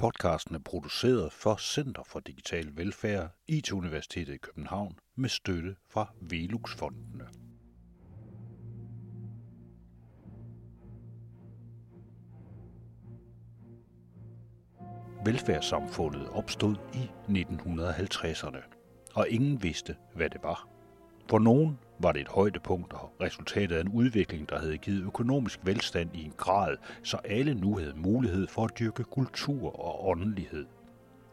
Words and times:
Podcasten 0.00 0.54
er 0.54 0.58
produceret 0.58 1.32
for 1.32 1.56
Center 1.56 2.02
for 2.06 2.20
Digital 2.20 2.76
Velfærd, 2.76 3.30
IT-universitetet 3.48 4.34
i 4.34 4.36
København, 4.36 4.98
med 5.16 5.28
støtte 5.28 5.76
fra 5.90 6.14
Velux-fondene. 6.20 7.28
Velfærdssamfundet 15.24 16.28
opstod 16.28 16.76
i 16.94 17.10
1950'erne, 17.28 18.62
og 19.14 19.28
ingen 19.28 19.62
vidste, 19.62 19.96
hvad 20.14 20.30
det 20.30 20.42
var. 20.42 20.68
For 21.30 21.38
nogen 21.38 21.78
var 22.02 22.12
det 22.12 22.20
et 22.20 22.28
højdepunkt 22.28 22.92
og 22.92 23.12
resultatet 23.20 23.76
af 23.76 23.80
en 23.80 23.88
udvikling, 23.88 24.48
der 24.48 24.58
havde 24.58 24.78
givet 24.78 25.04
økonomisk 25.04 25.60
velstand 25.62 26.10
i 26.14 26.24
en 26.24 26.32
grad, 26.36 26.76
så 27.02 27.16
alle 27.16 27.54
nu 27.54 27.76
havde 27.76 27.94
mulighed 27.96 28.46
for 28.46 28.64
at 28.64 28.78
dyrke 28.78 29.04
kultur 29.04 29.80
og 29.80 30.08
åndelighed. 30.08 30.66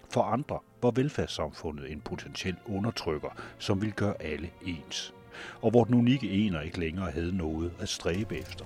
For 0.10 0.22
andre 0.22 0.60
var 0.82 0.92
velfærdssamfundet 0.92 1.92
en 1.92 2.02
potentiel 2.02 2.56
undertrykker, 2.66 3.30
som 3.58 3.82
ville 3.82 3.96
gøre 3.96 4.22
alle 4.22 4.50
ens, 4.66 5.14
og 5.62 5.72
hvor 5.72 5.84
den 5.84 5.96
unikke 5.96 6.30
ener 6.30 6.62
ikke 6.62 6.80
længere 6.80 7.12
havde 7.12 7.38
noget 7.38 7.72
at 7.80 7.90
stræbe 7.90 8.38
efter. 8.38 8.66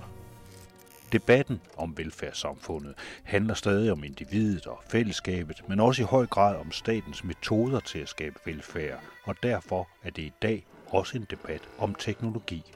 Debatten 1.12 1.60
om 1.76 1.98
velfærdssamfundet 1.98 2.94
handler 3.22 3.54
stadig 3.54 3.92
om 3.92 4.04
individet 4.04 4.66
og 4.66 4.80
fællesskabet, 4.90 5.64
men 5.68 5.80
også 5.80 6.02
i 6.02 6.04
høj 6.04 6.26
grad 6.26 6.56
om 6.56 6.72
statens 6.72 7.24
metoder 7.24 7.80
til 7.80 7.98
at 7.98 8.08
skabe 8.08 8.36
velfærd, 8.44 9.00
og 9.24 9.34
derfor 9.42 9.88
er 10.02 10.10
det 10.10 10.22
i 10.22 10.32
dag 10.42 10.66
også 10.92 11.18
en 11.18 11.26
debat 11.30 11.68
om 11.78 11.94
teknologi. 11.94 12.74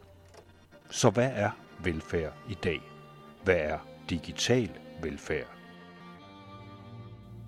Så 0.90 1.10
hvad 1.10 1.30
er 1.34 1.50
velfærd 1.84 2.32
i 2.48 2.54
dag? 2.54 2.80
Hvad 3.44 3.56
er 3.56 3.78
digital 4.10 4.70
velfærd? 5.02 5.46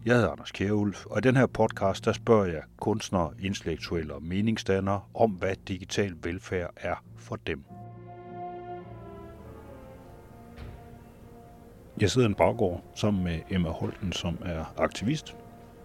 Jeg 0.06 0.14
hedder 0.14 0.30
Anders 0.30 0.52
Kjærulf, 0.52 1.06
og 1.06 1.18
i 1.18 1.20
den 1.20 1.36
her 1.36 1.46
podcast 1.46 2.04
der 2.04 2.12
spørger 2.12 2.46
jeg 2.46 2.62
kunstnere, 2.76 3.32
intellektuelle 3.40 4.14
og 4.14 4.22
meningsdannere 4.22 5.00
om, 5.14 5.30
hvad 5.30 5.56
digital 5.68 6.14
velfærd 6.22 6.70
er 6.76 7.04
for 7.16 7.36
dem. 7.36 7.64
Jeg 12.00 12.10
sidder 12.10 12.28
i 12.28 12.30
en 12.30 12.34
baggård 12.34 12.84
sammen 12.94 13.24
med 13.24 13.40
Emma 13.50 13.68
Holten, 13.68 14.12
som 14.12 14.38
er 14.44 14.74
aktivist. 14.76 15.36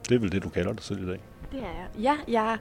Det 0.10 0.16
er 0.16 0.20
vel 0.20 0.32
det, 0.32 0.44
du 0.44 0.50
kalder 0.50 0.74
dig 0.74 0.84
selv 0.84 1.04
i 1.04 1.08
dag? 1.08 1.20
Det 1.54 1.62
er 1.62 1.66
jeg. 1.66 2.04
Ja, 2.04 2.18
jeg, 2.28 2.58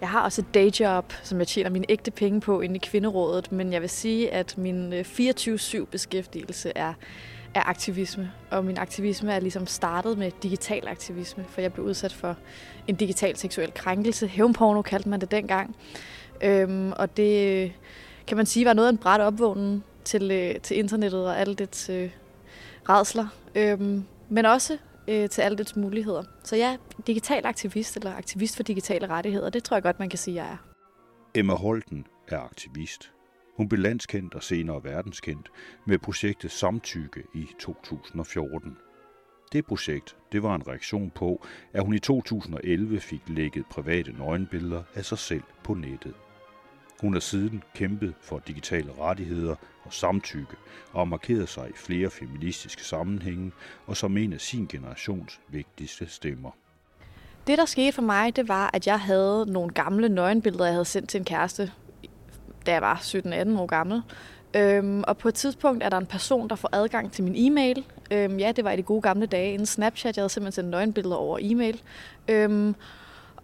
jeg 0.00 0.08
har 0.08 0.20
også 0.20 0.40
et 0.40 0.54
dayjob, 0.54 1.12
som 1.22 1.38
jeg 1.38 1.46
tjener 1.46 1.70
mine 1.70 1.86
ægte 1.88 2.10
penge 2.10 2.40
på 2.40 2.60
inde 2.60 2.76
i 2.76 2.78
Kvinderådet, 2.78 3.52
men 3.52 3.72
jeg 3.72 3.80
vil 3.80 3.90
sige, 3.90 4.32
at 4.32 4.58
min 4.58 4.92
øh, 4.92 5.00
24-7 5.00 5.84
beskæftigelse 5.84 6.72
er, 6.74 6.94
er 7.54 7.68
aktivisme. 7.68 8.32
Og 8.50 8.64
min 8.64 8.78
aktivisme 8.78 9.32
er 9.32 9.40
ligesom 9.40 9.66
startet 9.66 10.18
med 10.18 10.30
digital 10.42 10.88
aktivisme, 10.88 11.44
for 11.48 11.60
jeg 11.60 11.72
blev 11.72 11.86
udsat 11.86 12.12
for 12.12 12.36
en 12.86 12.94
digital 12.94 13.36
seksuel 13.36 13.72
krænkelse. 13.74 14.26
Hævnporno 14.26 14.82
kaldte 14.82 15.08
man 15.08 15.20
det 15.20 15.30
dengang. 15.30 15.76
Øhm, 16.42 16.92
og 16.96 17.16
det 17.16 17.64
øh, 17.64 17.70
kan 18.26 18.36
man 18.36 18.46
sige 18.46 18.66
var 18.66 18.72
noget 18.72 18.88
af 18.88 18.92
en 18.92 18.98
bræt 18.98 19.20
opvågning 19.20 19.84
til, 20.04 20.30
øh, 20.30 20.60
til 20.60 20.78
internettet 20.78 21.26
og 21.26 21.40
alle 21.40 21.54
dets 21.54 21.88
øh, 21.88 22.10
redsler. 22.88 23.26
Øhm, 23.54 24.04
men 24.28 24.46
også 24.46 24.78
øh, 25.08 25.28
til 25.28 25.42
alle 25.42 25.58
dets 25.58 25.76
muligheder. 25.76 26.22
Så 26.44 26.56
ja, 26.56 26.76
digital 27.06 27.46
aktivist 27.46 27.96
eller 27.96 28.14
aktivist 28.14 28.56
for 28.56 28.62
digitale 28.62 29.06
rettigheder, 29.06 29.50
det 29.50 29.64
tror 29.64 29.76
jeg 29.76 29.82
godt, 29.82 29.98
man 29.98 30.08
kan 30.08 30.18
sige, 30.18 30.34
jeg 30.34 30.52
er. 30.52 30.56
Emma 31.34 31.54
Holten 31.54 32.06
er 32.28 32.38
aktivist. 32.38 33.12
Hun 33.56 33.68
blev 33.68 33.80
landskendt 33.80 34.34
og 34.34 34.42
senere 34.42 34.84
verdenskendt 34.84 35.50
med 35.86 35.98
projektet 35.98 36.50
Samtykke 36.50 37.22
i 37.34 37.46
2014. 37.58 38.76
Det 39.52 39.66
projekt 39.66 40.16
det 40.32 40.42
var 40.42 40.54
en 40.54 40.68
reaktion 40.68 41.10
på, 41.10 41.46
at 41.72 41.84
hun 41.84 41.94
i 41.94 41.98
2011 41.98 43.00
fik 43.00 43.22
lægget 43.26 43.66
private 43.70 44.12
nøgenbilleder 44.12 44.82
af 44.94 45.04
sig 45.04 45.18
selv 45.18 45.42
på 45.64 45.74
nettet. 45.74 46.14
Hun 47.02 47.12
har 47.12 47.20
siden 47.20 47.62
kæmpet 47.74 48.14
for 48.20 48.42
digitale 48.46 48.92
rettigheder 48.98 49.54
og 49.84 49.92
samtykke 49.92 50.56
og 50.92 51.00
har 51.00 51.04
markeret 51.04 51.48
sig 51.48 51.68
i 51.68 51.76
flere 51.76 52.10
feministiske 52.10 52.84
sammenhænge 52.84 53.52
og 53.86 53.96
som 53.96 54.16
en 54.16 54.32
af 54.32 54.40
sin 54.40 54.66
generations 54.66 55.40
vigtigste 55.48 56.06
stemmer. 56.08 56.50
Det, 57.46 57.58
der 57.58 57.64
skete 57.64 57.92
for 57.92 58.02
mig, 58.02 58.36
det 58.36 58.48
var, 58.48 58.70
at 58.72 58.86
jeg 58.86 59.00
havde 59.00 59.46
nogle 59.48 59.70
gamle 59.70 60.08
nøgenbilleder, 60.08 60.64
jeg 60.64 60.74
havde 60.74 60.84
sendt 60.84 61.08
til 61.08 61.18
en 61.18 61.24
kæreste, 61.24 61.72
da 62.66 62.72
jeg 62.72 62.82
var 62.82 62.96
17-18 62.96 63.58
år 63.58 63.66
gammel. 63.66 64.02
Øhm, 64.56 65.04
og 65.08 65.18
på 65.18 65.28
et 65.28 65.34
tidspunkt 65.34 65.82
er 65.84 65.88
der 65.88 65.98
en 65.98 66.06
person, 66.06 66.48
der 66.48 66.56
får 66.56 66.68
adgang 66.72 67.12
til 67.12 67.24
min 67.24 67.34
e-mail. 67.36 67.84
Øhm, 68.10 68.38
ja, 68.38 68.52
det 68.52 68.64
var 68.64 68.70
i 68.70 68.76
de 68.76 68.82
gode 68.82 69.02
gamle 69.02 69.26
dage 69.26 69.52
inden 69.52 69.66
Snapchat. 69.66 70.16
Jeg 70.16 70.22
havde 70.22 70.28
simpelthen 70.28 70.52
sendt 70.52 70.70
nøgenbilleder 70.70 71.16
over 71.16 71.38
e-mail. 71.40 71.82
Øhm, 72.28 72.74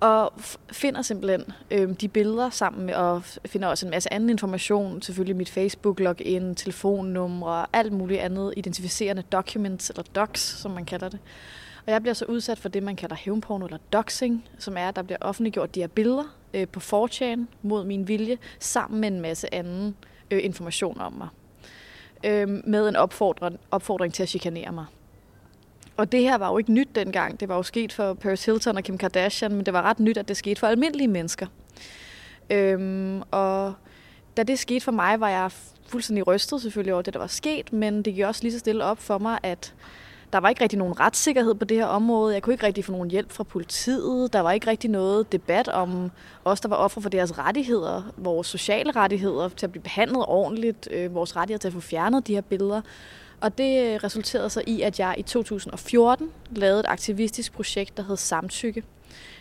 og 0.00 0.32
finder 0.72 1.02
simpelthen 1.02 1.44
øh, 1.70 1.88
de 2.00 2.08
billeder 2.08 2.50
sammen 2.50 2.86
med, 2.86 2.94
og 2.94 3.22
finder 3.46 3.68
også 3.68 3.86
en 3.86 3.90
masse 3.90 4.12
anden 4.12 4.30
information, 4.30 5.02
selvfølgelig 5.02 5.36
mit 5.36 5.50
Facebook-login, 5.50 6.54
telefonnumre 6.54 7.50
og 7.50 7.66
alt 7.72 7.92
muligt 7.92 8.20
andet 8.20 8.54
identificerende 8.56 9.22
documents, 9.22 9.90
eller 9.90 10.02
docs, 10.02 10.40
som 10.40 10.70
man 10.70 10.84
kalder 10.84 11.08
det. 11.08 11.18
Og 11.86 11.92
jeg 11.92 12.02
bliver 12.02 12.14
så 12.14 12.24
udsat 12.24 12.58
for 12.58 12.68
det, 12.68 12.82
man 12.82 12.96
kalder 12.96 13.16
hævnporno 13.16 13.64
eller 13.64 13.78
doxing, 13.92 14.44
som 14.58 14.76
er, 14.76 14.88
at 14.88 14.96
der 14.96 15.02
bliver 15.02 15.18
offentliggjort 15.20 15.74
de 15.74 15.80
her 15.80 15.86
billeder 15.86 16.36
øh, 16.54 16.68
på 16.68 16.80
4 16.80 17.46
mod 17.62 17.84
min 17.84 18.08
vilje, 18.08 18.38
sammen 18.58 19.00
med 19.00 19.08
en 19.08 19.20
masse 19.20 19.54
anden 19.54 19.96
øh, 20.30 20.44
information 20.44 21.00
om 21.00 21.12
mig. 21.12 21.28
Øh, 22.24 22.48
med 22.48 22.88
en 22.88 22.96
opfordring, 22.96 23.60
opfordring 23.70 24.14
til 24.14 24.22
at 24.22 24.28
chikanere 24.28 24.72
mig. 24.72 24.84
Og 25.98 26.12
det 26.12 26.20
her 26.20 26.38
var 26.38 26.50
jo 26.50 26.58
ikke 26.58 26.72
nyt 26.72 26.88
dengang. 26.94 27.40
Det 27.40 27.48
var 27.48 27.56
jo 27.56 27.62
sket 27.62 27.92
for 27.92 28.14
Paris 28.14 28.44
Hilton 28.44 28.76
og 28.76 28.82
Kim 28.82 28.98
Kardashian, 28.98 29.54
men 29.54 29.66
det 29.66 29.74
var 29.74 29.82
ret 29.82 30.00
nyt, 30.00 30.18
at 30.18 30.28
det 30.28 30.36
skete 30.36 30.60
for 30.60 30.66
almindelige 30.66 31.08
mennesker. 31.08 31.46
Øhm, 32.50 33.22
og 33.30 33.74
da 34.36 34.42
det 34.42 34.58
skete 34.58 34.80
for 34.80 34.92
mig, 34.92 35.20
var 35.20 35.28
jeg 35.28 35.50
fuldstændig 35.86 36.26
rystet 36.26 36.62
selvfølgelig 36.62 36.94
over 36.94 37.02
det, 37.02 37.14
der 37.14 37.20
var 37.20 37.26
sket, 37.26 37.72
men 37.72 38.02
det 38.02 38.14
gik 38.14 38.24
også 38.24 38.42
lige 38.42 38.52
så 38.52 38.58
stille 38.58 38.84
op 38.84 38.98
for 38.98 39.18
mig, 39.18 39.38
at 39.42 39.74
der 40.32 40.38
var 40.38 40.48
ikke 40.48 40.62
rigtig 40.62 40.78
nogen 40.78 41.00
retssikkerhed 41.00 41.54
på 41.54 41.64
det 41.64 41.76
her 41.76 41.86
område. 41.86 42.34
Jeg 42.34 42.42
kunne 42.42 42.54
ikke 42.54 42.66
rigtig 42.66 42.84
få 42.84 42.92
nogen 42.92 43.10
hjælp 43.10 43.32
fra 43.32 43.44
politiet. 43.44 44.32
Der 44.32 44.40
var 44.40 44.52
ikke 44.52 44.66
rigtig 44.66 44.90
noget 44.90 45.32
debat 45.32 45.68
om 45.68 46.10
os, 46.44 46.60
der 46.60 46.68
var 46.68 46.76
ofre 46.76 47.02
for 47.02 47.08
deres 47.08 47.38
rettigheder, 47.38 48.02
vores 48.16 48.46
sociale 48.46 48.90
rettigheder 48.90 49.48
til 49.48 49.66
at 49.66 49.70
blive 49.72 49.82
behandlet 49.82 50.24
ordentligt, 50.28 50.88
øh, 50.90 51.14
vores 51.14 51.36
rettigheder 51.36 51.60
til 51.60 51.68
at 51.68 51.74
få 51.74 51.80
fjernet 51.80 52.26
de 52.26 52.34
her 52.34 52.40
billeder. 52.40 52.80
Og 53.40 53.58
det 53.58 53.94
øh, 53.94 53.94
resulterede 54.04 54.50
så 54.50 54.62
i, 54.66 54.82
at 54.82 55.00
jeg 55.00 55.14
i 55.18 55.22
2014 55.22 56.30
lavede 56.50 56.80
et 56.80 56.86
aktivistisk 56.88 57.52
projekt, 57.52 57.96
der 57.96 58.02
hed 58.02 58.16
Samtykke, 58.16 58.82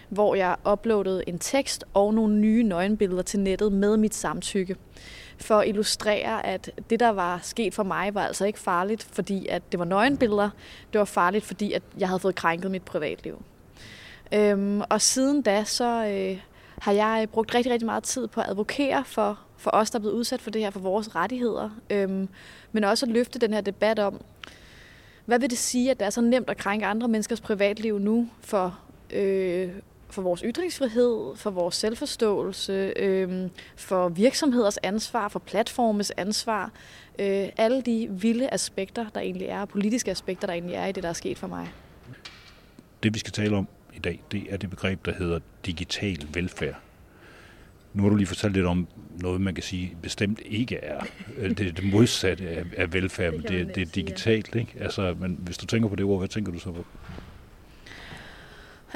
hvor 0.09 0.35
jeg 0.35 0.55
uploadede 0.71 1.23
en 1.27 1.39
tekst 1.39 1.85
og 1.93 2.13
nogle 2.13 2.35
nye 2.35 2.63
nøgenbilleder 2.63 3.21
til 3.21 3.39
nettet 3.39 3.71
med 3.71 3.97
mit 3.97 4.15
samtykke. 4.15 4.75
For 5.37 5.55
at 5.55 5.67
illustrere, 5.67 6.45
at 6.45 6.71
det, 6.89 6.99
der 6.99 7.09
var 7.09 7.39
sket 7.43 7.73
for 7.73 7.83
mig, 7.83 8.15
var 8.15 8.25
altså 8.25 8.45
ikke 8.45 8.59
farligt, 8.59 9.07
fordi 9.11 9.47
at 9.47 9.71
det 9.71 9.79
var 9.79 9.85
nøgenbilleder. 9.85 10.49
Det 10.93 10.99
var 10.99 11.05
farligt, 11.05 11.45
fordi 11.45 11.73
at 11.73 11.83
jeg 11.97 12.07
havde 12.07 12.19
fået 12.19 12.35
krænket 12.35 12.71
mit 12.71 12.83
privatliv. 12.83 13.41
Øhm, 14.33 14.81
og 14.89 15.01
siden 15.01 15.41
da, 15.41 15.63
så 15.63 16.05
øh, 16.05 16.39
har 16.81 16.91
jeg 16.91 17.19
øh, 17.21 17.27
brugt 17.27 17.55
rigtig, 17.55 17.71
rigtig 17.71 17.85
meget 17.85 18.03
tid 18.03 18.27
på 18.27 18.41
at 18.41 18.49
advokere 18.49 19.03
for 19.05 19.39
for 19.57 19.71
os, 19.73 19.91
der 19.91 19.99
er 19.99 19.99
blevet 19.99 20.15
udsat 20.15 20.41
for 20.41 20.49
det 20.49 20.61
her, 20.61 20.69
for 20.69 20.79
vores 20.79 21.15
rettigheder. 21.15 21.69
Øhm, 21.89 22.29
men 22.77 22.83
også 22.83 23.05
at 23.05 23.11
løfte 23.11 23.39
den 23.39 23.53
her 23.53 23.61
debat 23.61 23.99
om, 23.99 24.21
hvad 25.25 25.39
vil 25.39 25.49
det 25.49 25.57
sige, 25.57 25.91
at 25.91 25.99
det 25.99 26.05
er 26.05 26.09
så 26.09 26.21
nemt 26.21 26.49
at 26.49 26.57
krænke 26.57 26.85
andre 26.85 27.07
menneskers 27.07 27.41
privatliv 27.41 27.99
nu 27.99 28.29
for, 28.41 28.79
øh, 29.13 29.69
for 30.09 30.21
vores 30.21 30.41
ytringsfrihed, 30.45 31.35
for 31.35 31.49
vores 31.49 31.75
selvforståelse, 31.75 32.93
øh, 32.95 33.49
for 33.75 34.09
virksomheders 34.09 34.77
ansvar, 34.77 35.27
for 35.27 35.39
platformes 35.39 36.11
ansvar. 36.17 36.71
Øh, 37.19 37.49
alle 37.57 37.81
de 37.81 38.07
vilde 38.11 38.53
aspekter, 38.53 39.05
der 39.09 39.21
egentlig 39.21 39.47
er, 39.47 39.65
politiske 39.65 40.11
aspekter, 40.11 40.47
der 40.47 40.53
egentlig 40.53 40.75
er 40.75 40.85
i 40.85 40.91
det, 40.91 41.03
der 41.03 41.09
er 41.09 41.13
sket 41.13 41.37
for 41.37 41.47
mig. 41.47 41.69
Det 43.03 43.13
vi 43.13 43.19
skal 43.19 43.33
tale 43.33 43.57
om 43.57 43.67
i 43.95 43.99
dag, 43.99 44.23
det 44.31 44.43
er 44.49 44.57
det 44.57 44.69
begreb, 44.69 45.05
der 45.05 45.13
hedder 45.13 45.39
digital 45.65 46.27
velfærd. 46.33 46.86
Nu 47.97 48.03
har 48.03 48.09
du 48.09 48.15
lige 48.15 48.27
fortalt 48.27 48.53
lidt 48.53 48.65
om 48.65 48.87
noget, 49.21 49.41
man 49.41 49.53
kan 49.53 49.63
sige 49.63 49.97
bestemt 50.01 50.39
ikke 50.45 50.75
er 50.75 51.05
øh, 51.37 51.49
det, 51.49 51.77
det 51.77 51.91
modsatte 51.91 52.49
af, 52.49 52.63
af 52.77 52.93
velfærd, 52.93 53.33
men 53.33 53.41
det, 53.41 53.75
det 53.75 53.81
er 53.81 53.85
digitalt. 53.85 54.55
Ikke? 54.55 54.73
Altså, 54.79 55.15
men 55.19 55.37
hvis 55.39 55.57
du 55.57 55.65
tænker 55.65 55.89
på 55.89 55.95
det 55.95 56.05
ord, 56.05 56.19
hvad 56.19 56.27
tænker 56.27 56.51
du 56.51 56.59
så 56.59 56.71
på? 56.71 56.85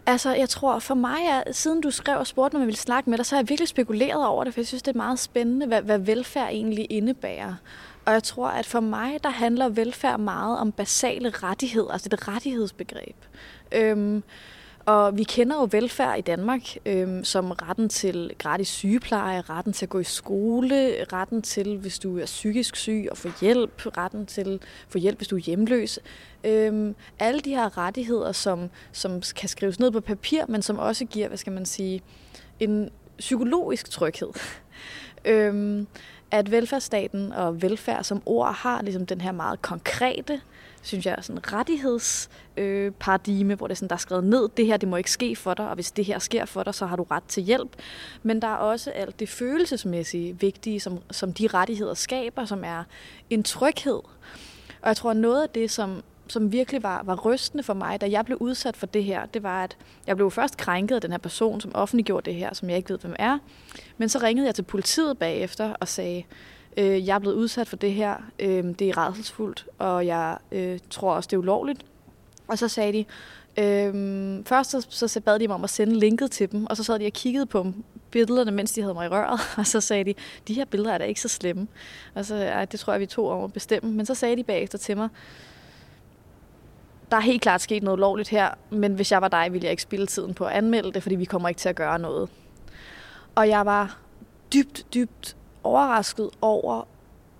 Altså, 0.06 0.36
jeg 0.36 0.50
tror 0.50 0.80
for 0.80 0.96
mig, 0.96 1.20
at 1.48 1.56
siden 1.56 1.82
du 1.82 1.92
skrev 1.92 2.18
og 2.18 2.28
spurgte, 2.28 2.54
når 2.54 2.60
vi 2.60 2.66
ville 2.66 2.80
snakke 2.80 3.10
med 3.10 3.18
dig, 3.18 3.26
så 3.26 3.36
har 3.36 3.42
jeg 3.42 3.50
virkelig 3.50 3.68
spekuleret 3.68 4.26
over 4.26 4.44
det, 4.44 4.54
for 4.54 4.62
jeg 4.62 4.68
synes, 4.68 4.84
det 4.84 4.94
er 4.94 4.98
meget 4.98 5.20
spændende, 5.20 5.68
hvad, 5.68 5.82
hvad 5.82 6.00
velfærd 6.00 6.50
egentlig 6.50 6.88
indebærer. 6.90 7.56
Og 8.06 8.14
jeg 8.14 8.24
tror, 8.24 8.48
at 8.48 8.66
for 8.66 8.80
mig, 8.80 9.24
der 9.24 9.30
handler 9.30 9.70
velfærd 9.70 10.20
meget 10.20 10.60
om 10.60 10.72
basale 10.72 11.30
rettigheder, 11.30 11.92
altså 11.92 12.10
det 12.10 12.28
rettighedsbegreb. 12.28 13.16
Øhm, 13.72 14.24
og 14.86 15.18
vi 15.18 15.24
kender 15.24 15.56
jo 15.56 15.68
velfærd 15.72 16.18
i 16.18 16.22
Danmark 16.22 16.62
øhm, 16.86 17.24
som 17.24 17.52
retten 17.52 17.90
til 17.90 18.32
gratis 18.38 18.68
sygepleje, 18.68 19.42
retten 19.42 19.74
til 19.74 19.86
at 19.86 19.90
gå 19.90 20.00
i 20.00 20.04
skole, 20.04 21.04
retten 21.14 21.42
til, 21.42 21.78
hvis 21.78 22.00
du 22.00 22.20
er 22.20 22.26
psykisk 22.26 22.76
syg, 22.76 23.08
og 23.12 23.18
få 23.18 23.30
hjælp, 23.42 23.98
retten 23.98 24.26
til 24.26 24.60
at 24.64 24.68
få 24.90 24.98
hjælp, 24.98 25.18
hvis 25.18 25.28
du 25.28 25.36
er 25.36 25.40
hjemløs. 25.40 26.00
Øhm, 26.44 26.96
alle 27.20 27.40
de 27.40 27.50
her 27.50 27.78
rettigheder, 27.78 28.32
som, 28.32 28.70
som 28.92 29.22
kan 29.36 29.50
skrives 29.50 29.80
ned 29.80 29.92
på 29.92 30.00
papir, 30.00 30.46
men 30.48 30.62
som 30.62 30.80
også 30.80 31.06
giver, 31.06 31.28
hvad 31.28 31.38
skal 31.38 31.54
man 31.54 31.66
sige, 31.66 32.02
en 32.60 32.90
psykologisk 33.18 33.90
tryghed. 33.90 34.30
øhm, 35.26 35.88
at 36.32 36.52
velfærdsstaten 36.52 37.34
og 37.34 37.62
velfærd 37.62 38.04
som 38.04 38.22
ord 38.26 38.56
har 38.56 38.82
ligesom 38.82 39.06
den 39.06 39.22
her 39.22 39.32
meget 39.32 39.62
konkrete 39.62 40.42
synes 40.82 41.06
jeg, 41.06 41.18
sådan 41.22 41.54
rettighedsparadigme, 41.54 43.54
øh, 43.54 43.58
hvor 43.58 43.68
det 43.68 43.74
er 43.74 43.76
sådan, 43.76 43.90
der 43.90 43.96
er 43.96 44.00
skrevet 44.00 44.24
ned, 44.24 44.50
det 44.58 44.66
her, 44.66 44.78
det 44.78 44.90
må 44.90 44.96
ikke 44.96 45.12
ske 45.12 45.36
for 45.36 45.54
dig, 45.54 45.70
og 45.70 45.76
hvis 45.76 45.92
det 45.92 46.06
her 46.06 46.20
sker 46.20 46.46
for 46.46 46.64
dig, 46.64 46.76
så 46.76 46.86
har 46.86 46.96
du 46.96 47.04
ret 47.04 47.24
til 47.24 47.44
hjælp. 47.44 47.76
Men 48.24 48.42
der 48.42 48.48
er 48.48 48.56
også 48.56 48.92
alt 48.92 49.20
det 49.20 49.30
følelsesmæssige 49.30 50.40
vigtige, 50.40 50.80
som, 50.80 51.00
som 51.12 51.34
de 51.34 51.48
rettigheder 51.48 51.94
skaber, 51.94 52.46
som 52.46 52.64
er 52.64 52.84
en 53.30 53.44
tryghed. 53.44 54.00
Og 54.82 54.88
jeg 54.88 54.98
tror, 54.98 55.14
noget 55.14 55.44
af 55.44 55.50
det, 55.50 55.72
som, 55.72 56.04
som 56.28 56.52
virkelig 56.52 56.84
var, 56.84 57.04
var 57.04 57.16
rystende 57.16 57.64
for 57.64 57.74
mig, 57.74 58.02
da 58.02 58.10
jeg 58.10 58.26
blev 58.26 58.38
udsat 58.38 58.78
for 58.78 58.86
det 58.86 59.04
her, 59.04 59.26
det 59.26 59.44
var, 59.44 59.64
at 59.64 59.78
jeg 60.08 60.16
blev 60.16 60.32
først 60.32 60.58
krænket 60.58 60.96
af 60.96 61.02
den 61.02 61.12
her 61.12 61.18
person, 61.18 61.62
som 61.62 61.76
offentliggjorde 61.76 62.26
det 62.26 62.36
her, 62.40 62.54
som 62.54 62.70
jeg 62.70 62.78
ikke 62.78 62.90
ved, 62.90 63.00
hvem 63.00 63.16
er. 63.20 63.38
Men 63.98 64.10
så 64.10 64.20
ringede 64.20 64.48
jeg 64.48 64.56
til 64.56 64.64
politiet 64.64 65.18
bagefter 65.18 65.74
og 65.80 65.88
sagde, 65.88 66.24
øh, 66.78 67.08
jeg 67.08 67.16
er 67.16 67.20
blevet 67.20 67.36
udsat 67.36 67.68
for 67.68 67.76
det 67.76 67.94
her, 67.94 68.16
øh, 68.40 68.64
det 68.80 68.82
er 68.82 68.98
redselsfuldt, 68.98 69.66
og 69.78 70.06
jeg 70.06 70.38
øh, 70.52 70.80
tror 70.90 71.14
også, 71.14 71.28
det 71.28 71.34
er 71.34 71.40
ulovligt. 71.40 71.86
Og 72.48 72.58
så 72.58 72.68
sagde 72.68 72.94
de, 72.94 73.06
øh, 73.58 73.94
først 74.46 74.72
så, 74.90 75.08
så 75.08 75.22
bad 75.22 75.40
de 75.40 75.48
mig 75.48 75.56
om 75.56 75.64
at 75.64 75.70
sende 75.70 76.00
linket 76.00 76.32
til 76.32 76.52
dem, 76.52 76.66
og 76.66 76.78
så 76.78 76.84
sad 76.84 77.00
de 77.00 77.06
og 77.06 77.14
kiggede 77.14 77.46
på 77.46 77.74
billederne, 78.12 78.52
mens 78.52 78.72
de 78.72 78.82
havde 78.82 78.94
mig 78.94 79.06
i 79.06 79.10
røret, 79.10 79.40
og 79.58 79.68
så 79.68 79.82
sagde 79.82 80.04
de, 80.04 80.14
de 80.48 80.54
her 80.54 80.66
billeder 80.66 80.94
er 80.94 80.98
da 80.98 81.04
ikke 81.04 81.22
så 81.22 81.28
slemme. 81.28 81.68
Og 82.16 82.26
så, 82.26 82.36
ja, 82.36 82.66
det 82.66 82.80
tror 82.80 82.94
jeg, 82.94 83.00
vi 83.00 83.06
to 83.06 83.28
om 83.28 83.44
at 83.44 83.54
bestemme. 83.54 83.92
Men 83.92 84.06
så 84.06 84.16
sagde 84.16 84.36
de 84.36 84.44
bagefter 84.44 84.78
til 84.78 84.98
mig, 84.98 85.10
der 87.12 87.18
er 87.18 87.22
helt 87.22 87.42
klart 87.42 87.62
sket 87.62 87.84
noget 87.84 88.00
lovligt 88.00 88.30
her, 88.30 88.50
men 88.70 88.94
hvis 88.94 89.12
jeg 89.12 89.22
var 89.22 89.28
dig, 89.28 89.54
ville 89.54 89.66
jeg 89.66 89.72
ikke 89.72 89.84
spille 89.84 90.08
tiden 90.08 90.34
på 90.34 90.46
at 90.46 90.52
anmelde 90.52 90.92
det, 90.92 91.04
fordi 91.04 91.16
vi 91.16 91.26
kommer 91.26 91.50
ikke 91.50 91.60
til 91.60 91.70
at 91.70 91.76
gøre 91.76 92.00
noget. 92.00 92.30
Og 93.36 93.50
jeg 93.50 93.66
var 93.66 93.98
dybt, 94.54 94.86
dybt 94.94 95.36
overrasket 95.64 96.30
over, 96.42 96.88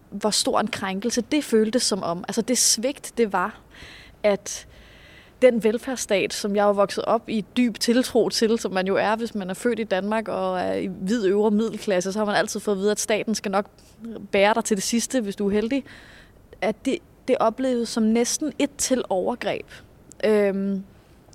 hvor 0.10 0.30
stor 0.30 0.60
en 0.60 0.68
krænkelse 0.68 1.22
det 1.22 1.44
føltes 1.44 1.84
som 1.84 2.04
om. 2.04 2.24
Altså 2.28 2.42
det 2.42 2.58
svigt, 2.58 3.14
det 3.18 3.34
var, 3.34 3.60
at 4.24 4.68
den 5.42 5.64
velfærdsstat, 5.64 6.34
som 6.34 6.56
jeg 6.56 6.68
er 6.68 6.74
vokset 6.74 7.06
op 7.06 7.30
i 7.30 7.46
dyb 7.58 7.80
tiltro 7.80 8.30
til, 8.30 8.60
som 8.60 8.72
man 8.72 8.88
jo 8.88 8.96
er, 8.96 9.16
hvis 9.16 9.36
man 9.36 9.50
er 9.50 9.54
født 9.54 9.80
i 9.80 9.84
Danmark 9.84 10.28
og 10.28 10.60
er 10.60 10.74
i 10.74 10.86
hvid 10.88 11.26
øvre 11.26 11.52
middelklasse, 11.52 12.14
så 12.14 12.20
har 12.20 12.26
man 12.26 12.36
altid 12.36 12.60
fået 12.60 12.76
at 12.76 12.80
vide, 12.80 12.92
at 12.92 13.00
staten 13.00 13.36
skal 13.36 13.52
nok 13.52 13.66
bære 14.32 14.54
dig 14.54 14.64
til 14.66 14.78
det 14.78 14.84
sidste, 14.84 15.22
hvis 15.22 15.36
du 15.36 15.48
er 15.48 15.52
heldig. 15.52 15.84
At 16.62 16.86
det, 16.86 16.98
det 17.28 17.38
opleves 17.40 17.90
som 17.90 18.04
næsten 18.04 18.54
et 18.60 18.70
til 18.78 19.04
overgreb. 19.10 19.66
Øhm, 20.26 20.84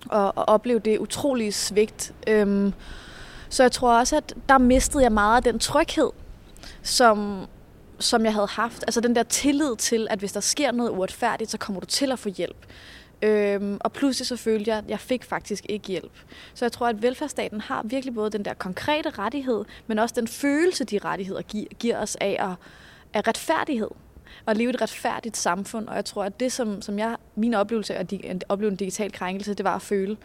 og, 0.09 0.37
og 0.37 0.49
opleve 0.49 0.79
det 0.79 0.97
utrolige 0.97 1.51
svigt. 1.51 2.13
Øhm, 2.27 2.73
så 3.49 3.63
jeg 3.63 3.71
tror 3.71 3.99
også, 3.99 4.17
at 4.17 4.33
der 4.49 4.57
mistede 4.57 5.03
jeg 5.03 5.11
meget 5.11 5.37
af 5.37 5.43
den 5.43 5.59
tryghed, 5.59 6.09
som, 6.81 7.45
som 7.99 8.25
jeg 8.25 8.33
havde 8.33 8.47
haft. 8.47 8.83
Altså 8.87 9.01
den 9.01 9.15
der 9.15 9.23
tillid 9.23 9.75
til, 9.75 10.07
at 10.09 10.19
hvis 10.19 10.31
der 10.31 10.39
sker 10.39 10.71
noget 10.71 10.89
uretfærdigt, 10.89 11.51
så 11.51 11.57
kommer 11.57 11.79
du 11.79 11.85
til 11.85 12.11
at 12.11 12.19
få 12.19 12.29
hjælp. 12.29 12.65
Øhm, 13.21 13.77
og 13.81 13.93
pludselig 13.93 14.27
så 14.27 14.35
følte 14.35 14.69
jeg, 14.69 14.77
at 14.77 14.83
jeg 14.87 14.99
fik 14.99 15.23
faktisk 15.23 15.65
ikke 15.69 15.87
hjælp. 15.87 16.11
Så 16.53 16.65
jeg 16.65 16.71
tror, 16.71 16.87
at 16.87 17.01
velfærdsstaten 17.01 17.61
har 17.61 17.81
virkelig 17.83 18.15
både 18.15 18.29
den 18.29 18.45
der 18.45 18.53
konkrete 18.53 19.09
rettighed, 19.09 19.65
men 19.87 19.99
også 19.99 20.15
den 20.17 20.27
følelse, 20.27 20.83
de 20.83 20.97
rettigheder 20.97 21.41
giver, 21.41 21.67
giver 21.79 22.01
os 22.01 22.15
af, 22.15 22.37
at, 22.39 22.55
af 23.13 23.27
retfærdighed. 23.27 23.89
Og 24.45 24.55
leve 24.55 24.71
i 24.71 24.73
et 24.73 24.81
retfærdigt 24.81 25.37
samfund. 25.37 25.87
Og 25.87 25.95
jeg 25.95 26.05
tror, 26.05 26.23
at 26.23 26.39
det, 26.39 26.51
som, 26.51 26.81
som 26.81 26.99
jeg, 26.99 27.15
min 27.35 27.53
oplevelse 27.53 27.95
af 27.95 28.05
at 28.23 28.43
opleve 28.49 28.71
en 28.71 28.77
digital 28.77 29.11
krænkelse, 29.11 29.53
det 29.53 29.63
var 29.63 29.75
at 29.75 29.81
føle, 29.81 30.11
at 30.11 30.17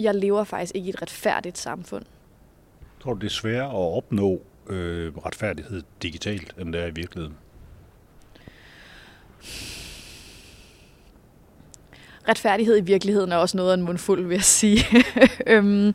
jeg 0.00 0.14
lever 0.14 0.44
faktisk 0.44 0.74
ikke 0.74 0.86
i 0.86 0.90
et 0.90 1.02
retfærdigt 1.02 1.58
samfund. 1.58 2.04
Tror 3.00 3.12
du, 3.12 3.18
det 3.18 3.26
er 3.26 3.30
sværere 3.30 3.68
at 3.68 3.96
opnå 3.96 4.40
øh, 4.68 5.16
retfærdighed 5.16 5.82
digitalt, 6.02 6.54
end 6.58 6.72
det 6.72 6.82
er 6.82 6.86
i 6.86 6.94
virkeligheden? 6.94 7.36
Retfærdighed 12.28 12.78
i 12.78 12.80
virkeligheden 12.80 13.32
er 13.32 13.36
også 13.36 13.56
noget 13.56 13.70
af 13.70 13.74
en 13.74 13.82
mundfuld, 13.82 14.26
vil 14.26 14.34
jeg 14.34 14.44
sige. 14.44 14.84
øhm, 15.46 15.94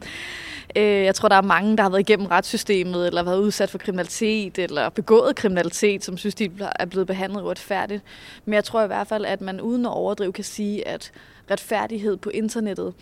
øh, 0.76 0.84
jeg 0.84 1.16
tror, 1.16 1.30
der 1.30 1.36
er 1.36 1.42
mange, 1.42 1.78
der 1.78 1.84
har 1.84 1.90
været 1.90 2.00
igennem 2.00 2.26
retssystemet, 2.26 3.08
eller 3.08 3.24
været 3.24 3.40
udsat 3.40 3.70
for 3.70 3.78
kriminalitet, 3.78 4.60
eller 4.60 4.90
begået 4.90 5.36
kriminalitet, 5.36 6.04
som 6.04 6.18
synes, 6.18 6.36
de 6.36 6.52
er 6.80 6.86
blevet 6.86 7.08
behandlet 7.08 7.42
uretfærdigt. 7.42 8.04
Men 8.46 8.54
jeg 8.54 8.64
tror 8.64 8.84
i 8.84 8.88
hvert 8.88 9.08
fald, 9.08 9.26
at 9.26 9.42
man 9.42 9.62
uden 9.62 9.86
at 9.86 9.92
overdrive 9.92 10.34
kan 10.34 10.44
sige, 10.44 10.88
at 10.88 11.12
retfærdighed 11.52 12.18
på 12.18 12.30
internettet 12.30 12.94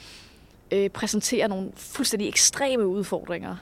øh, 0.72 0.90
præsenterer 0.90 1.48
nogle 1.48 1.72
fuldstændig 1.76 2.28
ekstreme 2.28 2.88
udfordringer 2.88 3.56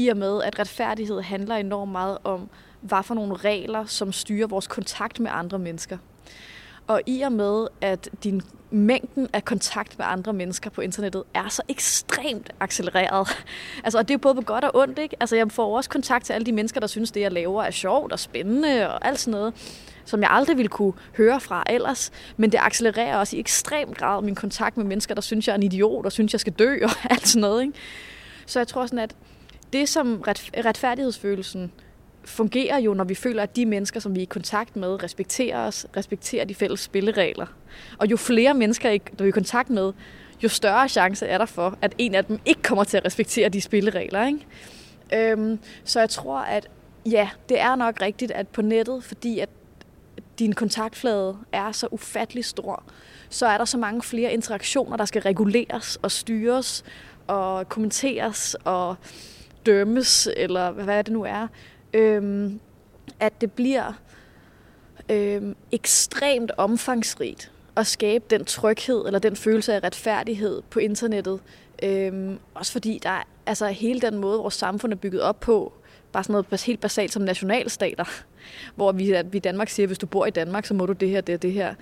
i 0.00 0.08
og 0.08 0.16
med, 0.16 0.42
at 0.42 0.58
retfærdighed 0.58 1.20
handler 1.20 1.56
enormt 1.56 1.92
meget 1.92 2.18
om, 2.24 2.48
hvad 2.80 3.02
for 3.02 3.14
nogle 3.14 3.36
regler, 3.36 3.84
som 3.84 4.12
styrer 4.12 4.46
vores 4.46 4.66
kontakt 4.66 5.20
med 5.20 5.30
andre 5.34 5.58
mennesker. 5.58 5.98
Og 6.86 7.02
i 7.06 7.20
og 7.20 7.32
med, 7.32 7.66
at 7.80 8.08
din 8.24 8.42
mængden 8.70 9.28
af 9.32 9.44
kontakt 9.44 9.98
med 9.98 10.06
andre 10.08 10.32
mennesker 10.32 10.70
på 10.70 10.80
internettet 10.80 11.22
er 11.34 11.48
så 11.48 11.62
ekstremt 11.68 12.50
accelereret. 12.60 13.28
Altså, 13.84 13.98
og 13.98 14.08
det 14.08 14.14
er 14.14 14.18
både 14.18 14.34
på 14.34 14.40
godt 14.40 14.64
og 14.64 14.70
ondt, 14.74 14.98
ikke? 14.98 15.16
Altså, 15.20 15.36
jeg 15.36 15.52
får 15.52 15.76
også 15.76 15.90
kontakt 15.90 16.24
til 16.24 16.32
alle 16.32 16.46
de 16.46 16.52
mennesker, 16.52 16.80
der 16.80 16.86
synes, 16.86 17.10
det 17.10 17.20
jeg 17.20 17.32
laver 17.32 17.62
er 17.62 17.70
sjovt 17.70 18.12
og 18.12 18.18
spændende 18.18 18.88
og 18.88 19.06
alt 19.06 19.18
sådan 19.18 19.30
noget, 19.30 19.54
som 20.04 20.20
jeg 20.20 20.30
aldrig 20.30 20.56
ville 20.56 20.68
kunne 20.68 20.92
høre 21.16 21.40
fra 21.40 21.64
ellers. 21.66 22.10
Men 22.36 22.52
det 22.52 22.58
accelererer 22.62 23.16
også 23.16 23.36
i 23.36 23.40
ekstrem 23.40 23.94
grad 23.94 24.22
min 24.22 24.34
kontakt 24.34 24.76
med 24.76 24.84
mennesker, 24.84 25.14
der 25.14 25.22
synes, 25.22 25.46
jeg 25.46 25.52
er 25.52 25.56
en 25.56 25.62
idiot 25.62 26.06
og 26.06 26.12
synes, 26.12 26.32
jeg 26.32 26.40
skal 26.40 26.52
dø 26.52 26.78
og 26.84 26.90
alt 27.12 27.28
sådan 27.28 27.40
noget, 27.40 27.62
ikke? 27.62 27.74
Så 28.46 28.60
jeg 28.60 28.68
tror 28.68 28.86
sådan, 28.86 28.98
at 28.98 29.14
det, 29.72 29.88
som 29.88 30.20
ret, 30.20 30.50
retfærdighedsfølelsen 30.64 31.72
fungerer 32.24 32.78
jo, 32.78 32.94
når 32.94 33.04
vi 33.04 33.14
føler, 33.14 33.42
at 33.42 33.56
de 33.56 33.66
mennesker, 33.66 34.00
som 34.00 34.14
vi 34.14 34.20
er 34.20 34.22
i 34.22 34.26
kontakt 34.26 34.76
med, 34.76 35.02
respekterer 35.02 35.66
os, 35.66 35.86
respekterer 35.96 36.44
de 36.44 36.54
fælles 36.54 36.80
spilleregler. 36.80 37.46
Og 37.98 38.10
jo 38.10 38.16
flere 38.16 38.54
mennesker, 38.54 38.90
der 38.90 38.98
vi 39.18 39.24
er 39.24 39.28
i 39.28 39.30
kontakt 39.30 39.70
med, 39.70 39.92
jo 40.42 40.48
større 40.48 40.88
chance 40.88 41.26
er 41.26 41.38
der 41.38 41.46
for, 41.46 41.78
at 41.82 41.94
en 41.98 42.14
af 42.14 42.24
dem 42.24 42.38
ikke 42.46 42.62
kommer 42.62 42.84
til 42.84 42.96
at 42.96 43.04
respektere 43.04 43.48
de 43.48 43.60
spilleregler. 43.60 44.26
Ikke? 44.26 45.32
Øhm, 45.32 45.58
så 45.84 46.00
jeg 46.00 46.10
tror, 46.10 46.38
at 46.38 46.68
ja, 47.06 47.28
det 47.48 47.60
er 47.60 47.76
nok 47.76 48.00
rigtigt, 48.00 48.30
at 48.30 48.48
på 48.48 48.62
nettet, 48.62 49.04
fordi 49.04 49.38
at 49.38 49.48
din 50.38 50.52
kontaktflade 50.52 51.36
er 51.52 51.72
så 51.72 51.88
ufattelig 51.90 52.44
stor, 52.44 52.82
så 53.28 53.46
er 53.46 53.58
der 53.58 53.64
så 53.64 53.78
mange 53.78 54.02
flere 54.02 54.32
interaktioner, 54.32 54.96
der 54.96 55.04
skal 55.04 55.22
reguleres 55.22 55.98
og 56.02 56.10
styres 56.10 56.84
og 57.26 57.68
kommenteres 57.68 58.56
og 58.64 58.96
dømmes, 59.66 60.28
eller 60.36 60.70
hvad 60.70 61.04
det 61.04 61.12
nu 61.12 61.24
er, 61.24 61.46
øhm, 61.94 62.60
at 63.20 63.40
det 63.40 63.52
bliver 63.52 63.92
øhm, 65.08 65.56
ekstremt 65.72 66.52
omfangsrigt 66.56 67.50
at 67.76 67.86
skabe 67.86 68.24
den 68.30 68.44
tryghed 68.44 69.06
eller 69.06 69.18
den 69.18 69.36
følelse 69.36 69.74
af 69.74 69.84
retfærdighed 69.84 70.62
på 70.70 70.78
internettet. 70.78 71.40
Øhm, 71.82 72.38
også 72.54 72.72
fordi 72.72 73.00
der 73.02 73.10
er 73.10 73.22
altså 73.46 73.66
hele 73.66 74.00
den 74.00 74.18
måde, 74.18 74.38
vores 74.38 74.54
samfund 74.54 74.92
er 74.92 74.96
bygget 74.96 75.22
op 75.22 75.40
på, 75.40 75.72
bare 76.12 76.24
sådan 76.24 76.44
noget 76.50 76.62
helt 76.62 76.80
basalt 76.80 77.12
som 77.12 77.22
nationalstater, 77.22 78.04
hvor 78.76 78.92
vi, 78.92 79.12
at 79.12 79.32
vi 79.32 79.36
i 79.36 79.40
Danmark 79.40 79.68
siger, 79.68 79.84
at 79.84 79.88
hvis 79.88 79.98
du 79.98 80.06
bor 80.06 80.26
i 80.26 80.30
Danmark, 80.30 80.66
så 80.66 80.74
må 80.74 80.86
du 80.86 80.92
det 80.92 81.08
her, 81.08 81.20
det 81.20 81.34
og 81.34 81.42
det 81.42 81.52
her. 81.52 81.74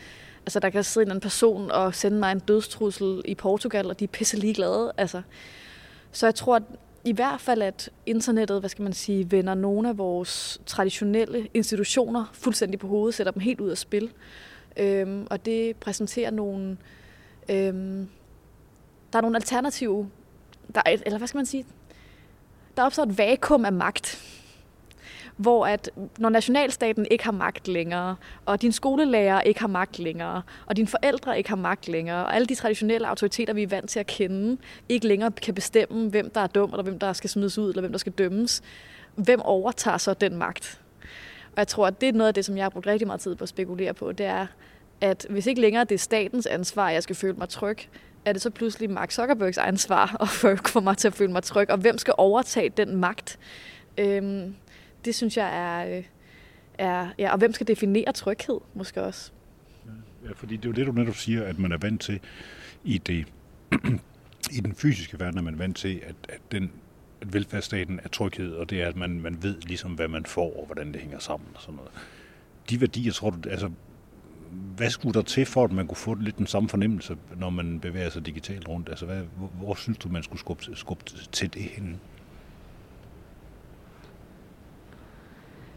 Altså, 0.46 0.60
der 0.60 0.70
kan 0.70 0.84
sidde 0.84 1.04
en 1.04 1.10
anden 1.10 1.20
person 1.20 1.70
og 1.70 1.94
sende 1.94 2.18
mig 2.18 2.32
en 2.32 2.38
dødstrussel 2.38 3.22
i 3.24 3.34
Portugal, 3.34 3.86
og 3.86 4.00
de 4.00 4.04
er 4.04 4.08
pisse 4.08 4.36
ligeglade. 4.36 4.92
Altså. 4.96 5.22
Så 6.12 6.26
jeg 6.26 6.34
tror, 6.34 6.56
at 6.56 6.62
i 7.08 7.12
hvert 7.12 7.40
fald, 7.40 7.62
at 7.62 7.90
internettet, 8.06 8.60
hvad 8.60 8.70
skal 8.70 8.82
man 8.82 8.92
sige, 8.92 9.30
vender 9.30 9.54
nogle 9.54 9.88
af 9.88 9.98
vores 9.98 10.60
traditionelle 10.66 11.48
institutioner 11.54 12.24
fuldstændig 12.32 12.80
på 12.80 12.86
hovedet, 12.86 13.14
sætter 13.14 13.30
dem 13.30 13.40
helt 13.40 13.60
ud 13.60 13.70
af 13.70 13.78
spil. 13.78 14.10
Øhm, 14.76 15.26
og 15.30 15.44
det 15.46 15.76
præsenterer 15.76 16.30
nogle... 16.30 16.76
Øhm, 17.48 18.08
der 19.12 19.18
er 19.18 19.22
nogle 19.22 19.36
alternative... 19.36 20.10
Der 20.74 20.82
er, 20.86 20.96
eller 21.06 21.18
hvad 21.18 21.28
skal 21.28 21.38
man 21.38 21.46
sige? 21.46 21.66
Der 22.76 22.82
opstår 22.82 23.02
et 23.02 23.18
vakuum 23.18 23.64
af 23.64 23.72
magt 23.72 24.22
hvor 25.38 25.66
at 25.66 25.90
når 26.18 26.28
nationalstaten 26.28 27.06
ikke 27.10 27.24
har 27.24 27.32
magt 27.32 27.68
længere, 27.68 28.16
og 28.46 28.62
din 28.62 28.72
skolelærer 28.72 29.40
ikke 29.40 29.60
har 29.60 29.68
magt 29.68 29.98
længere, 29.98 30.42
og 30.66 30.76
dine 30.76 30.88
forældre 30.88 31.38
ikke 31.38 31.48
har 31.48 31.56
magt 31.56 31.88
længere, 31.88 32.26
og 32.26 32.34
alle 32.34 32.46
de 32.46 32.54
traditionelle 32.54 33.08
autoriteter, 33.08 33.52
vi 33.52 33.62
er 33.62 33.68
vant 33.68 33.90
til 33.90 34.00
at 34.00 34.06
kende, 34.06 34.56
ikke 34.88 35.06
længere 35.06 35.30
kan 35.30 35.54
bestemme, 35.54 36.10
hvem 36.10 36.30
der 36.30 36.40
er 36.40 36.46
dum, 36.46 36.70
eller 36.70 36.82
hvem 36.82 36.98
der 36.98 37.12
skal 37.12 37.30
smides 37.30 37.58
ud, 37.58 37.68
eller 37.68 37.80
hvem 37.80 37.92
der 37.92 37.98
skal 37.98 38.12
dømmes, 38.12 38.62
hvem 39.14 39.40
overtager 39.40 39.98
så 39.98 40.14
den 40.14 40.36
magt? 40.36 40.80
Og 41.52 41.58
jeg 41.58 41.68
tror, 41.68 41.86
at 41.86 42.00
det 42.00 42.08
er 42.08 42.12
noget 42.12 42.28
af 42.28 42.34
det, 42.34 42.44
som 42.44 42.56
jeg 42.56 42.64
har 42.64 42.70
brugt 42.70 42.86
rigtig 42.86 43.06
meget 43.06 43.20
tid 43.20 43.34
på 43.34 43.42
at 43.42 43.48
spekulere 43.48 43.94
på, 43.94 44.12
det 44.12 44.26
er, 44.26 44.46
at 45.00 45.26
hvis 45.30 45.46
ikke 45.46 45.60
længere 45.60 45.84
det 45.84 45.94
er 45.94 45.98
statens 45.98 46.46
ansvar, 46.46 46.88
at 46.88 46.94
jeg 46.94 47.02
skal 47.02 47.16
føle 47.16 47.34
mig 47.34 47.48
tryg, 47.48 47.78
er 48.24 48.32
det 48.32 48.42
så 48.42 48.50
pludselig 48.50 48.90
Mark 48.90 49.10
Zuckerbergs 49.10 49.58
ansvar 49.58 50.16
at 50.20 50.28
få 50.72 50.80
mig 50.80 50.96
til 50.96 51.08
at 51.08 51.14
føle 51.14 51.32
mig 51.32 51.42
tryg, 51.42 51.70
og 51.70 51.78
hvem 51.78 51.98
skal 51.98 52.14
overtage 52.16 52.68
den 52.68 52.96
magt? 52.96 53.38
Øhm, 53.98 54.54
det 55.08 55.14
synes 55.14 55.36
jeg 55.36 55.56
er, 55.56 55.96
øh, 55.96 56.04
er... 56.78 57.08
Ja, 57.18 57.32
og 57.32 57.38
hvem 57.38 57.52
skal 57.52 57.66
definere 57.66 58.12
tryghed, 58.12 58.60
måske 58.74 59.02
også? 59.02 59.32
Ja, 60.24 60.32
fordi 60.34 60.56
det 60.56 60.64
er 60.64 60.68
jo 60.68 60.72
det, 60.72 60.86
du 60.86 60.92
netop 60.92 61.14
siger, 61.14 61.44
at 61.44 61.58
man 61.58 61.72
er 61.72 61.78
vant 61.78 62.00
til 62.00 62.20
i 62.84 62.98
det 62.98 63.26
i 64.56 64.60
den 64.60 64.74
fysiske 64.74 65.20
verden 65.20 65.38
er 65.38 65.42
man 65.42 65.58
vant 65.58 65.76
til, 65.76 66.02
at, 66.06 66.14
at, 66.28 66.40
den, 66.52 66.70
at 67.20 67.32
velfærdsstaten 67.34 68.00
er 68.04 68.08
tryghed, 68.08 68.52
og 68.52 68.70
det 68.70 68.82
er, 68.82 68.88
at 68.88 68.96
man, 68.96 69.20
man 69.20 69.42
ved 69.42 69.60
ligesom, 69.60 69.92
hvad 69.92 70.08
man 70.08 70.26
får, 70.26 70.60
og 70.60 70.66
hvordan 70.66 70.92
det 70.92 71.00
hænger 71.00 71.18
sammen 71.18 71.48
og 71.54 71.60
sådan 71.60 71.74
noget. 71.74 71.90
De 72.70 72.80
værdier, 72.80 73.12
tror 73.12 73.30
du, 73.30 73.48
altså, 73.48 73.70
hvad 74.76 74.90
skulle 74.90 75.14
der 75.14 75.22
til 75.22 75.46
for, 75.46 75.64
at 75.64 75.72
man 75.72 75.86
kunne 75.86 75.96
få 75.96 76.14
lidt 76.14 76.38
den 76.38 76.46
samme 76.46 76.68
fornemmelse, 76.68 77.16
når 77.36 77.50
man 77.50 77.80
bevæger 77.80 78.10
sig 78.10 78.26
digitalt 78.26 78.68
rundt? 78.68 78.88
Altså, 78.88 79.06
hvad, 79.06 79.22
hvor, 79.36 79.46
hvor 79.46 79.74
synes 79.74 79.98
du, 79.98 80.08
man 80.08 80.22
skulle 80.22 80.40
skubbe, 80.40 80.64
skubbe 80.74 81.04
til 81.32 81.54
det 81.54 81.62
henne? 81.62 81.98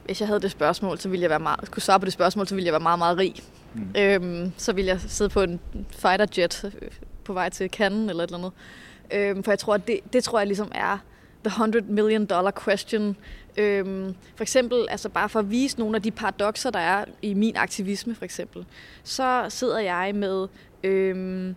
Hvis 0.06 0.20
jeg 0.20 0.28
havde 0.28 0.40
det 0.40 0.52
spørgsmål, 0.52 1.00
så 1.00 1.10
ville 1.10 1.22
jeg 1.22 1.30
være 1.30 1.40
meget, 1.40 1.60
skulle 1.66 1.84
svare 1.84 2.00
på 2.00 2.06
det 2.06 2.14
spørgsmål, 2.14 2.48
så 2.48 2.56
ville 2.56 2.66
jeg 2.66 2.74
være 2.74 2.80
meget, 2.80 3.00
meget 3.00 3.18
rig. 3.18 3.36
Mm. 3.74 3.96
Øhm, 3.98 4.52
så 4.58 4.74
ville 4.74 4.88
jeg 4.88 5.02
sidde 5.02 5.30
på 5.30 5.42
en 5.42 5.60
fighter 5.90 6.26
jet 6.38 6.74
på 7.24 7.34
vej 7.34 7.50
til 7.50 7.70
Cannes 7.70 8.10
eller 8.10 8.24
et 8.24 8.28
eller 8.28 8.38
andet. 8.38 8.52
Øhm, 9.14 9.44
for 9.44 9.52
jeg 9.52 9.60
tror, 9.60 9.74
at 9.74 9.88
det, 9.88 10.00
det 10.14 10.24
tror 10.24 10.40
jeg 10.40 10.48
ligesom 10.48 10.72
er 10.76 10.98
the 11.44 11.50
100 11.50 11.86
million 11.86 12.26
dollar 12.26 12.52
question. 12.64 13.18
Øhm, 13.58 14.16
for 14.36 14.44
eksempel, 14.44 14.86
altså 14.90 15.10
bare 15.10 15.30
for 15.30 15.40
at 15.40 15.52
vise 15.52 15.80
nogle 15.80 15.96
af 15.96 16.02
de 16.02 16.12
paradoxer, 16.12 16.70
der 16.70 16.80
er 16.80 17.06
i 17.22 17.34
min 17.34 17.56
aktivisme 17.56 18.16
for 18.16 18.26
eksempel, 18.26 18.66
så 19.04 19.46
sidder 19.50 19.80
jeg 19.80 20.16
med 20.16 20.48
øhm, 20.84 21.56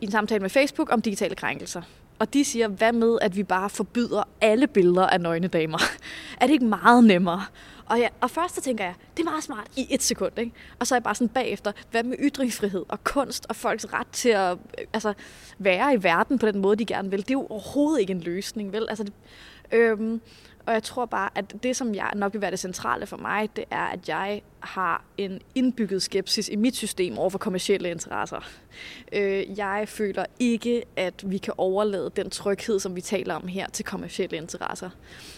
i 0.00 0.04
en 0.04 0.10
samtale 0.10 0.40
med 0.40 0.50
Facebook 0.50 0.92
om 0.92 1.02
digitale 1.02 1.34
krænkelser. 1.34 1.82
Og 2.22 2.34
de 2.34 2.44
siger, 2.44 2.68
hvad 2.68 2.92
med, 2.92 3.18
at 3.20 3.36
vi 3.36 3.42
bare 3.42 3.70
forbyder 3.70 4.22
alle 4.40 4.66
billeder 4.66 5.06
af 5.06 5.20
nøgne 5.20 5.48
damer? 5.48 5.78
er 6.40 6.46
det 6.46 6.52
ikke 6.52 6.64
meget 6.64 7.04
nemmere? 7.04 7.44
Og, 7.86 7.98
ja, 7.98 8.08
og 8.20 8.30
først 8.30 8.54
så 8.54 8.60
tænker 8.60 8.84
jeg, 8.84 8.94
det 9.16 9.22
er 9.22 9.30
meget 9.30 9.44
smart 9.44 9.66
i 9.76 9.86
et 9.90 10.02
sekund. 10.02 10.38
Ikke? 10.38 10.52
Og 10.78 10.86
så 10.86 10.94
er 10.94 10.96
jeg 10.96 11.02
bare 11.02 11.14
sådan 11.14 11.28
bagefter, 11.28 11.72
hvad 11.90 12.02
med 12.02 12.16
ytringsfrihed 12.20 12.84
og 12.88 13.04
kunst 13.04 13.46
og 13.48 13.56
folks 13.56 13.92
ret 13.92 14.06
til 14.12 14.28
at 14.28 14.52
øh, 14.52 14.86
altså, 14.92 15.12
være 15.58 15.94
i 15.94 16.02
verden 16.02 16.38
på 16.38 16.46
den 16.46 16.58
måde, 16.58 16.76
de 16.76 16.84
gerne 16.84 17.10
vil? 17.10 17.20
Det 17.20 17.30
er 17.30 17.34
jo 17.34 17.46
overhovedet 17.50 18.00
ikke 18.00 18.10
en 18.10 18.20
løsning, 18.20 18.72
vel? 18.72 18.86
Altså, 18.88 19.04
det, 19.04 19.12
øhm, 19.72 20.20
og 20.66 20.72
jeg 20.72 20.82
tror 20.82 21.06
bare, 21.06 21.30
at 21.34 21.62
det, 21.62 21.76
som 21.76 21.94
jeg 21.94 22.10
nok 22.14 22.32
vil 22.32 22.40
være 22.40 22.50
det 22.50 22.58
centrale 22.58 23.06
for 23.06 23.16
mig, 23.16 23.56
det 23.56 23.64
er, 23.70 23.84
at 23.84 24.08
jeg 24.08 24.42
har 24.60 25.04
en 25.18 25.40
indbygget 25.54 26.02
skepsis 26.02 26.48
i 26.48 26.56
mit 26.56 26.76
system 26.76 27.18
over 27.18 27.30
for 27.30 27.38
kommersielle 27.38 27.90
interesser. 27.90 28.48
Øh, 29.12 29.58
jeg 29.58 29.84
føler 29.88 30.24
ikke, 30.38 30.82
at 30.96 31.30
vi 31.30 31.38
kan 31.38 31.54
overlade 31.56 32.10
den 32.16 32.30
tryghed, 32.30 32.80
som 32.80 32.96
vi 32.96 33.00
taler 33.00 33.34
om 33.34 33.48
her, 33.48 33.68
til 33.68 33.84
kommersielle 33.84 34.36
interesser. 34.36 34.90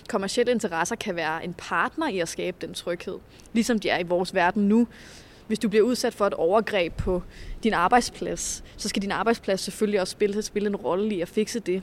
Kommersielle 0.09 0.53
interesser 0.53 0.97
kan 0.97 1.17
være 1.17 1.45
en 1.45 1.55
partner 1.55 2.09
i 2.09 2.19
at 2.19 2.29
skabe 2.29 2.57
den 2.61 2.75
tryghed, 2.75 3.19
ligesom 3.53 3.79
de 3.79 3.89
er 3.89 3.99
i 3.99 4.03
vores 4.03 4.35
verden 4.35 4.69
nu. 4.69 4.87
Hvis 5.47 5.59
du 5.59 5.69
bliver 5.69 5.85
udsat 5.85 6.15
for 6.15 6.27
et 6.27 6.35
overgreb 6.35 6.93
på 6.93 7.23
din 7.63 7.73
arbejdsplads, 7.73 8.65
så 8.77 8.89
skal 8.89 9.03
din 9.03 9.13
arbejdsplads 9.13 9.61
selvfølgelig 9.61 10.01
også 10.01 10.13
spille, 10.13 10.43
spille 10.43 10.69
en 10.69 10.77
rolle 10.77 11.15
i 11.15 11.21
at 11.21 11.29
fikse 11.29 11.61
det. 11.61 11.83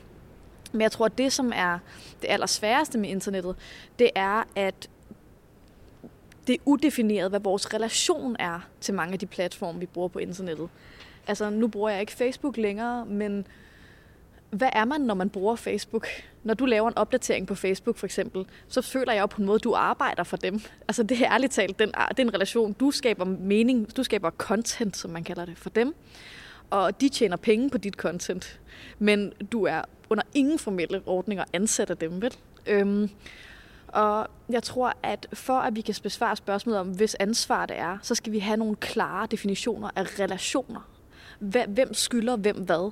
Men 0.72 0.82
jeg 0.82 0.92
tror, 0.92 1.06
at 1.06 1.18
det, 1.18 1.34
som 1.34 1.52
er 1.56 1.80
det 2.22 2.28
allersværeste 2.30 2.98
med 2.98 3.10
internettet, 3.10 3.56
det 4.00 4.10
er, 4.16 4.44
at 4.56 4.90
det 6.48 6.54
er 6.54 6.60
udefineret, 6.66 7.30
hvad 7.30 7.40
vores 7.40 7.74
relation 7.74 8.36
er 8.40 8.60
til 8.82 8.94
mange 8.94 9.14
af 9.14 9.20
de 9.20 9.26
platforme, 9.26 9.80
vi 9.80 9.86
bruger 9.86 10.08
på 10.08 10.20
internettet. 10.20 10.70
Altså, 11.28 11.50
nu 11.50 11.68
bruger 11.68 11.90
jeg 11.90 12.00
ikke 12.02 12.12
Facebook 12.12 12.58
længere, 12.58 13.06
men 13.06 13.48
hvad 14.52 14.70
er 14.74 14.86
man, 14.86 15.02
når 15.02 15.14
man 15.14 15.30
bruger 15.30 15.56
Facebook? 15.56 16.08
Når 16.44 16.54
du 16.54 16.66
laver 16.66 16.88
en 16.88 16.98
opdatering 16.98 17.48
på 17.48 17.56
Facebook 17.56 17.98
for 17.98 18.06
eksempel, 18.06 18.46
så 18.68 18.82
føler 18.82 19.14
jeg 19.14 19.22
jo 19.22 19.26
på 19.26 19.42
en 19.42 19.46
måde, 19.46 19.56
at 19.56 19.64
du 19.64 19.74
arbejder 19.74 20.24
for 20.24 20.38
dem. 20.38 20.62
Altså 20.88 21.04
det 21.04 21.22
er 21.22 21.34
ærligt 21.34 21.54
talt, 21.54 21.80
den, 21.80 21.88
det 21.88 22.20
er 22.20 22.24
en 22.24 22.34
relation. 22.34 22.74
Du 22.74 22.92
skaber 22.92 23.26
mening, 23.26 23.98
du 23.98 24.04
skaber 24.04 24.30
content, 24.30 24.98
som 24.98 25.12
man 25.12 25.24
kalder 25.24 25.46
det, 25.46 25.58
for 25.58 25.70
dem. 25.70 25.96
Og 26.70 27.02
de 27.02 27.10
tjener 27.10 27.38
penge 27.38 27.70
på 27.70 27.78
dit 27.78 27.94
content. 27.94 28.60
Men 29.00 29.34
du 29.52 29.64
er 29.64 29.82
under 30.12 30.24
ingen 30.34 30.60
formelle 30.60 31.02
ordninger 31.06 31.44
ansætter 31.54 31.96
dem, 31.96 32.22
vel? 32.22 32.38
Øhm, 32.68 33.10
og 33.88 34.28
jeg 34.50 34.64
tror, 34.64 34.94
at 35.04 35.28
for 35.34 35.60
at 35.60 35.76
vi 35.76 35.82
kan 35.82 35.96
besvare 36.04 36.36
spørgsmålet 36.36 36.80
om, 36.80 36.88
hvis 36.88 37.16
ansvar 37.16 37.66
det 37.66 37.78
er, 37.78 37.98
så 38.02 38.16
skal 38.16 38.32
vi 38.32 38.40
have 38.40 38.58
nogle 38.58 38.76
klare 38.76 39.28
definitioner 39.32 39.90
af 39.96 40.20
relationer. 40.20 40.90
Hvem 41.68 41.94
skylder 41.94 42.36
hvem 42.36 42.58
hvad? 42.58 42.92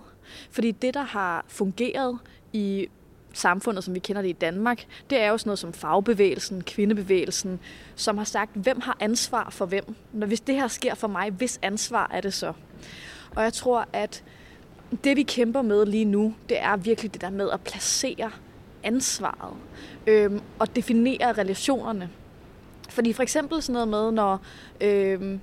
Fordi 0.51 0.71
det, 0.71 0.93
der 0.93 1.03
har 1.03 1.45
fungeret 1.47 2.19
i 2.53 2.87
samfundet, 3.33 3.83
som 3.83 3.95
vi 3.95 3.99
kender 3.99 4.21
det 4.21 4.29
i 4.29 4.33
Danmark, 4.33 4.85
det 5.09 5.21
er 5.21 5.29
jo 5.29 5.37
sådan 5.37 5.49
noget 5.49 5.59
som 5.59 5.73
fagbevægelsen, 5.73 6.63
kvindebevægelsen, 6.63 7.59
som 7.95 8.17
har 8.17 8.25
sagt, 8.25 8.51
hvem 8.55 8.81
har 8.81 8.97
ansvar 8.99 9.49
for 9.49 9.65
hvem? 9.65 9.95
Når 10.13 10.27
hvis 10.27 10.41
det 10.41 10.55
her 10.55 10.67
sker 10.67 10.95
for 10.95 11.07
mig, 11.07 11.31
hvis 11.31 11.59
ansvar 11.61 12.09
er 12.13 12.21
det 12.21 12.33
så? 12.33 12.53
Og 13.35 13.43
jeg 13.43 13.53
tror, 13.53 13.87
at 13.93 14.23
det 15.03 15.17
vi 15.17 15.23
kæmper 15.23 15.61
med 15.61 15.85
lige 15.85 16.05
nu, 16.05 16.33
det 16.49 16.61
er 16.61 16.77
virkelig 16.77 17.13
det 17.13 17.21
der 17.21 17.29
med 17.29 17.49
at 17.49 17.61
placere 17.61 18.31
ansvaret 18.83 19.57
øhm, 20.07 20.41
og 20.59 20.75
definere 20.75 21.33
relationerne. 21.33 22.09
Fordi 22.89 23.13
for 23.13 23.23
eksempel 23.23 23.61
sådan 23.61 23.73
noget 23.73 23.87
med, 23.87 24.11
når 24.11 24.41
øhm, 24.81 25.39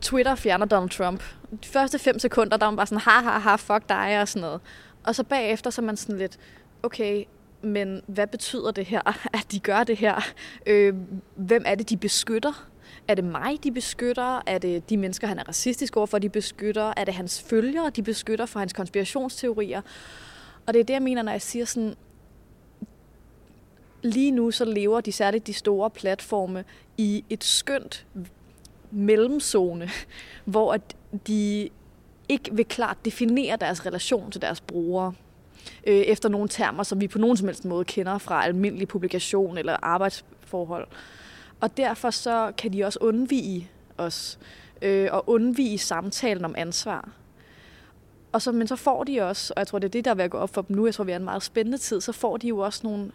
Twitter 0.00 0.34
fjerner 0.34 0.66
Donald 0.66 0.90
Trump. 0.90 1.22
De 1.50 1.68
første 1.68 1.98
fem 1.98 2.18
sekunder, 2.18 2.56
der 2.56 2.66
var 2.66 2.70
man 2.70 2.76
bare 2.76 2.86
sådan, 2.86 3.00
ha, 3.00 3.10
ha, 3.10 3.38
ha, 3.38 3.56
fuck 3.56 3.88
dig 3.88 4.20
og 4.20 4.28
sådan 4.28 4.40
noget. 4.40 4.60
Og 5.04 5.14
så 5.14 5.24
bagefter, 5.24 5.70
så 5.70 5.82
er 5.82 5.84
man 5.84 5.96
sådan 5.96 6.18
lidt, 6.18 6.38
okay, 6.82 7.24
men 7.62 8.02
hvad 8.06 8.26
betyder 8.26 8.70
det 8.70 8.86
her, 8.86 9.00
at 9.38 9.46
de 9.52 9.58
gør 9.58 9.84
det 9.84 9.96
her? 9.96 10.24
Øh, 10.66 10.94
hvem 11.34 11.62
er 11.66 11.74
det, 11.74 11.90
de 11.90 11.96
beskytter? 11.96 12.68
Er 13.08 13.14
det 13.14 13.24
mig, 13.24 13.64
de 13.64 13.72
beskytter? 13.72 14.42
Er 14.46 14.58
det 14.58 14.90
de 14.90 14.96
mennesker, 14.96 15.26
han 15.26 15.38
er 15.38 15.48
racistisk 15.48 15.96
overfor, 15.96 16.18
de 16.18 16.28
beskytter? 16.28 16.92
Er 16.96 17.04
det 17.04 17.14
hans 17.14 17.42
følgere, 17.42 17.90
de 17.90 18.02
beskytter 18.02 18.46
for 18.46 18.58
hans 18.58 18.72
konspirationsteorier? 18.72 19.82
Og 20.66 20.74
det 20.74 20.80
er 20.80 20.84
det, 20.84 20.94
jeg 20.94 21.02
mener, 21.02 21.22
når 21.22 21.32
jeg 21.32 21.42
siger 21.42 21.64
sådan, 21.64 21.94
lige 24.02 24.30
nu 24.30 24.50
så 24.50 24.64
lever 24.64 25.00
de 25.00 25.12
særligt 25.12 25.46
de 25.46 25.52
store 25.52 25.90
platforme 25.90 26.64
i 26.96 27.24
et 27.30 27.44
skønt 27.44 28.06
mellemzone, 28.90 29.90
hvor 30.44 30.76
de 31.26 31.68
ikke 32.28 32.54
vil 32.54 32.64
klart 32.64 32.96
definere 33.04 33.56
deres 33.56 33.86
relation 33.86 34.30
til 34.30 34.42
deres 34.42 34.60
brugere 34.60 35.12
øh, 35.86 35.94
efter 35.94 36.28
nogle 36.28 36.48
termer, 36.48 36.82
som 36.82 37.00
vi 37.00 37.08
på 37.08 37.18
nogen 37.18 37.36
som 37.36 37.48
helst 37.48 37.64
måde 37.64 37.84
kender 37.84 38.18
fra 38.18 38.44
almindelig 38.44 38.88
publikation 38.88 39.58
eller 39.58 39.76
arbejdsforhold. 39.82 40.86
Og 41.64 41.76
derfor 41.76 42.10
så 42.10 42.52
kan 42.58 42.72
de 42.72 42.84
også 42.84 42.98
undvige 43.02 43.70
os, 43.98 44.38
øh, 44.82 45.08
og 45.12 45.28
undvige 45.28 45.78
samtalen 45.78 46.44
om 46.44 46.54
ansvar. 46.58 47.08
Og 48.32 48.42
så, 48.42 48.52
men 48.52 48.66
så 48.66 48.76
får 48.76 49.04
de 49.04 49.20
også, 49.20 49.54
og 49.56 49.60
jeg 49.60 49.66
tror, 49.66 49.78
det 49.78 49.86
er 49.86 49.90
det, 49.90 50.04
der 50.04 50.10
er 50.10 50.14
ved 50.14 50.24
at 50.24 50.30
gå 50.30 50.38
op 50.38 50.54
for 50.54 50.62
dem 50.62 50.76
nu, 50.76 50.86
jeg 50.86 50.94
tror, 50.94 51.04
vi 51.04 51.12
er 51.12 51.16
en 51.16 51.24
meget 51.24 51.42
spændende 51.42 51.78
tid, 51.78 52.00
så 52.00 52.12
får 52.12 52.36
de 52.36 52.48
jo 52.48 52.58
også 52.58 52.80
nogle 52.84 53.12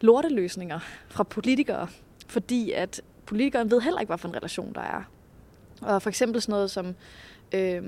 lorteløsninger 0.00 0.78
fra 1.08 1.24
politikere, 1.24 1.88
fordi 2.26 2.72
at 2.72 3.00
politikeren 3.26 3.70
ved 3.70 3.80
heller 3.80 4.00
ikke, 4.00 4.10
hvad 4.10 4.18
for 4.18 4.28
en 4.28 4.36
relation 4.36 4.72
der 4.74 4.80
er. 4.80 5.02
Og 5.82 6.02
for 6.02 6.08
eksempel 6.10 6.42
sådan 6.42 6.52
noget 6.52 6.70
som 6.70 6.94
øh, 7.52 7.82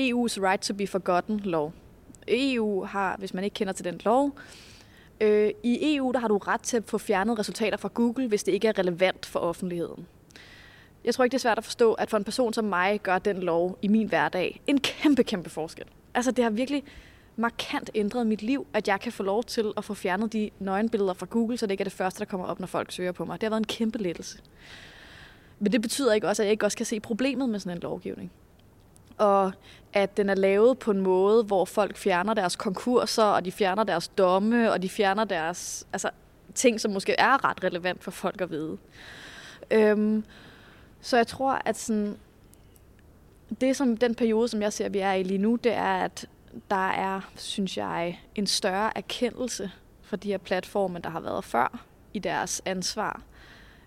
EU's 0.00 0.42
Right 0.42 0.62
to 0.62 0.74
be 0.74 0.86
Forgotten 0.86 1.40
lov. 1.40 1.72
EU 2.28 2.84
har, 2.84 3.16
hvis 3.16 3.34
man 3.34 3.44
ikke 3.44 3.54
kender 3.54 3.72
til 3.72 3.84
den 3.84 4.00
lov, 4.04 4.38
Øh, 5.20 5.50
I 5.62 5.96
EU 5.96 6.12
der 6.12 6.18
har 6.18 6.28
du 6.28 6.36
ret 6.38 6.60
til 6.60 6.76
at 6.76 6.84
få 6.86 6.98
fjernet 6.98 7.38
resultater 7.38 7.76
fra 7.76 7.90
Google, 7.94 8.28
hvis 8.28 8.44
det 8.44 8.52
ikke 8.52 8.68
er 8.68 8.78
relevant 8.78 9.26
for 9.26 9.40
offentligheden. 9.40 10.06
Jeg 11.04 11.14
tror 11.14 11.24
ikke, 11.24 11.32
det 11.32 11.38
er 11.38 11.42
svært 11.42 11.58
at 11.58 11.64
forstå, 11.64 11.92
at 11.92 12.10
for 12.10 12.16
en 12.16 12.24
person 12.24 12.52
som 12.52 12.64
mig 12.64 13.00
gør 13.00 13.18
den 13.18 13.42
lov 13.42 13.78
i 13.82 13.88
min 13.88 14.08
hverdag 14.08 14.60
en 14.66 14.80
kæmpe, 14.80 15.24
kæmpe 15.24 15.50
forskel. 15.50 15.84
Altså 16.14 16.30
det 16.30 16.44
har 16.44 16.50
virkelig 16.50 16.82
markant 17.36 17.90
ændret 17.94 18.26
mit 18.26 18.42
liv, 18.42 18.66
at 18.72 18.88
jeg 18.88 19.00
kan 19.00 19.12
få 19.12 19.22
lov 19.22 19.44
til 19.44 19.72
at 19.76 19.84
få 19.84 19.94
fjernet 19.94 20.32
de 20.32 20.50
nøgenbilleder 20.58 21.12
fra 21.12 21.26
Google, 21.30 21.56
så 21.56 21.66
det 21.66 21.70
ikke 21.70 21.82
er 21.82 21.84
det 21.84 21.92
første, 21.92 22.18
der 22.18 22.24
kommer 22.24 22.46
op, 22.46 22.60
når 22.60 22.66
folk 22.66 22.92
søger 22.92 23.12
på 23.12 23.24
mig. 23.24 23.40
Det 23.40 23.42
har 23.42 23.50
været 23.50 23.60
en 23.60 23.66
kæmpe 23.66 23.98
lettelse. 23.98 24.38
Men 25.58 25.72
det 25.72 25.82
betyder 25.82 26.12
ikke 26.12 26.28
også, 26.28 26.42
at 26.42 26.46
jeg 26.46 26.50
ikke 26.52 26.66
også 26.66 26.76
kan 26.76 26.86
se 26.86 27.00
problemet 27.00 27.48
med 27.48 27.58
sådan 27.58 27.76
en 27.76 27.82
lovgivning 27.82 28.32
og 29.18 29.52
at 29.92 30.16
den 30.16 30.30
er 30.30 30.34
lavet 30.34 30.78
på 30.78 30.90
en 30.90 31.00
måde, 31.00 31.44
hvor 31.44 31.64
folk 31.64 31.96
fjerner 31.96 32.34
deres 32.34 32.56
konkurser, 32.56 33.22
og 33.22 33.44
de 33.44 33.52
fjerner 33.52 33.84
deres 33.84 34.08
domme, 34.08 34.72
og 34.72 34.82
de 34.82 34.88
fjerner 34.88 35.24
deres 35.24 35.86
altså, 35.92 36.10
ting, 36.54 36.80
som 36.80 36.90
måske 36.90 37.14
er 37.18 37.44
ret 37.44 37.64
relevant 37.64 38.04
for 38.04 38.10
folk 38.10 38.40
at 38.40 38.50
vide. 38.50 38.78
Øhm, 39.70 40.24
så 41.00 41.16
jeg 41.16 41.26
tror, 41.26 41.62
at 41.64 41.76
sådan, 41.76 42.16
det 43.60 43.76
som 43.76 43.96
den 43.96 44.14
periode, 44.14 44.48
som 44.48 44.62
jeg 44.62 44.72
ser, 44.72 44.88
vi 44.88 44.98
er 44.98 45.12
i 45.12 45.22
lige 45.22 45.38
nu, 45.38 45.56
det 45.56 45.72
er, 45.72 46.04
at 46.04 46.28
der 46.70 46.88
er, 46.88 47.20
synes 47.36 47.76
jeg, 47.76 48.20
en 48.34 48.46
større 48.46 48.96
erkendelse 48.96 49.70
for 50.02 50.16
de 50.16 50.28
her 50.28 50.38
platforme, 50.38 50.98
der 50.98 51.10
har 51.10 51.20
været 51.20 51.44
før 51.44 51.84
i 52.14 52.18
deres 52.18 52.62
ansvar. 52.64 53.22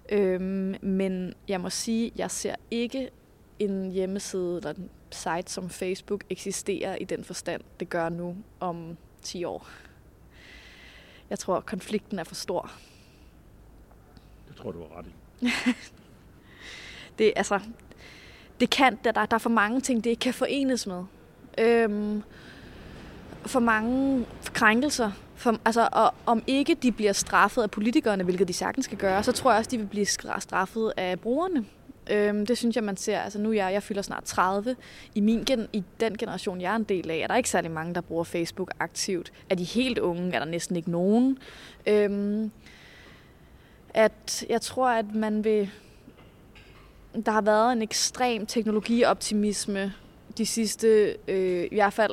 Øhm, 0.10 0.76
men 0.82 1.34
jeg 1.48 1.62
må 1.62 1.70
sige, 1.70 2.12
jeg 2.16 2.32
ser 2.32 2.56
ikke 2.72 3.10
en 3.60 3.92
hjemmeside 3.92 4.58
eller 4.58 4.74
site 5.12 5.52
som 5.52 5.70
Facebook 5.70 6.24
eksisterer 6.30 6.96
i 6.96 7.04
den 7.04 7.24
forstand, 7.24 7.62
det 7.80 7.90
gør 7.90 8.10
nu 8.10 8.36
om 8.60 8.98
10 9.22 9.44
år. 9.44 9.68
Jeg 11.30 11.40
tror, 11.40 11.60
konflikten 11.60 12.20
er 12.20 12.24
for 12.24 12.36
stor. 12.36 12.72
Det 14.48 14.56
tror 14.56 14.72
du 14.72 14.82
er 14.82 14.98
ret 14.98 15.06
i. 15.06 15.50
det, 17.18 17.34
altså, 17.36 17.60
det 18.60 18.70
kan, 18.70 19.00
der, 19.04 19.12
der 19.12 19.36
er 19.36 19.38
for 19.38 19.50
mange 19.50 19.82
ting, 19.82 20.04
det 20.04 20.10
ikke 20.10 20.20
kan 20.20 20.34
forenes 20.34 20.88
med. 20.88 21.04
Øhm, 21.58 22.24
for 23.46 23.60
mange 23.60 24.26
krænkelser. 24.44 25.12
For, 25.36 25.58
altså, 25.66 25.90
og 25.92 26.14
om 26.26 26.44
ikke 26.48 26.76
de 26.76 26.92
bliver 26.92 27.14
straffet 27.14 27.62
af 27.62 27.72
politikerne, 27.72 28.24
hvilket 28.24 28.48
de 28.48 28.54
sagtens 28.54 28.86
skal 28.86 28.98
gøre, 28.98 29.24
så 29.24 29.32
tror 29.32 29.52
jeg 29.52 29.58
også, 29.58 29.72
de 29.72 29.78
vil 29.78 29.88
blive 29.88 30.06
straffet 30.06 30.94
af 30.98 31.20
brugerne. 31.20 31.66
Øhm, 32.10 32.46
det 32.46 32.58
synes 32.58 32.76
jeg, 32.76 32.84
man 32.84 32.98
ser. 32.98 33.20
Altså 33.20 33.40
nu 33.40 33.52
jeg, 33.52 33.74
jeg 33.74 33.84
fylder 33.84 34.02
snart 34.02 34.24
30. 34.24 34.76
I, 35.16 35.22
min 35.22 35.44
gen, 35.44 35.68
I 35.74 35.84
den 36.00 36.18
generation, 36.18 36.62
jeg 36.62 36.72
er 36.72 36.76
en 36.76 36.84
del 36.84 37.12
af, 37.12 37.18
er 37.18 37.28
der 37.28 37.36
ikke 37.36 37.50
særlig 37.50 37.72
mange, 37.72 37.94
der 37.94 38.02
bruger 38.02 38.24
Facebook 38.24 38.72
aktivt. 38.80 39.32
Er 39.50 39.56
de 39.56 39.64
helt 39.64 39.98
unge, 39.98 40.34
er 40.34 40.40
der 40.40 40.46
næsten 40.46 40.76
ikke 40.76 40.92
nogen. 40.92 41.38
Øhm, 41.88 42.52
at 43.94 44.46
jeg 44.50 44.62
tror, 44.62 44.90
at 44.90 45.16
man 45.16 45.44
vil... 45.44 45.70
Der 47.26 47.32
har 47.32 47.42
været 47.42 47.72
en 47.72 47.82
ekstrem 47.82 48.46
teknologioptimisme 48.46 49.94
de 50.38 50.46
sidste, 50.46 51.16
øh, 51.28 51.68
i 51.72 51.76
hvert 51.76 51.94
fald 51.94 52.12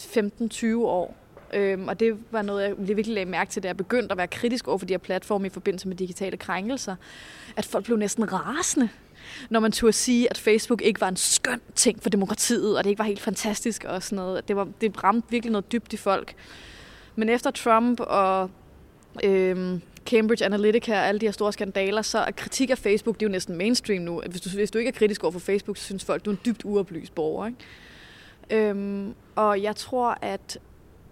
15-20 0.00 0.76
år. 0.76 1.19
Øhm, 1.52 1.88
og 1.88 2.00
det 2.00 2.18
var 2.30 2.42
noget, 2.42 2.62
jeg 2.62 2.74
virkelig 2.78 3.14
lagde 3.14 3.30
mærke 3.30 3.50
til, 3.50 3.62
da 3.62 3.68
jeg 3.68 3.76
begyndte 3.76 4.12
at 4.12 4.18
være 4.18 4.26
kritisk 4.26 4.68
over 4.68 4.78
for 4.78 4.86
de 4.86 4.92
her 4.92 4.98
platforme 4.98 5.46
i 5.46 5.50
forbindelse 5.50 5.88
med 5.88 5.96
digitale 5.96 6.36
krænkelser. 6.36 6.96
At 7.56 7.64
folk 7.64 7.84
blev 7.84 7.96
næsten 7.96 8.32
rasende, 8.32 8.88
når 9.50 9.60
man 9.60 9.72
turde 9.72 9.92
sige, 9.92 10.30
at 10.30 10.38
Facebook 10.38 10.82
ikke 10.82 11.00
var 11.00 11.08
en 11.08 11.16
skøn 11.16 11.60
ting 11.74 12.02
for 12.02 12.10
demokratiet, 12.10 12.78
og 12.78 12.84
det 12.84 12.90
ikke 12.90 12.98
var 12.98 13.04
helt 13.04 13.20
fantastisk 13.20 13.84
og 13.84 14.02
sådan 14.02 14.16
noget. 14.16 14.48
Det, 14.48 14.56
var, 14.56 14.68
det 14.80 15.04
ramte 15.04 15.30
virkelig 15.30 15.52
noget 15.52 15.72
dybt 15.72 15.92
i 15.92 15.96
folk. 15.96 16.34
Men 17.16 17.28
efter 17.28 17.50
Trump 17.50 18.00
og 18.00 18.50
øhm, 19.24 19.82
Cambridge 20.06 20.44
Analytica 20.44 20.92
og 20.92 21.06
alle 21.06 21.20
de 21.20 21.26
her 21.26 21.32
store 21.32 21.52
skandaler, 21.52 22.02
så 22.02 22.18
er 22.18 22.30
kritik 22.30 22.70
af 22.70 22.78
Facebook, 22.78 23.14
det 23.14 23.22
er 23.22 23.28
jo 23.28 23.32
næsten 23.32 23.56
mainstream 23.56 24.02
nu. 24.02 24.22
Hvis 24.28 24.40
du, 24.40 24.50
hvis 24.50 24.70
du 24.70 24.78
ikke 24.78 24.88
er 24.88 24.92
kritisk 24.92 25.24
over 25.24 25.32
for 25.32 25.38
Facebook, 25.38 25.76
så 25.76 25.84
synes 25.84 26.04
folk, 26.04 26.24
du 26.24 26.30
er 26.30 26.34
en 26.34 26.40
dybt 26.44 26.64
uoplyst 26.64 27.14
borger. 27.14 27.46
Ikke? 27.46 28.68
Øhm, 28.68 29.14
og 29.34 29.62
jeg 29.62 29.76
tror, 29.76 30.18
at 30.22 30.58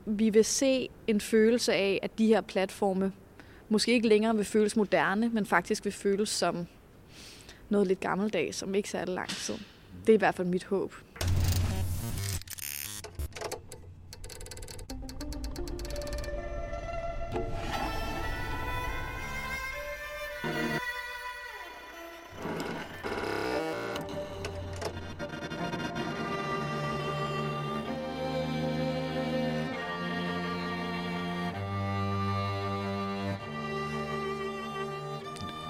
vi 0.09 0.31
vil 0.31 0.45
se 0.45 0.89
en 1.07 1.21
følelse 1.21 1.73
af, 1.73 1.99
at 2.03 2.19
de 2.19 2.27
her 2.27 2.41
platforme 2.41 3.13
måske 3.69 3.93
ikke 3.93 4.09
længere 4.09 4.37
vil 4.37 4.45
føles 4.45 4.77
moderne, 4.77 5.29
men 5.29 5.47
faktisk 5.47 5.85
vil 5.85 5.93
føles 5.93 6.29
som 6.29 6.67
noget 7.69 7.87
lidt 7.87 8.01
gammeldags, 8.01 8.57
som 8.57 8.75
ikke 8.75 8.91
særlig 8.91 9.15
lang 9.15 9.29
tid. 9.29 9.55
Det 10.07 10.13
er 10.13 10.15
i 10.15 10.19
hvert 10.19 10.35
fald 10.35 10.49
mit 10.49 10.65
håb. 10.65 10.95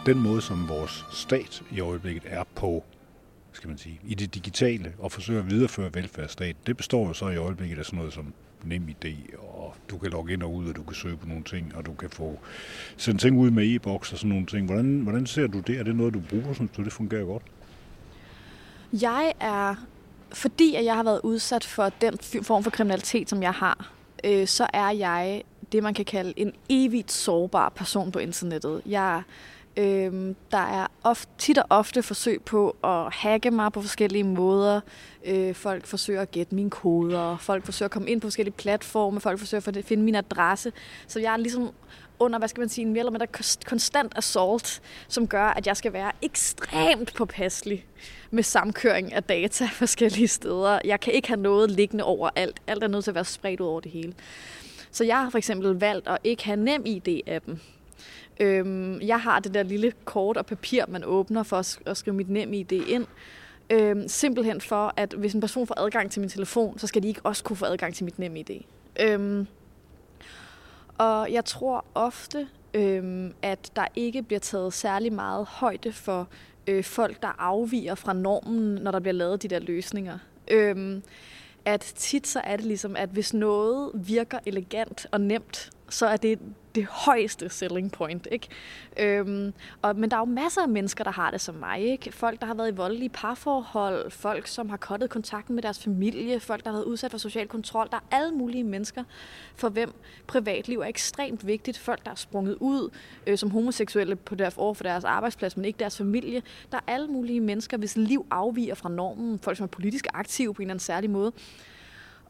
Den 0.08 0.22
måde, 0.22 0.42
som 0.42 0.68
vores 0.68 1.06
stat 1.10 1.62
i 1.70 1.80
øjeblikket 1.80 2.22
er 2.26 2.44
på, 2.54 2.84
skal 3.52 3.68
man 3.68 3.78
sige, 3.78 4.00
i 4.04 4.14
det 4.14 4.34
digitale 4.34 4.92
og 4.98 5.12
forsøger 5.12 5.40
at 5.40 5.50
videreføre 5.50 5.94
velfærdsstat, 5.94 6.56
det 6.66 6.76
består 6.76 7.06
jo 7.06 7.12
så 7.12 7.28
i 7.28 7.36
øjeblikket 7.36 7.78
af 7.78 7.84
sådan 7.84 7.96
noget 7.96 8.12
som 8.12 8.32
nem 8.64 8.88
idé, 8.88 9.36
og 9.38 9.74
du 9.90 9.98
kan 9.98 10.10
logge 10.10 10.32
ind 10.32 10.42
og 10.42 10.54
ud, 10.54 10.68
og 10.68 10.76
du 10.76 10.82
kan 10.82 10.94
søge 10.94 11.16
på 11.16 11.28
nogle 11.28 11.44
ting, 11.44 11.76
og 11.76 11.86
du 11.86 11.92
kan 11.92 12.10
få 12.10 12.38
sendt 12.96 13.20
ting 13.20 13.38
ud 13.38 13.50
med 13.50 13.74
e-boks 13.74 14.12
og 14.12 14.18
sådan 14.18 14.28
nogle 14.28 14.46
ting. 14.46 14.66
Hvordan, 14.66 15.00
hvordan 15.00 15.26
ser 15.26 15.46
du 15.46 15.60
det? 15.60 15.78
Er 15.78 15.82
det 15.82 15.96
noget, 15.96 16.14
du 16.14 16.20
bruger, 16.30 16.54
synes 16.54 16.70
du, 16.76 16.84
det 16.84 16.92
fungerer 16.92 17.24
godt? 17.24 17.42
Jeg 18.92 19.32
er, 19.40 19.74
fordi 20.32 20.74
at 20.74 20.84
jeg 20.84 20.94
har 20.94 21.02
været 21.02 21.20
udsat 21.22 21.64
for 21.64 21.88
den 22.00 22.18
form 22.42 22.64
for 22.64 22.70
kriminalitet, 22.70 23.30
som 23.30 23.42
jeg 23.42 23.52
har, 23.52 23.92
øh, 24.24 24.46
så 24.46 24.66
er 24.72 24.90
jeg 24.90 25.42
det, 25.72 25.82
man 25.82 25.94
kan 25.94 26.04
kalde 26.04 26.32
en 26.36 26.52
evigt 26.68 27.12
sårbar 27.12 27.68
person 27.68 28.12
på 28.12 28.18
internettet. 28.18 28.82
Jeg 28.86 29.22
Øhm, 29.78 30.36
der 30.50 30.58
er 30.58 30.86
ofte, 31.02 31.32
tit 31.38 31.58
og 31.58 31.66
ofte 31.70 32.02
forsøg 32.02 32.42
på 32.42 32.76
at 32.84 33.14
hacke 33.14 33.50
mig 33.50 33.72
på 33.72 33.80
forskellige 33.80 34.24
måder. 34.24 34.80
Øh, 35.24 35.54
folk 35.54 35.86
forsøger 35.86 36.22
at 36.22 36.30
gætte 36.30 36.54
mine 36.54 36.70
koder, 36.70 37.36
folk 37.36 37.64
forsøger 37.64 37.86
at 37.86 37.90
komme 37.90 38.10
ind 38.10 38.20
på 38.20 38.26
forskellige 38.26 38.54
platforme, 38.54 39.20
folk 39.20 39.38
forsøger 39.38 39.68
at 39.68 39.84
finde 39.84 40.04
min 40.04 40.14
adresse. 40.14 40.72
Så 41.06 41.20
jeg 41.20 41.32
er 41.32 41.36
ligesom 41.36 41.70
under, 42.18 42.38
hvad 42.38 42.48
skal 42.48 42.60
man 42.60 42.68
sige, 42.68 42.84
en 42.84 42.92
mere 42.92 42.98
eller 42.98 43.10
mindre 43.10 43.26
konstant 43.66 44.12
assault, 44.16 44.82
som 45.08 45.28
gør, 45.28 45.44
at 45.44 45.66
jeg 45.66 45.76
skal 45.76 45.92
være 45.92 46.12
ekstremt 46.22 47.14
påpasselig 47.14 47.86
med 48.30 48.42
samkøring 48.42 49.12
af 49.12 49.22
data 49.22 49.68
forskellige 49.82 50.28
steder. 50.28 50.78
Jeg 50.84 51.00
kan 51.00 51.12
ikke 51.12 51.28
have 51.28 51.40
noget 51.40 51.70
liggende 51.70 52.04
over 52.04 52.30
alt. 52.36 52.60
Alt 52.66 52.84
er 52.84 52.88
nødt 52.88 53.04
til 53.04 53.10
at 53.10 53.14
være 53.14 53.24
spredt 53.24 53.60
ud 53.60 53.66
over 53.66 53.80
det 53.80 53.92
hele. 53.92 54.14
Så 54.90 55.04
jeg 55.04 55.16
har 55.16 55.30
for 55.30 55.38
eksempel 55.38 55.70
valgt 55.78 56.08
at 56.08 56.18
ikke 56.24 56.44
have 56.44 56.56
nem 56.56 56.82
ID-appen. 56.86 57.60
Øhm, 58.40 59.00
jeg 59.00 59.20
har 59.20 59.40
det 59.40 59.54
der 59.54 59.62
lille 59.62 59.92
kort 60.04 60.36
og 60.36 60.46
papir, 60.46 60.84
man 60.88 61.04
åbner 61.04 61.42
for 61.42 61.56
at, 61.56 61.78
at 61.86 61.96
skrive 61.96 62.16
mit 62.16 62.30
nem 62.30 62.52
ID 62.52 62.72
ind. 62.72 63.06
Øhm, 63.70 64.08
simpelthen 64.08 64.60
for, 64.60 64.92
at 64.96 65.12
hvis 65.12 65.34
en 65.34 65.40
person 65.40 65.66
får 65.66 65.80
adgang 65.80 66.10
til 66.10 66.20
min 66.20 66.28
telefon, 66.28 66.78
så 66.78 66.86
skal 66.86 67.02
de 67.02 67.08
ikke 67.08 67.20
også 67.24 67.44
kunne 67.44 67.56
få 67.56 67.64
adgang 67.64 67.94
til 67.94 68.04
mit 68.04 68.18
nem 68.18 68.36
ID. 68.36 68.50
Øhm, 69.00 69.46
og 70.98 71.32
jeg 71.32 71.44
tror 71.44 71.84
ofte, 71.94 72.48
øhm, 72.74 73.34
at 73.42 73.70
der 73.76 73.86
ikke 73.96 74.22
bliver 74.22 74.40
taget 74.40 74.72
særlig 74.72 75.12
meget 75.12 75.46
højde 75.46 75.92
for 75.92 76.28
øh, 76.66 76.84
folk, 76.84 77.22
der 77.22 77.34
afviger 77.38 77.94
fra 77.94 78.12
normen, 78.12 78.74
når 78.74 78.90
der 78.90 79.00
bliver 79.00 79.14
lavet 79.14 79.42
de 79.42 79.48
der 79.48 79.58
løsninger. 79.58 80.18
Øhm, 80.50 81.02
at 81.64 81.80
tit 81.80 82.26
så 82.26 82.40
er 82.44 82.56
det 82.56 82.64
ligesom, 82.64 82.96
at 82.96 83.08
hvis 83.08 83.34
noget 83.34 83.90
virker 83.94 84.38
elegant 84.46 85.06
og 85.12 85.20
nemt, 85.20 85.70
så 85.88 86.06
er 86.06 86.16
det 86.16 86.38
det 86.74 86.86
højeste 86.86 87.48
selling 87.48 87.92
point. 87.92 88.28
Ikke? 88.32 88.48
Øhm, 88.96 89.52
og, 89.82 89.96
men 89.96 90.10
der 90.10 90.16
er 90.16 90.20
jo 90.20 90.24
masser 90.24 90.62
af 90.62 90.68
mennesker, 90.68 91.04
der 91.04 91.10
har 91.10 91.30
det 91.30 91.40
som 91.40 91.54
mig. 91.54 91.80
Ikke? 91.80 92.12
Folk, 92.12 92.40
der 92.40 92.46
har 92.46 92.54
været 92.54 92.72
i 92.72 92.74
voldelige 92.74 93.08
parforhold, 93.08 94.10
folk, 94.10 94.46
som 94.46 94.68
har 94.68 94.76
kottet 94.76 95.10
kontakten 95.10 95.54
med 95.54 95.62
deres 95.62 95.82
familie, 95.84 96.40
folk, 96.40 96.64
der 96.64 96.70
har 96.70 96.76
været 96.76 96.84
udsat 96.84 97.10
for 97.10 97.18
social 97.18 97.48
kontrol. 97.48 97.88
Der 97.90 97.96
er 97.96 98.16
alle 98.16 98.34
mulige 98.34 98.64
mennesker, 98.64 99.04
for 99.54 99.68
hvem 99.68 99.94
privatliv 100.26 100.80
er 100.80 100.86
ekstremt 100.86 101.46
vigtigt. 101.46 101.78
Folk, 101.78 102.04
der 102.04 102.10
er 102.10 102.14
sprunget 102.14 102.56
ud 102.60 102.90
øh, 103.26 103.38
som 103.38 103.50
homoseksuelle 103.50 104.16
på 104.16 104.34
deres, 104.34 104.54
over 104.56 104.74
for 104.74 104.82
deres 104.82 105.04
arbejdsplads, 105.04 105.56
men 105.56 105.64
ikke 105.64 105.78
deres 105.78 105.98
familie. 105.98 106.42
Der 106.72 106.76
er 106.76 106.92
alle 106.92 107.06
mulige 107.06 107.40
mennesker, 107.40 107.76
hvis 107.76 107.96
liv 107.96 108.26
afviger 108.30 108.74
fra 108.74 108.88
normen. 108.88 109.38
Folk, 109.38 109.56
som 109.56 109.64
er 109.64 109.68
politisk 109.68 110.06
aktive 110.14 110.54
på 110.54 110.62
en 110.62 110.66
eller 110.66 110.74
anden 110.74 110.84
særlig 110.84 111.10
måde. 111.10 111.32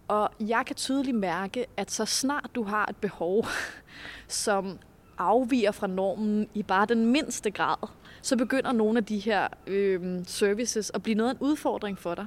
Og 0.08 0.30
jeg 0.40 0.62
kan 0.66 0.76
tydeligt 0.76 1.16
mærke, 1.16 1.66
at 1.76 1.90
så 1.90 2.04
snart 2.04 2.50
du 2.54 2.62
har 2.62 2.86
et 2.86 2.96
behov, 2.96 3.46
som 4.28 4.78
afviger 5.18 5.72
fra 5.72 5.86
normen 5.86 6.48
i 6.54 6.62
bare 6.62 6.86
den 6.86 7.06
mindste 7.06 7.50
grad, 7.50 7.88
så 8.22 8.36
begynder 8.36 8.72
nogle 8.72 8.98
af 8.98 9.04
de 9.04 9.18
her 9.18 9.48
øh, 9.66 10.20
services 10.26 10.90
at 10.94 11.02
blive 11.02 11.14
noget 11.14 11.30
af 11.30 11.34
en 11.34 11.40
udfordring 11.40 11.98
for 11.98 12.14
dig. 12.14 12.26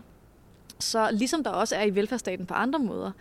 Så 0.79 1.09
ligesom 1.11 1.43
der 1.43 1.49
også 1.49 1.75
er 1.75 1.83
i 1.83 1.95
velfærdsstaten 1.95 2.45
på 2.45 2.53
andre 2.53 2.79
måder, 2.79 3.11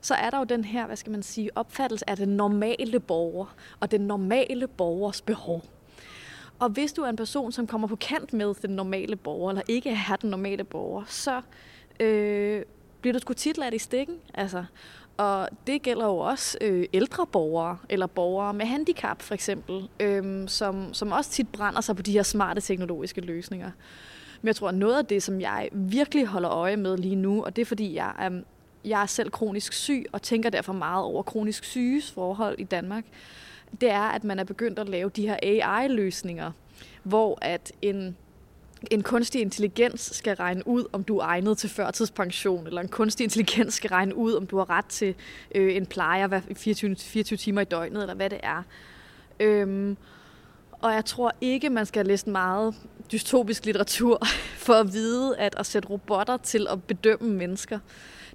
så 0.00 0.14
er 0.14 0.30
der 0.30 0.38
jo 0.38 0.44
den 0.44 0.64
her, 0.64 0.86
hvad 0.86 0.96
skal 0.96 1.12
man 1.12 1.22
sige, 1.22 1.50
opfattelse 1.54 2.10
af 2.10 2.16
den 2.16 2.28
normale 2.28 3.00
borger 3.00 3.54
og 3.80 3.90
den 3.90 4.00
normale 4.00 4.68
borgers 4.68 5.22
behov. 5.22 5.64
Og 6.58 6.68
hvis 6.68 6.92
du 6.92 7.02
er 7.02 7.08
en 7.08 7.16
person, 7.16 7.52
som 7.52 7.66
kommer 7.66 7.88
på 7.88 7.96
kant 7.96 8.32
med 8.32 8.54
den 8.54 8.70
normale 8.70 9.16
borger, 9.16 9.50
eller 9.50 9.62
ikke 9.68 9.90
er 9.90 10.16
den 10.16 10.30
normale 10.30 10.64
borger, 10.64 11.04
så 11.06 11.40
øh, 12.00 12.62
bliver 13.02 13.12
du 13.12 13.18
sgu 13.18 13.32
tit 13.32 13.58
ladt 13.58 13.74
i 13.74 13.78
stikken. 13.78 14.16
Altså, 14.34 14.64
og 15.16 15.48
det 15.66 15.82
gælder 15.82 16.06
jo 16.06 16.16
også 16.16 16.58
øh, 16.60 16.84
ældre 16.92 17.26
borgere, 17.26 17.78
eller 17.88 18.06
borgere 18.06 18.54
med 18.54 18.66
handicap 18.66 19.22
for 19.22 19.34
eksempel, 19.34 19.88
øh, 20.00 20.48
som, 20.48 20.94
som 20.94 21.12
også 21.12 21.30
tit 21.30 21.48
brænder 21.48 21.80
sig 21.80 21.96
på 21.96 22.02
de 22.02 22.12
her 22.12 22.22
smarte 22.22 22.60
teknologiske 22.60 23.20
løsninger. 23.20 23.70
Men 24.42 24.46
jeg 24.46 24.56
tror, 24.56 24.68
at 24.68 24.74
noget 24.74 24.98
af 24.98 25.06
det, 25.06 25.22
som 25.22 25.40
jeg 25.40 25.68
virkelig 25.72 26.26
holder 26.26 26.50
øje 26.50 26.76
med 26.76 26.98
lige 26.98 27.16
nu, 27.16 27.44
og 27.44 27.56
det 27.56 27.62
er 27.62 27.66
fordi, 27.66 27.94
jeg 27.94 28.14
er, 28.18 28.42
jeg 28.84 29.02
er 29.02 29.06
selv 29.06 29.30
kronisk 29.30 29.72
syg, 29.72 30.04
og 30.12 30.22
tænker 30.22 30.50
derfor 30.50 30.72
meget 30.72 31.04
over 31.04 31.22
kronisk 31.22 31.64
syges 31.64 32.10
forhold 32.10 32.56
i 32.58 32.64
Danmark, 32.64 33.04
det 33.80 33.90
er, 33.90 34.02
at 34.02 34.24
man 34.24 34.38
er 34.38 34.44
begyndt 34.44 34.78
at 34.78 34.88
lave 34.88 35.10
de 35.10 35.28
her 35.28 35.36
AI-løsninger, 35.42 36.50
hvor 37.02 37.38
at 37.40 37.72
en 37.82 38.16
en 38.90 39.02
kunstig 39.02 39.40
intelligens 39.40 40.00
skal 40.00 40.36
regne 40.36 40.68
ud, 40.68 40.84
om 40.92 41.04
du 41.04 41.18
er 41.18 41.24
egnet 41.24 41.58
til 41.58 41.70
førtidspension, 41.70 42.66
eller 42.66 42.80
en 42.80 42.88
kunstig 42.88 43.24
intelligens 43.24 43.74
skal 43.74 43.88
regne 43.88 44.14
ud, 44.16 44.34
om 44.34 44.46
du 44.46 44.56
har 44.58 44.70
ret 44.70 44.86
til 44.86 45.14
øh, 45.54 45.76
en 45.76 45.86
plejer 45.86 46.26
hver 46.26 46.40
24, 46.56 46.96
24 46.96 47.36
timer 47.36 47.60
i 47.60 47.64
døgnet, 47.64 48.00
eller 48.02 48.14
hvad 48.14 48.30
det 48.30 48.40
er. 48.42 48.62
Øhm, 49.40 49.96
Og 50.80 50.92
jeg 50.92 51.04
tror 51.04 51.32
ikke, 51.40 51.70
man 51.70 51.86
skal 51.86 52.06
læse 52.06 52.30
meget 52.30 52.74
dystopisk 53.12 53.64
litteratur 53.64 54.22
for 54.66 54.74
at 54.74 54.92
vide, 54.92 55.36
at 55.38 55.54
at 55.58 55.66
sætte 55.66 55.88
robotter 55.88 56.36
til 56.36 56.66
at 56.70 56.82
bedømme 56.84 57.34
mennesker, 57.34 57.78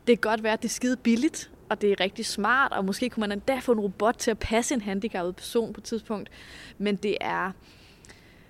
det 0.08 0.22
kan 0.22 0.30
godt 0.32 0.44
være, 0.44 0.54
at 0.54 0.62
det 0.62 0.68
er 0.68 0.74
skide 0.74 0.98
billigt, 0.98 1.50
og 1.70 1.82
det 1.82 1.92
er 1.92 2.00
rigtig 2.00 2.26
smart, 2.26 2.72
og 2.72 2.86
måske 2.86 3.10
kunne 3.10 3.22
man 3.22 3.32
endda 3.32 3.60
få 3.60 3.72
en 3.72 3.80
robot 3.80 4.16
til 4.18 4.32
at 4.32 4.40
passe 4.40 4.74
en 4.76 4.82
handicappet 4.82 5.36
person 5.36 5.74
på 5.74 5.82
et 5.82 5.84
tidspunkt. 5.84 6.30
Men 6.78 6.96
det 6.96 7.18
er 7.22 7.52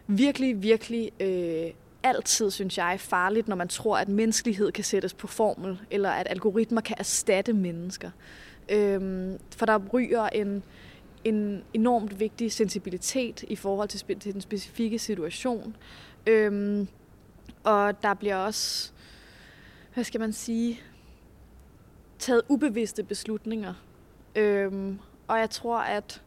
virkelig, 0.08 0.64
virkelig 0.64 1.12
øh, 1.20 1.72
altid, 2.08 2.52
synes 2.52 2.78
jeg, 2.78 3.00
farligt, 3.00 3.48
når 3.48 3.56
man 3.56 3.68
tror, 3.68 3.98
at 3.98 4.08
menneskelighed 4.08 4.72
kan 4.72 4.84
sættes 4.84 5.14
på 5.14 5.28
formel, 5.28 5.80
eller 5.92 6.10
at 6.10 6.28
algoritmer 6.30 6.82
kan 6.82 6.96
erstatte 7.00 7.54
mennesker. 7.54 8.12
Øhm, 8.70 9.40
for 9.58 9.66
der 9.66 9.80
ryger 9.94 10.30
en, 10.30 10.64
en 11.24 11.64
enormt 11.74 12.20
vigtig 12.20 12.52
sensibilitet 12.52 13.44
i 13.48 13.56
forhold 13.56 13.90
til, 13.90 14.20
til 14.20 14.34
den 14.34 14.42
specifikke 14.42 15.00
situation. 15.00 15.76
Øhm, 16.28 16.88
og 17.64 18.04
der 18.04 18.14
bliver 18.14 18.36
også, 18.36 18.92
hvad 19.94 20.04
skal 20.04 20.20
man 20.20 20.34
sige, 20.34 20.82
taget 22.20 22.42
ubevidste 22.50 23.04
beslutninger. 23.04 23.74
Øhm, 24.36 25.00
og 25.28 25.40
jeg 25.40 25.50
tror, 25.50 25.78
at 25.78 26.22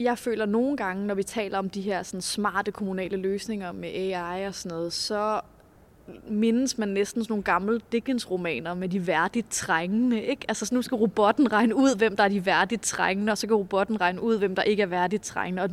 jeg 0.00 0.18
føler 0.18 0.46
nogle 0.46 0.76
gange, 0.76 1.06
når 1.06 1.14
vi 1.14 1.22
taler 1.22 1.58
om 1.58 1.70
de 1.70 1.80
her 1.80 2.02
sådan, 2.02 2.20
smarte 2.20 2.72
kommunale 2.72 3.16
løsninger 3.16 3.72
med 3.72 3.88
AI 3.88 4.46
og 4.46 4.54
sådan 4.54 4.76
noget, 4.76 4.92
så 4.92 5.40
mindes 6.28 6.78
man 6.78 6.88
næsten 6.88 7.22
sådan 7.22 7.32
nogle 7.32 7.42
gamle 7.42 7.80
Dickens-romaner 7.92 8.74
med 8.74 8.88
de 8.88 9.06
værdigt 9.06 9.50
trængende. 9.50 10.22
Ikke? 10.22 10.44
Altså 10.48 10.74
nu 10.74 10.82
skal 10.82 10.96
robotten 10.96 11.52
regne 11.52 11.74
ud, 11.74 11.96
hvem 11.96 12.16
der 12.16 12.24
er 12.24 12.28
de 12.28 12.46
værdigt 12.46 12.82
trængende, 12.82 13.32
og 13.32 13.38
så 13.38 13.46
kan 13.46 13.56
robotten 13.56 14.00
regne 14.00 14.22
ud, 14.22 14.38
hvem 14.38 14.54
der 14.54 14.62
ikke 14.62 14.82
er 14.82 14.86
værdigt 14.86 15.22
trængende. 15.22 15.62
Og, 15.62 15.70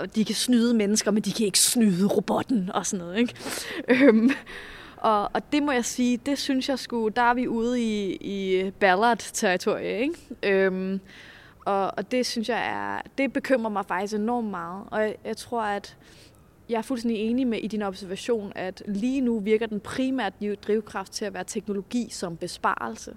og 0.00 0.14
de 0.14 0.24
kan 0.24 0.34
snyde 0.34 0.74
mennesker, 0.74 1.10
men 1.10 1.22
de 1.22 1.32
kan 1.32 1.46
ikke 1.46 1.58
snyde 1.58 2.06
robotten 2.06 2.70
og 2.74 2.86
sådan 2.86 3.04
noget. 3.04 3.18
Ikke? 3.18 3.34
Øhm, 3.88 4.30
og, 4.96 5.30
og 5.34 5.52
det 5.52 5.62
må 5.62 5.72
jeg 5.72 5.84
sige, 5.84 6.16
det 6.16 6.38
synes 6.38 6.68
jeg 6.68 6.78
skulle, 6.78 7.14
der 7.16 7.22
er 7.22 7.34
vi 7.34 7.48
ude 7.48 7.82
i, 7.82 8.16
i 8.20 8.70
Ballard-territoriet. 8.70 10.00
Ikke? 10.00 10.14
Øhm, 10.42 11.00
og, 11.64 11.92
og 11.96 12.10
det 12.10 12.26
synes 12.26 12.48
jeg 12.48 12.66
er, 12.66 13.00
det 13.18 13.32
bekymrer 13.32 13.70
mig 13.70 13.86
faktisk 13.86 14.14
enormt 14.14 14.50
meget. 14.50 14.84
Og 14.90 15.00
jeg, 15.00 15.16
jeg 15.24 15.36
tror, 15.36 15.62
at 15.62 15.96
jeg 16.68 16.78
er 16.78 16.82
fuldstændig 16.82 17.20
enig 17.20 17.46
med 17.46 17.58
i 17.58 17.66
din 17.66 17.82
observation, 17.82 18.52
at 18.54 18.82
lige 18.86 19.20
nu 19.20 19.40
virker 19.40 19.66
den 19.66 19.80
primært 19.80 20.32
drivkraft 20.66 21.12
til 21.12 21.24
at 21.24 21.34
være 21.34 21.44
teknologi 21.44 22.08
som 22.10 22.36
besparelse. 22.36 23.16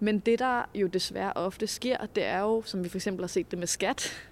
Men 0.00 0.18
det, 0.18 0.38
der 0.38 0.62
jo 0.74 0.86
desværre 0.86 1.32
ofte 1.32 1.66
sker, 1.66 2.06
det 2.14 2.24
er 2.24 2.40
jo, 2.40 2.62
som 2.64 2.84
vi 2.84 2.88
for 2.88 2.98
eksempel 2.98 3.22
har 3.22 3.28
set 3.28 3.50
det 3.50 3.58
med 3.58 3.66
skat, 3.66 4.28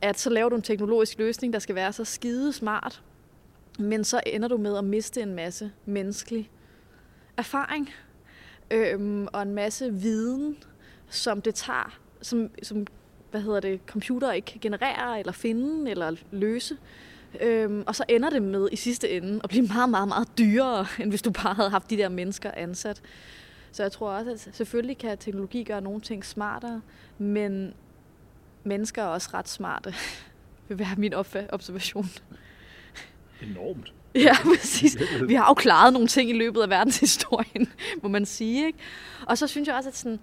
at 0.00 0.18
så 0.18 0.30
laver 0.30 0.48
du 0.48 0.56
en 0.56 0.62
teknologisk 0.62 1.18
løsning, 1.18 1.52
der 1.52 1.58
skal 1.58 1.74
være 1.74 1.92
så 1.92 2.04
skide 2.04 2.52
smart, 2.52 3.02
men 3.78 4.04
så 4.04 4.20
ender 4.26 4.48
du 4.48 4.56
med 4.56 4.78
at 4.78 4.84
miste 4.84 5.22
en 5.22 5.34
masse 5.34 5.72
menneskelig 5.84 6.50
erfaring 7.36 7.90
øhm, 8.70 9.28
og 9.32 9.42
en 9.42 9.54
masse 9.54 9.94
viden, 9.94 10.56
som 11.08 11.42
det 11.42 11.54
tager, 11.54 12.00
som, 12.22 12.50
som 12.62 12.86
hvad 13.30 13.40
hedder 13.40 13.60
det, 13.60 13.80
computer 13.86 14.32
ikke 14.32 14.46
kan 14.46 14.60
generere 14.60 15.18
eller 15.18 15.32
finde 15.32 15.90
eller 15.90 16.16
løse. 16.30 16.76
Øhm, 17.40 17.84
og 17.86 17.96
så 17.96 18.04
ender 18.08 18.30
det 18.30 18.42
med 18.42 18.68
i 18.72 18.76
sidste 18.76 19.10
ende 19.10 19.40
at 19.44 19.50
blive 19.50 19.66
meget, 19.66 19.90
meget, 19.90 20.08
meget 20.08 20.28
dyrere, 20.38 20.86
end 21.00 21.10
hvis 21.10 21.22
du 21.22 21.30
bare 21.30 21.54
havde 21.54 21.70
haft 21.70 21.90
de 21.90 21.96
der 21.96 22.08
mennesker 22.08 22.50
ansat. 22.50 23.02
Så 23.72 23.82
jeg 23.82 23.92
tror 23.92 24.10
også, 24.10 24.30
at 24.30 24.56
selvfølgelig 24.56 24.98
kan 24.98 25.18
teknologi 25.18 25.64
gøre 25.64 25.80
nogle 25.80 26.00
ting 26.00 26.24
smartere, 26.24 26.80
men 27.18 27.74
mennesker 28.64 29.02
er 29.02 29.06
også 29.06 29.30
ret 29.34 29.48
smarte, 29.48 29.94
vil 30.68 30.78
være 30.78 30.94
min 30.96 31.14
observation. 31.14 32.06
Enormt. 33.42 33.92
Ja, 34.14 34.34
præcis. 34.44 34.96
Vi 35.26 35.34
har 35.34 35.48
jo 35.48 35.54
klaret 35.54 35.92
nogle 35.92 36.08
ting 36.08 36.30
i 36.30 36.32
løbet 36.32 36.62
af 36.62 36.70
verdenshistorien, 36.70 37.68
må 38.02 38.08
man 38.08 38.26
sige. 38.26 38.66
Ikke? 38.66 38.78
Og 39.26 39.38
så 39.38 39.46
synes 39.46 39.68
jeg 39.68 39.76
også, 39.76 39.88
at, 39.88 39.96
sådan, 39.96 40.20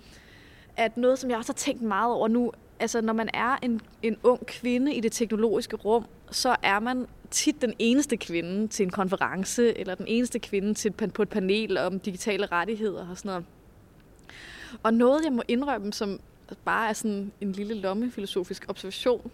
at 0.77 0.97
noget, 0.97 1.19
som 1.19 1.29
jeg 1.29 1.37
også 1.37 1.51
har 1.51 1.57
tænkt 1.57 1.81
meget 1.81 2.13
over 2.13 2.27
nu, 2.27 2.51
altså 2.79 3.01
når 3.01 3.13
man 3.13 3.29
er 3.33 3.57
en, 3.61 3.81
en 4.03 4.17
ung 4.23 4.45
kvinde 4.45 4.93
i 4.93 4.99
det 4.99 5.11
teknologiske 5.11 5.75
rum, 5.75 6.05
så 6.31 6.55
er 6.63 6.79
man 6.79 7.07
tit 7.31 7.61
den 7.61 7.73
eneste 7.79 8.17
kvinde 8.17 8.67
til 8.67 8.83
en 8.83 8.89
konference, 8.89 9.77
eller 9.77 9.95
den 9.95 10.07
eneste 10.07 10.39
kvinde 10.39 10.73
til, 10.73 10.91
på 10.91 11.21
et 11.21 11.29
panel 11.29 11.77
om 11.77 11.99
digitale 11.99 12.45
rettigheder 12.45 13.09
og 13.09 13.17
sådan 13.17 13.29
noget. 13.29 13.45
Og 14.83 14.93
noget, 14.93 15.23
jeg 15.23 15.33
må 15.33 15.41
indrømme, 15.47 15.93
som 15.93 16.19
bare 16.65 16.89
er 16.89 16.93
sådan 16.93 17.31
en 17.41 17.51
lille 17.51 17.73
lommefilosofisk 17.73 18.65
observation, 18.67 19.31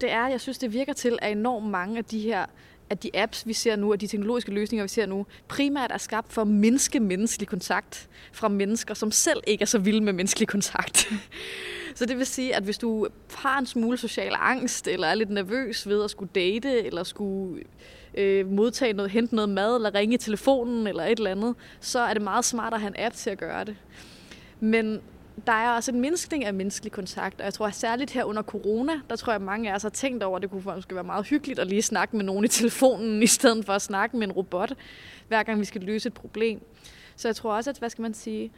det 0.00 0.12
er, 0.12 0.22
at 0.22 0.32
jeg 0.32 0.40
synes, 0.40 0.58
det 0.58 0.72
virker 0.72 0.92
til, 0.92 1.18
at 1.22 1.32
enormt 1.32 1.66
mange 1.66 1.98
af 1.98 2.04
de 2.04 2.20
her 2.20 2.46
at 2.92 3.02
de 3.02 3.10
apps, 3.14 3.46
vi 3.46 3.52
ser 3.52 3.76
nu, 3.76 3.92
og 3.92 4.00
de 4.00 4.06
teknologiske 4.06 4.50
løsninger, 4.50 4.84
vi 4.84 4.88
ser 4.88 5.06
nu, 5.06 5.26
primært 5.48 5.92
er 5.92 5.98
skabt 5.98 6.32
for 6.32 6.42
at 6.42 6.48
mindske 6.48 7.00
menneskelig 7.00 7.48
kontakt 7.48 8.08
fra 8.32 8.48
mennesker, 8.48 8.94
som 8.94 9.10
selv 9.10 9.40
ikke 9.46 9.62
er 9.62 9.66
så 9.66 9.78
vilde 9.78 10.00
med 10.00 10.12
menneskelig 10.12 10.48
kontakt. 10.48 11.12
Så 11.94 12.06
det 12.06 12.18
vil 12.18 12.26
sige, 12.26 12.56
at 12.56 12.62
hvis 12.62 12.78
du 12.78 13.06
har 13.34 13.58
en 13.58 13.66
smule 13.66 13.98
social 13.98 14.32
angst, 14.38 14.88
eller 14.88 15.06
er 15.06 15.14
lidt 15.14 15.30
nervøs 15.30 15.88
ved 15.88 16.04
at 16.04 16.10
skulle 16.10 16.30
date, 16.34 16.86
eller 16.86 17.02
skulle 17.02 17.62
øh, 18.14 18.50
modtage 18.50 18.92
noget, 18.92 19.10
hente 19.10 19.34
noget 19.34 19.48
mad, 19.48 19.76
eller 19.76 19.94
ringe 19.94 20.14
i 20.14 20.18
telefonen, 20.18 20.86
eller 20.86 21.04
et 21.04 21.18
eller 21.18 21.30
andet, 21.30 21.54
så 21.80 21.98
er 21.98 22.14
det 22.14 22.22
meget 22.22 22.44
smart 22.44 22.74
at 22.74 22.80
have 22.80 22.88
en 22.98 23.04
app 23.06 23.14
til 23.14 23.30
at 23.30 23.38
gøre 23.38 23.64
det. 23.64 23.76
Men 24.60 25.00
der 25.46 25.52
er 25.52 25.70
også 25.70 25.90
en 25.90 26.00
mindskning 26.00 26.44
af 26.44 26.54
menneskelig 26.54 26.92
kontakt, 26.92 27.40
og 27.40 27.44
jeg 27.44 27.54
tror 27.54 27.66
at 27.66 27.74
særligt 27.74 28.10
her 28.10 28.24
under 28.24 28.42
corona, 28.42 28.92
der 29.10 29.16
tror 29.16 29.32
jeg, 29.32 29.36
at 29.36 29.42
mange 29.42 29.70
af 29.70 29.74
os 29.74 29.82
har 29.82 29.90
tænkt 29.90 30.22
over, 30.22 30.36
at 30.36 30.42
det 30.42 30.50
kunne 30.50 30.62
måske 30.64 30.94
være 30.94 31.04
meget 31.04 31.26
hyggeligt 31.26 31.58
at 31.58 31.66
lige 31.66 31.82
snakke 31.82 32.16
med 32.16 32.24
nogen 32.24 32.44
i 32.44 32.48
telefonen, 32.48 33.22
i 33.22 33.26
stedet 33.26 33.66
for 33.66 33.72
at 33.72 33.82
snakke 33.82 34.16
med 34.16 34.26
en 34.26 34.32
robot, 34.32 34.74
hver 35.28 35.42
gang 35.42 35.60
vi 35.60 35.64
skal 35.64 35.80
løse 35.80 36.06
et 36.06 36.14
problem. 36.14 36.62
Så 37.16 37.28
jeg 37.28 37.36
tror 37.36 37.54
også, 37.54 37.70
at, 37.70 37.78
hvad 37.78 37.90
skal 37.90 38.02
man 38.02 38.14
sige, 38.14 38.52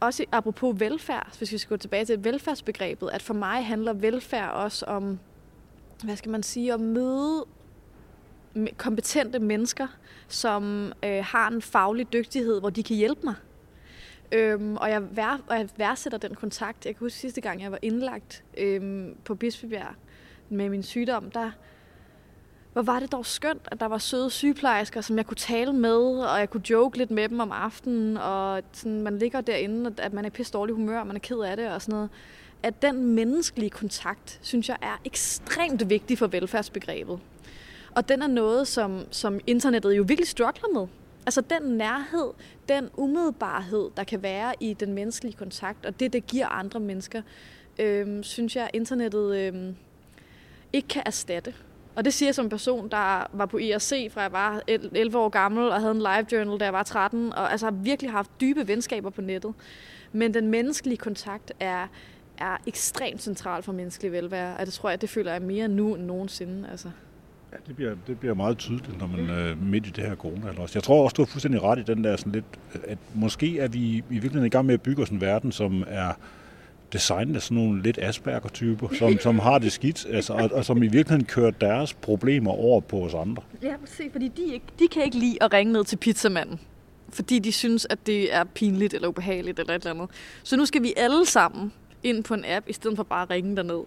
også 0.00 0.24
apropos 0.32 0.80
velfærd, 0.80 1.38
hvis 1.38 1.52
vi 1.52 1.58
skal 1.58 1.68
gå 1.68 1.76
tilbage 1.76 2.04
til 2.04 2.24
velfærdsbegrebet, 2.24 3.10
at 3.12 3.22
for 3.22 3.34
mig 3.34 3.66
handler 3.66 3.92
velfærd 3.92 4.50
også 4.50 4.86
om, 4.86 5.18
hvad 6.04 6.16
skal 6.16 6.30
man 6.30 6.42
sige, 6.42 6.72
at 6.72 6.80
møde 6.80 7.44
kompetente 8.76 9.38
mennesker, 9.38 9.86
som 10.28 10.92
øh, 11.04 11.24
har 11.24 11.48
en 11.48 11.62
faglig 11.62 12.12
dygtighed, 12.12 12.60
hvor 12.60 12.70
de 12.70 12.82
kan 12.82 12.96
hjælpe 12.96 13.20
mig. 13.24 13.34
Øhm, 14.32 14.76
og, 14.76 14.90
jeg 14.90 15.16
vær, 15.16 15.40
og 15.46 15.56
jeg 15.56 15.68
værdsætter 15.76 16.18
den 16.18 16.34
kontakt. 16.34 16.86
Jeg 16.86 16.94
kan 16.94 17.04
huske 17.04 17.18
sidste 17.18 17.40
gang, 17.40 17.62
jeg 17.62 17.72
var 17.72 17.78
indlagt 17.82 18.44
øhm, 18.58 19.16
på 19.24 19.34
Bispebjerg 19.34 19.94
med 20.48 20.68
min 20.68 20.82
sygdom, 20.82 21.30
der 21.30 21.50
hvor 22.72 22.82
var 22.82 23.00
det 23.00 23.12
dog 23.12 23.26
skønt, 23.26 23.68
at 23.70 23.80
der 23.80 23.86
var 23.86 23.98
søde 23.98 24.30
sygeplejersker, 24.30 25.00
som 25.00 25.16
jeg 25.16 25.26
kunne 25.26 25.36
tale 25.36 25.72
med, 25.72 26.18
og 26.18 26.38
jeg 26.38 26.50
kunne 26.50 26.70
joke 26.70 26.98
lidt 26.98 27.10
med 27.10 27.28
dem 27.28 27.40
om 27.40 27.52
aftenen, 27.52 28.16
og 28.16 28.62
sådan, 28.72 29.02
man 29.02 29.18
ligger 29.18 29.40
derinde, 29.40 29.94
at 29.98 30.12
man 30.12 30.24
er 30.24 30.30
pisse 30.30 30.52
dårlig 30.52 30.74
humør, 30.74 31.00
og 31.00 31.06
man 31.06 31.16
er 31.16 31.20
ked 31.20 31.38
af 31.38 31.56
det 31.56 31.70
og 31.70 31.82
sådan 31.82 31.94
noget. 31.94 32.10
At 32.62 32.82
den 32.82 33.06
menneskelige 33.06 33.70
kontakt, 33.70 34.38
synes 34.42 34.68
jeg, 34.68 34.76
er 34.82 35.00
ekstremt 35.04 35.90
vigtig 35.90 36.18
for 36.18 36.26
velfærdsbegrebet. 36.26 37.20
Og 37.94 38.08
den 38.08 38.22
er 38.22 38.26
noget, 38.26 38.68
som, 38.68 39.00
som 39.10 39.40
internettet 39.46 39.96
jo 39.96 40.04
virkelig 40.08 40.28
struggler 40.28 40.68
med. 40.80 40.86
Altså 41.26 41.40
den 41.40 41.62
nærhed, 41.62 42.32
den 42.68 42.88
umiddelbarhed, 42.96 43.90
der 43.96 44.04
kan 44.04 44.22
være 44.22 44.54
i 44.60 44.74
den 44.74 44.92
menneskelige 44.92 45.36
kontakt, 45.36 45.86
og 45.86 46.00
det, 46.00 46.12
det 46.12 46.26
giver 46.26 46.46
andre 46.46 46.80
mennesker, 46.80 47.22
øh, 47.78 48.24
synes 48.24 48.56
jeg, 48.56 48.70
internettet 48.72 49.36
øh, 49.36 49.74
ikke 50.72 50.88
kan 50.88 51.02
erstatte. 51.06 51.54
Og 51.96 52.04
det 52.04 52.14
siger 52.14 52.26
jeg 52.26 52.34
som 52.34 52.46
en 52.46 52.50
person, 52.50 52.88
der 52.88 53.26
var 53.32 53.46
på 53.46 53.58
IRC 53.58 54.12
fra 54.12 54.20
jeg 54.20 54.32
var 54.32 54.62
11 54.66 55.18
år 55.18 55.28
gammel 55.28 55.68
og 55.68 55.80
havde 55.80 55.90
en 55.90 55.98
live 55.98 56.26
journal, 56.32 56.60
da 56.60 56.64
jeg 56.64 56.72
var 56.72 56.82
13, 56.82 57.32
og 57.32 57.50
altså 57.50 57.66
har 57.66 57.70
virkelig 57.70 58.10
haft 58.10 58.30
dybe 58.40 58.68
venskaber 58.68 59.10
på 59.10 59.20
nettet. 59.20 59.54
Men 60.12 60.34
den 60.34 60.48
menneskelige 60.48 60.96
kontakt 60.96 61.52
er, 61.60 61.86
er 62.38 62.56
ekstremt 62.66 63.22
central 63.22 63.62
for 63.62 63.72
menneskelig 63.72 64.12
velvære, 64.12 64.56
og 64.56 64.66
det 64.66 64.74
tror 64.74 64.90
jeg, 64.90 65.00
det 65.00 65.10
føler 65.10 65.32
jeg 65.32 65.42
mere 65.42 65.68
nu 65.68 65.94
end 65.94 66.04
nogensinde. 66.04 66.68
Altså. 66.70 66.90
Ja, 67.56 67.60
det 67.66 67.76
bliver, 67.76 67.94
det 68.06 68.18
bliver 68.18 68.34
meget 68.34 68.58
tydeligt, 68.58 68.98
når 68.98 69.06
man 69.06 69.30
øh, 69.30 69.62
midt 69.62 69.86
i 69.86 69.90
det 69.90 70.04
her 70.04 70.14
corona. 70.14 70.50
Også. 70.58 70.72
Jeg 70.74 70.82
tror 70.82 71.04
også, 71.04 71.14
du 71.14 71.22
har 71.22 71.26
fuldstændig 71.26 71.62
ret 71.62 71.78
i 71.78 71.82
den 71.82 72.04
der 72.04 72.16
sådan 72.16 72.32
lidt, 72.32 72.44
at 72.84 72.98
måske 73.14 73.58
er 73.58 73.68
vi 73.68 73.78
i 73.80 74.02
virkeligheden 74.08 74.46
i 74.46 74.48
gang 74.48 74.66
med 74.66 74.74
at 74.74 74.82
bygge 74.82 75.02
os 75.02 75.08
en 75.08 75.20
verden, 75.20 75.52
som 75.52 75.84
er 75.88 76.12
designet 76.92 77.36
af 77.36 77.42
sådan 77.42 77.56
nogle 77.56 77.82
lidt 77.82 77.98
Asperger-typer, 78.02 78.88
som, 78.98 79.18
som 79.26 79.38
har 79.38 79.58
det 79.58 79.72
skidt, 79.72 80.06
altså, 80.10 80.32
og, 80.32 80.50
og 80.52 80.64
som 80.64 80.82
i 80.82 80.88
virkeligheden 80.88 81.24
kører 81.24 81.50
deres 81.50 81.94
problemer 81.94 82.50
over 82.50 82.80
på 82.80 83.04
os 83.04 83.14
andre. 83.14 83.42
Ja, 83.62 83.74
se, 83.84 84.02
fordi 84.12 84.28
de, 84.28 84.54
ikke, 84.54 84.66
de 84.78 84.88
kan 84.88 85.02
ikke 85.02 85.18
lide 85.18 85.38
at 85.40 85.52
ringe 85.52 85.72
ned 85.72 85.84
til 85.84 85.96
pizzamanden, 85.96 86.60
fordi 87.08 87.38
de 87.38 87.52
synes, 87.52 87.86
at 87.90 87.98
det 88.06 88.34
er 88.34 88.44
pinligt 88.44 88.94
eller 88.94 89.08
ubehageligt 89.08 89.58
eller 89.58 89.74
et 89.74 89.82
eller 89.82 89.94
andet. 89.94 90.10
Så 90.42 90.56
nu 90.56 90.64
skal 90.64 90.82
vi 90.82 90.94
alle 90.96 91.26
sammen 91.26 91.72
ind 92.06 92.24
på 92.24 92.34
en 92.34 92.44
app, 92.44 92.68
i 92.68 92.72
stedet 92.72 92.96
for 92.96 93.02
bare 93.02 93.22
at 93.22 93.30
ringe 93.30 93.56
derned. 93.56 93.84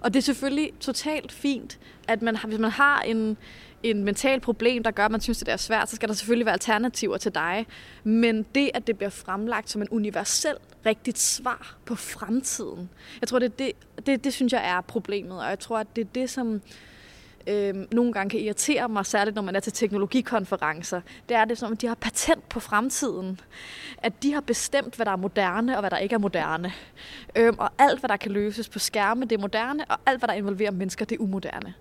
Og 0.00 0.14
det 0.14 0.20
er 0.20 0.22
selvfølgelig 0.22 0.72
totalt 0.80 1.32
fint, 1.32 1.78
at 2.08 2.22
man, 2.22 2.36
hvis 2.46 2.58
man 2.58 2.70
har 2.70 3.00
en, 3.00 3.36
en 3.82 4.04
mental 4.04 4.40
problem, 4.40 4.82
der 4.82 4.90
gør, 4.90 5.04
at 5.04 5.10
man 5.10 5.20
synes, 5.20 5.42
at 5.42 5.46
det 5.46 5.52
er 5.52 5.56
svært, 5.56 5.90
så 5.90 5.96
skal 5.96 6.08
der 6.08 6.14
selvfølgelig 6.14 6.46
være 6.46 6.52
alternativer 6.52 7.16
til 7.16 7.34
dig. 7.34 7.66
Men 8.04 8.46
det, 8.54 8.70
at 8.74 8.86
det 8.86 8.96
bliver 8.96 9.10
fremlagt 9.10 9.70
som 9.70 9.82
en 9.82 9.88
universel 9.90 10.54
rigtigt 10.86 11.18
svar 11.18 11.76
på 11.84 11.94
fremtiden. 11.94 12.90
Jeg 13.20 13.28
tror, 13.28 13.38
det, 13.38 13.58
det, 13.58 13.72
det, 14.06 14.24
det 14.24 14.32
synes 14.32 14.52
jeg 14.52 14.68
er 14.68 14.80
problemet, 14.80 15.40
og 15.40 15.48
jeg 15.48 15.58
tror, 15.58 15.78
at 15.78 15.96
det 15.96 16.02
er 16.02 16.08
det, 16.14 16.30
som 16.30 16.60
øh, 17.46 17.74
nogle 17.92 18.12
gange 18.12 18.30
kan 18.30 18.40
irritere 18.40 18.88
mig, 18.88 19.06
særligt 19.06 19.34
når 19.34 19.42
man 19.42 19.56
er 19.56 19.60
til 19.60 19.72
teknologikonferencer, 19.72 21.00
det 21.28 21.36
er 21.36 21.44
det 21.44 21.58
som, 21.58 21.72
at 21.72 21.80
de 21.80 21.86
har 21.86 21.94
patent 21.94 22.48
på 22.48 22.60
fremtiden. 22.60 23.40
At 23.98 24.22
de 24.22 24.32
har 24.32 24.40
bestemt, 24.40 24.96
hvad 24.96 25.06
der 25.06 25.12
er 25.12 25.16
moderne 25.16 25.76
og 25.76 25.80
hvad 25.80 25.90
der 25.90 25.98
ikke 25.98 26.14
er 26.14 26.18
moderne. 26.18 26.72
Øh, 27.36 27.52
og 27.58 27.70
alt, 27.78 28.00
hvad 28.00 28.08
der 28.08 28.16
kan 28.16 28.32
løses 28.32 28.68
på 28.68 28.78
skærme, 28.78 29.24
det 29.24 29.32
er 29.32 29.40
moderne, 29.40 29.84
og 29.88 29.98
alt, 30.06 30.20
hvad 30.20 30.28
der 30.28 30.34
involverer 30.34 30.70
mennesker, 30.70 31.04
det 31.04 31.16
er 31.16 31.22
umoderne. 31.22 31.74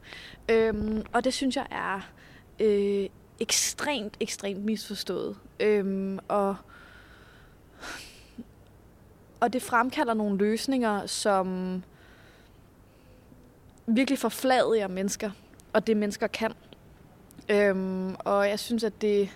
Øh, 0.50 1.04
og 1.14 1.24
det 1.24 1.34
synes 1.34 1.56
jeg 1.56 1.66
er 1.72 2.10
øh, 2.60 3.10
ekstremt, 3.40 4.18
ekstremt 4.20 4.66
misforstået. 4.66 5.36
Øh, 5.60 6.18
og 6.28 6.56
og 9.40 9.54
det 9.54 9.62
fremkalder 9.62 10.14
nogle 10.14 10.38
løsninger, 10.38 11.06
som 11.06 11.84
virkelig 13.88 14.20
forfladiger 14.20 14.88
mennesker 14.88 15.32
og 15.76 15.88
det 15.88 15.98
mennesker 15.98 16.28
kan. 16.28 16.54
Øhm, 17.50 18.16
og 18.20 18.50
jeg 18.50 18.60
synes, 18.60 18.84
at 18.84 19.02
det 19.02 19.30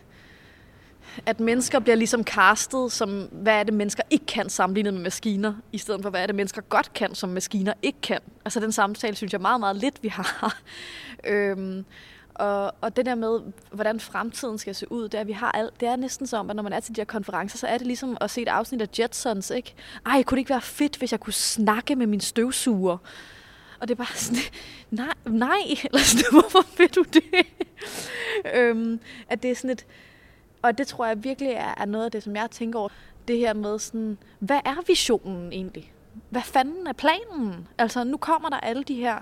at 1.26 1.40
mennesker 1.40 1.80
bliver 1.80 1.96
ligesom 1.96 2.24
castet 2.24 2.92
som, 2.92 3.30
hvad 3.32 3.54
er 3.54 3.64
det, 3.64 3.74
mennesker 3.74 4.04
ikke 4.10 4.26
kan 4.26 4.50
sammenlignet 4.50 4.94
med 4.94 5.02
maskiner, 5.02 5.54
i 5.72 5.78
stedet 5.78 6.02
for, 6.02 6.10
hvad 6.10 6.22
er 6.22 6.26
det, 6.26 6.36
mennesker 6.36 6.62
godt 6.62 6.94
kan, 6.94 7.16
som 7.16 7.30
maskiner 7.30 7.74
ikke 7.82 8.02
kan. 8.02 8.20
Altså 8.46 8.60
den 8.60 8.72
samtale, 8.72 9.16
synes 9.16 9.34
jeg 9.34 9.42
meget, 9.42 9.60
meget 9.60 9.76
lidt, 9.76 10.04
vi 10.04 10.08
har. 10.08 10.58
øhm, 11.28 11.86
og, 12.34 12.74
og 12.82 12.96
det 12.96 13.06
der 13.06 13.16
med, 13.16 13.40
hvordan 13.72 14.00
fremtiden 14.00 14.58
skal 14.58 14.76
se 14.76 14.92
ud, 14.92 15.10
det 15.10 15.20
er, 15.20 15.24
vi 15.24 15.32
har 15.32 15.52
alt, 15.52 15.80
det 15.80 15.88
er 15.88 15.96
næsten 15.96 16.28
som, 16.28 16.50
at 16.50 16.56
når 16.56 16.64
man 16.64 16.74
er 16.74 16.80
til 16.80 16.96
de 16.96 17.02
her 17.02 17.06
konferencer, 17.06 17.58
så 17.58 17.68
er 17.68 17.78
det 17.78 17.88
ligesom 17.88 18.18
at 18.22 18.32
se 18.32 18.42
et 18.42 18.48
afsnit 18.48 18.82
af 18.82 19.00
Jetsons, 19.00 19.50
ikke? 19.50 19.74
Ej, 20.06 20.24
kunne 20.24 20.36
det 20.36 20.40
ikke 20.42 20.50
være 20.50 20.62
fedt, 20.62 20.98
hvis 20.98 21.12
jeg 21.12 21.20
kunne 21.20 21.34
snakke 21.34 21.96
med 21.96 22.08
min 22.08 22.22
støvsuger? 22.22 22.98
Og 23.80 23.88
det 23.88 23.94
er 23.94 23.98
bare 23.98 24.16
sådan, 24.16 24.42
nej, 25.06 25.14
nej, 25.26 25.60
eller 25.86 26.00
sådan, 26.00 26.32
hvorfor 26.40 26.78
vil 26.78 26.90
du 26.90 27.04
det? 27.14 27.46
øhm, 28.56 29.00
at 29.30 29.44
det 29.44 29.52
er 29.52 29.56
sådan 29.56 29.70
et, 29.70 29.86
og 30.62 30.78
det 30.78 30.88
tror 30.88 31.06
jeg 31.06 31.24
virkelig 31.24 31.52
er, 31.52 31.74
er 31.78 31.86
noget 31.86 32.06
af 32.06 32.12
det, 32.12 32.24
som 32.24 32.36
jeg 32.36 32.48
tænker 32.52 32.80
over, 32.80 32.90
det 33.28 33.38
her 33.38 33.54
med 33.54 33.80
sådan, 33.80 34.18
hvad 34.40 34.60
er 34.66 34.76
visionen 34.88 35.54
egentlig? 35.54 35.94
Hvad 36.30 36.42
fanden 36.42 36.88
er 36.88 36.94
planen? 36.94 37.68
Altså, 37.78 38.04
nu 38.04 38.18
kommer 38.18 38.50
der 38.50 38.58
alle 38.58 38.84
de 38.84 38.96
her 38.96 39.18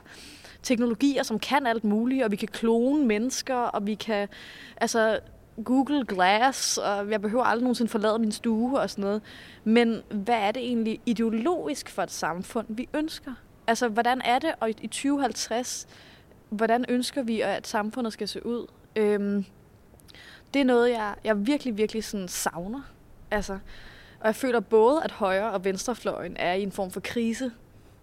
teknologier, 0.64 1.24
som 1.24 1.40
kan 1.40 1.68
alt 1.68 1.84
muligt, 1.84 2.24
og 2.24 2.32
vi 2.32 2.36
kan 2.36 2.48
klone 2.48 3.06
mennesker, 3.06 3.56
og 3.56 3.88
vi 3.88 3.96
kan, 3.96 4.28
altså, 4.78 5.20
Google 5.64 6.06
Glass, 6.06 6.78
og 6.78 7.12
jeg 7.12 7.22
behøver 7.22 7.44
aldrig 7.44 7.64
nogensinde 7.64 7.92
forlade 7.92 8.20
min 8.20 8.32
stue 8.32 8.80
og 8.80 8.90
sådan 8.90 9.04
noget. 9.04 9.22
Men 9.64 10.02
hvad 10.10 10.36
er 10.36 10.52
det 10.52 10.64
egentlig 10.64 11.00
ideologisk 11.06 11.90
for 11.90 12.04
et 12.04 12.12
samfund, 12.12 12.66
vi 12.70 12.90
ønsker? 12.94 13.32
Altså, 13.68 13.88
hvordan 13.88 14.22
er 14.26 14.40
det, 14.40 14.54
og 14.60 14.70
i 14.70 14.88
2050, 14.88 15.88
hvordan 16.50 16.86
ønsker 16.90 17.24
vi, 17.24 17.42
at 17.42 17.68
samfundet 17.68 18.14
skal 18.14 18.28
se 18.28 18.46
ud? 18.46 18.68
Øhm, 18.96 19.46
det 20.54 20.60
er 20.60 20.66
noget, 20.66 20.90
jeg, 20.90 21.16
jeg 21.24 21.48
virkelig, 21.48 21.78
virkelig 21.78 22.04
sådan 22.04 22.28
savner. 22.28 22.82
Altså, 23.32 23.54
og 24.20 24.28
jeg 24.28 24.36
føler 24.36 24.60
både, 24.60 25.04
at 25.04 25.12
højre- 25.12 25.52
og 25.52 25.66
venstrefløjen 25.66 26.38
er 26.38 26.54
i 26.54 26.64
en 26.64 26.72
form 26.72 26.92
for 26.92 27.00
krise, 27.00 27.52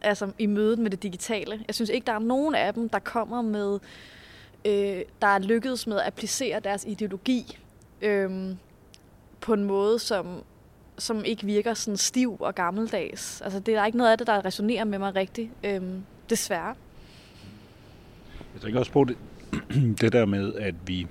altså 0.00 0.32
i 0.38 0.46
mødet 0.46 0.78
med 0.78 0.90
det 0.90 1.02
digitale. 1.02 1.64
Jeg 1.66 1.74
synes 1.74 1.90
ikke, 1.90 2.06
der 2.06 2.12
er 2.12 2.18
nogen 2.18 2.54
af 2.54 2.74
dem, 2.74 2.88
der 2.88 2.98
kommer 2.98 3.42
med, 3.42 3.78
øh, 4.64 5.02
der 5.22 5.26
er 5.26 5.38
lykkedes 5.38 5.86
med 5.86 5.96
at 5.96 6.06
applicere 6.06 6.60
deres 6.60 6.84
ideologi 6.84 7.58
øh, 8.02 8.56
på 9.40 9.52
en 9.52 9.64
måde, 9.64 9.98
som 9.98 10.42
som 10.98 11.24
ikke 11.24 11.46
virker 11.46 11.74
sådan 11.74 11.96
stiv 11.96 12.36
og 12.40 12.54
gammeldags. 12.54 13.40
Altså, 13.40 13.60
det 13.60 13.74
er 13.74 13.86
ikke 13.86 13.98
noget 13.98 14.10
af 14.10 14.18
det, 14.18 14.26
der 14.26 14.44
resonerer 14.44 14.84
med 14.84 14.98
mig 14.98 15.14
rigtigt, 15.14 15.50
øhm, 15.64 16.02
desværre. 16.30 16.74
Jeg 18.54 18.62
tænker 18.62 18.78
også 18.78 18.92
på 18.92 19.04
det, 19.04 19.16
det 20.00 20.12
der 20.12 20.26
med, 20.26 20.54
at 20.54 20.74
vi 20.86 21.06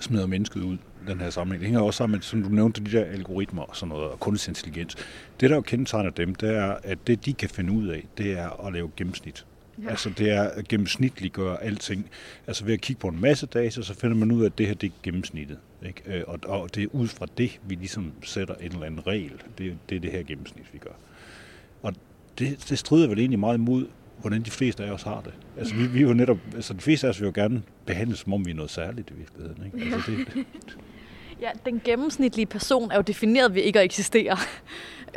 smider 0.00 0.26
mennesket 0.26 0.62
ud, 0.62 0.76
den 1.06 1.20
her 1.20 1.30
sammenhæng. 1.30 1.60
Det 1.60 1.66
hænger 1.66 1.80
også 1.80 1.98
sammen 1.98 2.16
med, 2.16 2.22
som 2.22 2.42
du 2.42 2.48
nævnte, 2.48 2.84
de 2.84 2.92
der 2.92 3.04
algoritmer 3.04 3.62
og 3.62 3.76
sådan 3.76 3.88
noget, 3.88 4.04
og 4.04 4.20
kunstig 4.20 4.50
intelligens. 4.50 4.96
Det, 5.40 5.50
der 5.50 5.56
jo 5.56 5.62
kendetegner 5.62 6.10
dem, 6.10 6.34
det 6.34 6.56
er, 6.56 6.76
at 6.82 6.98
det, 7.06 7.24
de 7.24 7.32
kan 7.32 7.48
finde 7.48 7.72
ud 7.72 7.88
af, 7.88 8.06
det 8.18 8.32
er 8.32 8.66
at 8.66 8.72
lave 8.72 8.90
gennemsnit. 8.96 9.46
Ja. 9.84 9.90
Altså 9.90 10.10
det 10.10 10.30
er 10.30 10.42
at 10.42 10.68
gennemsnitliggøre 10.68 11.62
alting. 11.62 12.10
Altså 12.46 12.64
ved 12.64 12.74
at 12.74 12.80
kigge 12.80 13.00
på 13.00 13.08
en 13.08 13.20
masse 13.20 13.46
data, 13.46 13.82
så 13.82 13.94
finder 13.94 14.16
man 14.16 14.32
ud 14.32 14.42
af, 14.42 14.46
at 14.46 14.58
det 14.58 14.66
her 14.66 14.74
det 14.74 14.86
er 14.86 14.92
gennemsnittet. 15.02 15.58
Ikke? 15.86 16.02
Øh, 16.06 16.22
og, 16.26 16.38
og 16.46 16.74
det 16.74 16.82
er 16.82 16.86
ud 16.92 17.08
fra 17.08 17.26
det, 17.38 17.60
vi 17.68 17.74
ligesom 17.74 18.12
sætter 18.22 18.54
en 18.54 18.72
eller 18.72 18.86
anden 18.86 19.06
regel. 19.06 19.32
Det, 19.58 19.78
det 19.88 19.96
er 19.96 20.00
det 20.00 20.12
her 20.12 20.22
gennemsnit, 20.22 20.64
vi 20.72 20.78
gør. 20.78 20.94
Og 21.82 21.94
det, 22.38 22.66
det 22.68 22.78
strider 22.78 23.08
vel 23.08 23.18
egentlig 23.18 23.38
meget 23.38 23.58
imod, 23.58 23.86
hvordan 24.20 24.42
de 24.42 24.50
fleste 24.50 24.84
af 24.84 24.90
os 24.90 25.02
har 25.02 25.20
det. 25.20 25.34
Altså 25.58 25.74
vi, 25.74 25.86
vi 25.86 25.98
er 25.98 26.02
jo 26.02 26.12
netop, 26.14 26.38
altså 26.54 26.74
de 26.74 26.80
fleste 26.80 27.06
af 27.06 27.10
os 27.10 27.20
vil 27.20 27.26
jo 27.26 27.32
gerne 27.34 27.62
behandles, 27.86 28.18
som 28.18 28.32
om 28.32 28.46
vi 28.46 28.50
er 28.50 28.54
noget 28.54 28.70
særligt 28.70 29.10
i 29.10 29.14
virkeligheden. 29.14 29.64
Ikke? 29.66 29.94
Altså, 29.94 30.10
det, 30.10 30.46
Ja, 31.40 31.50
den 31.66 31.80
gennemsnitlige 31.84 32.46
person 32.46 32.90
er 32.90 32.96
jo 32.96 33.02
defineret 33.02 33.54
ved 33.54 33.62
ikke 33.62 33.78
at 33.78 33.84
eksistere 33.84 34.36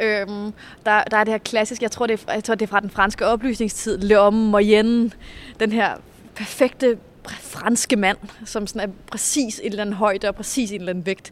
øhm, 0.01 0.53
der, 0.85 1.03
der 1.03 1.17
er 1.17 1.23
det 1.23 1.33
her 1.33 1.37
klassisk, 1.37 1.81
jeg 1.81 1.91
tror, 1.91 2.07
det 2.07 2.25
er, 2.27 2.33
jeg 2.33 2.43
tror, 2.43 2.55
det 2.55 2.65
er 2.65 2.69
fra 2.69 2.79
den 2.79 2.89
franske 2.89 3.25
oplysningstid, 3.25 4.11
L'homme 4.11 4.35
moyenne, 4.35 5.11
den 5.59 5.71
her 5.71 5.95
perfekte 6.35 6.97
franske 7.27 7.95
mand, 7.95 8.17
som 8.45 8.67
sådan 8.67 8.89
er 8.89 8.93
præcis 9.07 9.59
en 9.59 9.65
eller 9.65 9.81
anden 9.81 9.95
højde 9.95 10.27
og 10.27 10.35
præcis 10.35 10.71
en 10.71 10.79
eller 10.79 10.89
anden 10.89 11.05
vægt. 11.05 11.31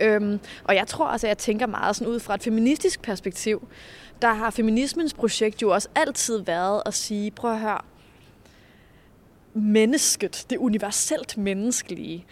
Øhm, 0.00 0.40
og 0.64 0.74
jeg 0.74 0.86
tror 0.86 1.06
altså, 1.06 1.26
jeg 1.26 1.38
tænker 1.38 1.66
meget 1.66 1.96
sådan 1.96 2.12
ud 2.12 2.20
fra 2.20 2.34
et 2.34 2.42
feministisk 2.42 3.02
perspektiv. 3.02 3.68
Der 4.22 4.34
har 4.34 4.50
feminismens 4.50 5.14
projekt 5.14 5.62
jo 5.62 5.70
også 5.70 5.88
altid 5.94 6.38
været 6.38 6.82
at 6.86 6.94
sige, 6.94 7.30
prøv 7.30 7.52
at 7.52 7.60
høre, 7.60 7.80
mennesket, 9.54 10.46
det 10.50 10.58
universelt 10.58 11.38
menneskelige, 11.38 12.24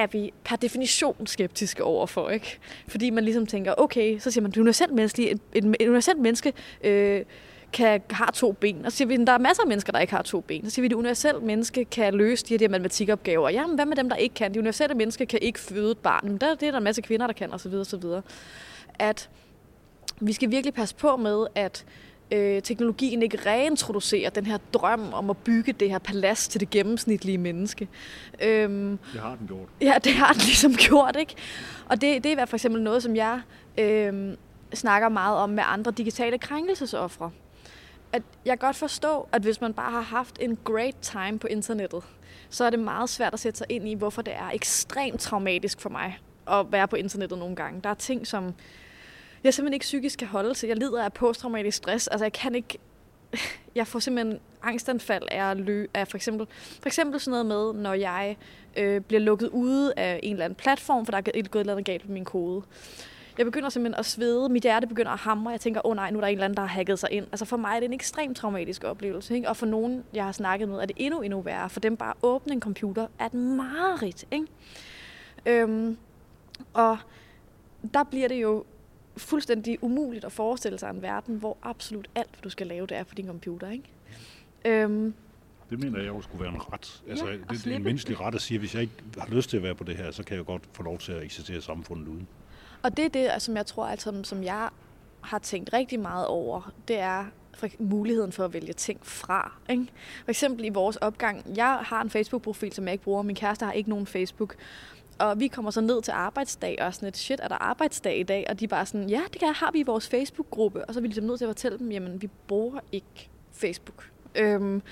er 0.00 0.06
vi 0.06 0.32
per 0.44 0.56
definition 0.56 1.26
skeptiske 1.26 1.84
overfor, 1.84 2.30
ikke? 2.30 2.58
Fordi 2.88 3.10
man 3.10 3.24
ligesom 3.24 3.46
tænker, 3.46 3.74
okay, 3.78 4.18
så 4.18 4.30
siger 4.30 4.42
man, 4.42 4.50
du 4.50 4.60
er 4.60 4.62
universelt 4.62 4.92
menneske, 4.92 5.30
et, 5.30 5.40
et, 5.54 5.64
et 5.80 5.86
universelt 5.88 6.18
menneske 6.18 6.52
øh, 6.84 7.24
kan, 7.72 8.02
har 8.10 8.30
to 8.34 8.52
ben. 8.52 8.84
Og 8.84 8.92
så 8.92 8.98
siger 8.98 9.08
vi, 9.08 9.14
at 9.14 9.26
der 9.26 9.32
er 9.32 9.38
masser 9.38 9.62
af 9.62 9.68
mennesker, 9.68 9.92
der 9.92 9.98
ikke 9.98 10.12
har 10.12 10.22
to 10.22 10.40
ben. 10.40 10.64
Så 10.64 10.70
siger 10.70 10.82
vi, 10.82 10.86
at 10.86 10.90
det 10.90 10.96
universelt 10.96 11.42
menneske 11.42 11.84
kan 11.84 12.14
løse 12.14 12.46
de 12.46 12.58
her 12.60 12.68
matematikopgaver. 12.68 13.48
Jamen, 13.48 13.74
hvad 13.74 13.86
med 13.86 13.96
dem, 13.96 14.08
der 14.08 14.16
ikke 14.16 14.34
kan? 14.34 14.50
Det 14.50 14.58
universelle 14.58 14.94
menneske 14.94 15.26
kan 15.26 15.38
ikke 15.42 15.60
føde 15.60 15.90
et 15.90 15.98
barn. 15.98 16.28
Men 16.28 16.38
der, 16.38 16.54
det 16.54 16.66
er 16.66 16.70
der 16.70 16.78
en 16.78 16.84
masse 16.84 17.02
kvinder, 17.02 17.26
der 17.26 17.34
kan, 17.34 17.52
osv. 17.52 17.74
osv. 17.74 18.04
At 18.98 19.30
vi 20.20 20.32
skal 20.32 20.50
virkelig 20.50 20.74
passe 20.74 20.94
på 20.94 21.16
med, 21.16 21.46
at 21.54 21.84
øh, 22.30 22.62
teknologien 22.62 23.22
ikke 23.22 23.38
reintroducerer 23.46 24.30
den 24.30 24.46
her 24.46 24.58
drøm 24.72 25.12
om 25.12 25.30
at 25.30 25.36
bygge 25.36 25.72
det 25.72 25.90
her 25.90 25.98
palads 25.98 26.48
til 26.48 26.60
det 26.60 26.70
gennemsnitlige 26.70 27.38
menneske. 27.38 27.88
Øhm, 28.42 28.98
det 29.12 29.20
har 29.20 29.36
den 29.36 29.46
gjort. 29.46 29.68
Ja, 29.80 29.94
det 30.04 30.12
har 30.12 30.32
den 30.32 30.42
ligesom 30.50 30.74
gjort, 30.74 31.16
ikke? 31.18 31.34
Og 31.88 32.00
det, 32.00 32.24
det 32.24 32.32
er 32.32 32.44
for 32.44 32.56
eksempel 32.56 32.82
noget, 32.82 33.02
som 33.02 33.16
jeg 33.16 33.40
øh, 33.78 34.36
snakker 34.74 35.08
meget 35.08 35.36
om 35.36 35.50
med 35.50 35.62
andre 35.66 35.90
digitale 35.90 36.38
krænkelsesoffre. 36.38 37.30
At 38.12 38.22
jeg 38.44 38.58
godt 38.58 38.76
forstå, 38.76 39.28
at 39.32 39.42
hvis 39.42 39.60
man 39.60 39.74
bare 39.74 39.90
har 39.90 40.00
haft 40.00 40.38
en 40.40 40.58
great 40.64 40.96
time 41.02 41.38
på 41.38 41.46
internettet, 41.46 42.02
så 42.50 42.64
er 42.64 42.70
det 42.70 42.78
meget 42.78 43.10
svært 43.10 43.34
at 43.34 43.40
sætte 43.40 43.58
sig 43.58 43.66
ind 43.68 43.88
i, 43.88 43.94
hvorfor 43.94 44.22
det 44.22 44.34
er 44.34 44.50
ekstremt 44.52 45.20
traumatisk 45.20 45.80
for 45.80 45.90
mig 45.90 46.18
at 46.50 46.72
være 46.72 46.88
på 46.88 46.96
internettet 46.96 47.38
nogle 47.38 47.56
gange. 47.56 47.80
Der 47.84 47.90
er 47.90 47.94
ting, 47.94 48.26
som 48.26 48.54
jeg 49.44 49.54
simpelthen 49.54 49.74
ikke 49.74 49.84
psykisk 49.84 50.18
kan 50.18 50.28
holde 50.28 50.54
til. 50.54 50.66
Jeg 50.66 50.76
lider 50.76 51.04
af 51.04 51.12
posttraumatisk 51.12 51.76
stress. 51.76 52.08
Altså, 52.08 52.24
jeg 52.24 52.32
kan 52.32 52.54
ikke... 52.54 52.78
Jeg 53.74 53.86
får 53.86 53.98
simpelthen 53.98 54.40
angstanfald 54.62 55.22
af, 55.30 55.50
at 55.50 55.56
lø, 55.56 55.86
af 55.94 56.08
for, 56.08 56.16
eksempel, 56.16 56.46
for 56.80 56.86
eksempel 56.86 57.20
sådan 57.20 57.46
noget 57.46 57.46
med, 57.46 57.82
når 57.82 57.94
jeg 57.94 58.36
øh, 58.76 59.00
bliver 59.00 59.20
lukket 59.20 59.48
ude 59.48 59.92
af 59.96 60.20
en 60.22 60.32
eller 60.32 60.44
anden 60.44 60.56
platform, 60.56 61.06
for 61.06 61.10
der 61.10 61.18
er 61.18 61.22
gået 61.22 61.36
et 61.36 61.60
eller 61.60 61.72
andet 61.72 61.86
galt 61.86 62.06
på 62.06 62.12
min 62.12 62.24
kode. 62.24 62.62
Jeg 63.38 63.46
begynder 63.46 63.68
simpelthen 63.68 63.98
at 63.98 64.06
svede, 64.06 64.48
mit 64.48 64.62
hjerte 64.62 64.86
begynder 64.86 65.10
at 65.10 65.18
hamre, 65.18 65.50
jeg 65.50 65.60
tænker, 65.60 65.86
åh 65.86 65.90
oh, 65.90 65.96
nej, 65.96 66.10
nu 66.10 66.18
er 66.18 66.20
der 66.20 66.28
en 66.28 66.32
eller 66.32 66.44
anden, 66.44 66.56
der 66.56 66.62
har 66.62 66.68
hacket 66.68 66.98
sig 66.98 67.08
ind. 67.12 67.26
Altså 67.32 67.44
for 67.44 67.56
mig 67.56 67.76
er 67.76 67.80
det 67.80 67.86
en 67.86 67.92
ekstremt 67.92 68.36
traumatisk 68.36 68.84
oplevelse, 68.84 69.34
ikke? 69.34 69.48
og 69.48 69.56
for 69.56 69.66
nogen, 69.66 70.04
jeg 70.14 70.24
har 70.24 70.32
snakket 70.32 70.68
med, 70.68 70.78
er 70.78 70.86
det 70.86 70.96
endnu, 70.98 71.20
endnu 71.20 71.40
værre. 71.40 71.70
For 71.70 71.80
dem 71.80 71.96
bare 71.96 72.10
at 72.10 72.16
åbne 72.22 72.52
en 72.52 72.60
computer 72.60 73.06
er 73.18 73.26
et 73.26 73.34
mareridt. 73.34 74.24
Ikke? 74.30 74.46
Øhm, 75.46 75.96
og 76.72 76.98
der 77.94 78.04
bliver 78.04 78.28
det 78.28 78.42
jo 78.42 78.64
fuldstændig 79.20 79.84
umuligt 79.84 80.24
at 80.24 80.32
forestille 80.32 80.78
sig 80.78 80.90
en 80.90 81.02
verden, 81.02 81.36
hvor 81.36 81.56
absolut 81.62 82.08
alt, 82.14 82.30
hvad 82.30 82.42
du 82.42 82.50
skal 82.50 82.66
lave, 82.66 82.86
det 82.86 82.96
er 82.96 83.04
på 83.04 83.14
din 83.14 83.26
computer. 83.26 83.70
Ikke? 83.70 83.84
Øhm, 84.64 85.14
det 85.70 85.78
mener 85.78 85.98
jeg 85.98 86.08
jo 86.08 86.22
skulle 86.22 86.44
være 86.44 86.54
en 86.54 86.72
ret. 86.72 87.02
Altså, 87.08 87.26
ja, 87.26 87.32
det, 87.32 87.64
det 87.64 87.72
er 87.72 87.76
en 87.76 87.82
menneskelig 87.82 88.20
ret 88.20 88.34
at 88.34 88.40
sige, 88.40 88.56
at 88.56 88.60
hvis 88.60 88.74
jeg 88.74 88.82
ikke 88.82 88.94
har 89.18 89.28
lyst 89.28 89.50
til 89.50 89.56
at 89.56 89.62
være 89.62 89.74
på 89.74 89.84
det 89.84 89.96
her, 89.96 90.10
så 90.10 90.22
kan 90.22 90.36
jeg 90.36 90.44
godt 90.44 90.62
få 90.72 90.82
lov 90.82 90.98
til 90.98 91.12
at 91.12 91.22
eksistere 91.22 91.58
i 91.58 91.60
samfundet 91.60 92.08
uden. 92.08 92.28
Og 92.82 92.96
det 92.96 93.04
er 93.04 93.08
det, 93.08 93.42
som 93.42 93.56
jeg 93.56 93.66
tror, 93.66 93.96
som, 93.96 94.24
som 94.24 94.44
jeg 94.44 94.68
har 95.20 95.38
tænkt 95.38 95.72
rigtig 95.72 96.00
meget 96.00 96.26
over, 96.26 96.72
det 96.88 96.98
er 96.98 97.24
for 97.54 97.68
muligheden 97.78 98.32
for 98.32 98.44
at 98.44 98.52
vælge 98.52 98.72
ting 98.72 99.06
fra. 99.06 99.52
Ikke? 99.70 99.86
For 100.24 100.30
eksempel 100.30 100.64
i 100.64 100.68
vores 100.68 100.96
opgang, 100.96 101.56
jeg 101.56 101.78
har 101.82 102.02
en 102.02 102.10
Facebook-profil, 102.10 102.72
som 102.72 102.84
jeg 102.84 102.92
ikke 102.92 103.04
bruger, 103.04 103.22
min 103.22 103.36
kæreste 103.36 103.64
har 103.64 103.72
ikke 103.72 103.90
nogen 103.90 104.06
Facebook. 104.06 104.56
Og 105.20 105.40
vi 105.40 105.48
kommer 105.48 105.70
så 105.70 105.80
ned 105.80 106.02
til 106.02 106.12
arbejdsdag, 106.12 106.76
og 106.80 106.94
sådan 106.94 107.08
et, 107.08 107.16
shit, 107.16 107.40
er 107.42 107.48
der 107.48 107.54
arbejdsdag 107.54 108.20
i 108.20 108.22
dag? 108.22 108.46
Og 108.48 108.60
de 108.60 108.68
bare 108.68 108.86
sådan, 108.86 109.08
ja, 109.08 109.22
det 109.32 109.40
kan, 109.40 109.54
har 109.54 109.70
vi 109.72 109.78
i 109.78 109.82
vores 109.82 110.08
Facebook-gruppe. 110.08 110.84
Og 110.84 110.94
så 110.94 111.00
er 111.00 111.02
vi 111.02 111.08
ligesom 111.08 111.24
nødt 111.24 111.38
til 111.38 111.44
at 111.44 111.48
fortælle 111.48 111.78
dem, 111.78 111.90
jamen, 111.92 112.22
vi 112.22 112.28
bruger 112.48 112.80
ikke 112.92 113.28
Facebook. 113.52 114.10
Øhm, 114.34 114.82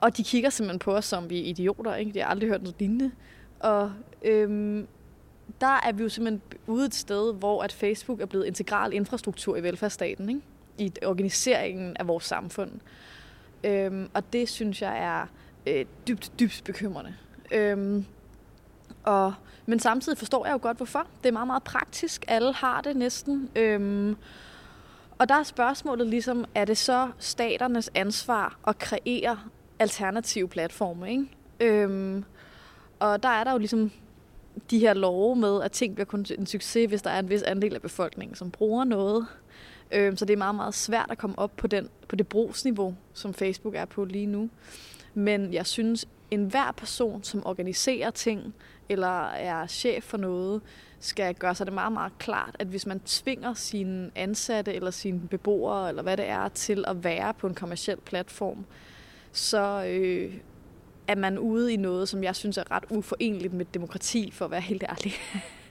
og 0.00 0.16
de 0.16 0.24
kigger 0.24 0.50
simpelthen 0.50 0.78
på 0.78 0.96
os, 0.96 1.04
som 1.04 1.30
vi 1.30 1.40
er 1.40 1.44
idioter, 1.44 1.94
ikke? 1.94 2.12
De 2.12 2.18
har 2.18 2.26
aldrig 2.26 2.48
hørt 2.48 2.62
noget 2.62 2.76
lignende. 2.78 3.10
Og 3.60 3.92
øhm, 4.22 4.86
der 5.60 5.80
er 5.86 5.92
vi 5.92 6.02
jo 6.02 6.08
simpelthen 6.08 6.42
ude 6.66 6.86
et 6.86 6.94
sted, 6.94 7.34
hvor 7.34 7.62
at 7.62 7.72
Facebook 7.72 8.20
er 8.20 8.26
blevet 8.26 8.46
integral 8.46 8.92
infrastruktur 8.92 9.56
i 9.56 9.62
velfærdsstaten, 9.62 10.28
ikke? 10.28 10.40
i 10.78 10.92
organiseringen 11.06 11.96
af 11.96 12.08
vores 12.08 12.24
samfund. 12.24 12.70
Øhm, 13.64 14.10
og 14.14 14.32
det 14.32 14.48
synes 14.48 14.82
jeg 14.82 14.98
er 14.98 15.26
øh, 15.66 15.84
dybt, 16.08 16.32
dybt 16.40 16.62
bekymrende. 16.64 17.14
Øhm, 17.52 18.04
og, 19.04 19.34
men 19.66 19.78
samtidig 19.78 20.18
forstår 20.18 20.46
jeg 20.46 20.52
jo 20.52 20.58
godt, 20.62 20.76
hvorfor. 20.76 21.06
Det 21.22 21.28
er 21.28 21.32
meget, 21.32 21.46
meget 21.46 21.62
praktisk. 21.62 22.24
Alle 22.28 22.52
har 22.52 22.80
det 22.80 22.96
næsten. 22.96 23.50
Øhm, 23.56 24.16
og 25.18 25.28
der 25.28 25.34
er 25.34 25.42
spørgsmålet 25.42 26.06
ligesom, 26.06 26.44
er 26.54 26.64
det 26.64 26.78
så 26.78 27.10
staternes 27.18 27.90
ansvar 27.94 28.58
at 28.66 28.78
kreere 28.78 29.38
alternative 29.78 30.48
platforme, 30.48 31.10
ikke? 31.10 31.26
Øhm, 31.60 32.24
og 32.98 33.22
der 33.22 33.28
er 33.28 33.44
der 33.44 33.52
jo 33.52 33.58
ligesom 33.58 33.90
de 34.70 34.78
her 34.78 34.94
love 34.94 35.36
med, 35.36 35.62
at 35.62 35.72
ting 35.72 35.94
bliver 35.94 36.06
kun 36.06 36.26
en 36.38 36.46
succes, 36.46 36.88
hvis 36.88 37.02
der 37.02 37.10
er 37.10 37.18
en 37.18 37.28
vis 37.28 37.42
andel 37.42 37.74
af 37.74 37.82
befolkningen, 37.82 38.34
som 38.34 38.50
bruger 38.50 38.84
noget. 38.84 39.26
Øhm, 39.92 40.16
så 40.16 40.24
det 40.24 40.32
er 40.32 40.38
meget, 40.38 40.54
meget 40.54 40.74
svært 40.74 41.06
at 41.10 41.18
komme 41.18 41.38
op 41.38 41.56
på, 41.56 41.66
den, 41.66 41.88
på 42.08 42.16
det 42.16 42.28
brugsniveau, 42.28 42.94
som 43.14 43.34
Facebook 43.34 43.74
er 43.74 43.84
på 43.84 44.04
lige 44.04 44.26
nu. 44.26 44.50
Men 45.14 45.54
jeg 45.54 45.66
synes, 45.66 46.06
enhver 46.30 46.72
person, 46.72 47.22
som 47.22 47.46
organiserer 47.46 48.10
ting, 48.10 48.54
eller 48.88 49.28
er 49.28 49.66
chef 49.66 50.04
for 50.04 50.16
noget, 50.16 50.62
skal 51.00 51.34
gøre 51.34 51.54
sig 51.54 51.66
det 51.66 51.74
meget, 51.74 51.92
meget 51.92 52.12
klart, 52.18 52.56
at 52.58 52.66
hvis 52.66 52.86
man 52.86 53.00
tvinger 53.00 53.54
sine 53.54 54.10
ansatte 54.14 54.74
eller 54.74 54.90
sine 54.90 55.20
beboere, 55.28 55.88
eller 55.88 56.02
hvad 56.02 56.16
det 56.16 56.28
er, 56.28 56.48
til 56.48 56.84
at 56.86 57.04
være 57.04 57.34
på 57.34 57.46
en 57.46 57.54
kommersiel 57.54 57.96
platform, 57.96 58.64
så 59.32 59.84
øh, 59.88 60.34
er 61.08 61.14
man 61.14 61.38
ude 61.38 61.72
i 61.72 61.76
noget, 61.76 62.08
som 62.08 62.24
jeg 62.24 62.36
synes 62.36 62.58
er 62.58 62.70
ret 62.70 62.84
uforenligt 62.90 63.52
med 63.52 63.64
demokrati, 63.64 64.30
for 64.30 64.44
at 64.44 64.50
være 64.50 64.60
helt 64.60 64.82
ærlig. 64.82 65.12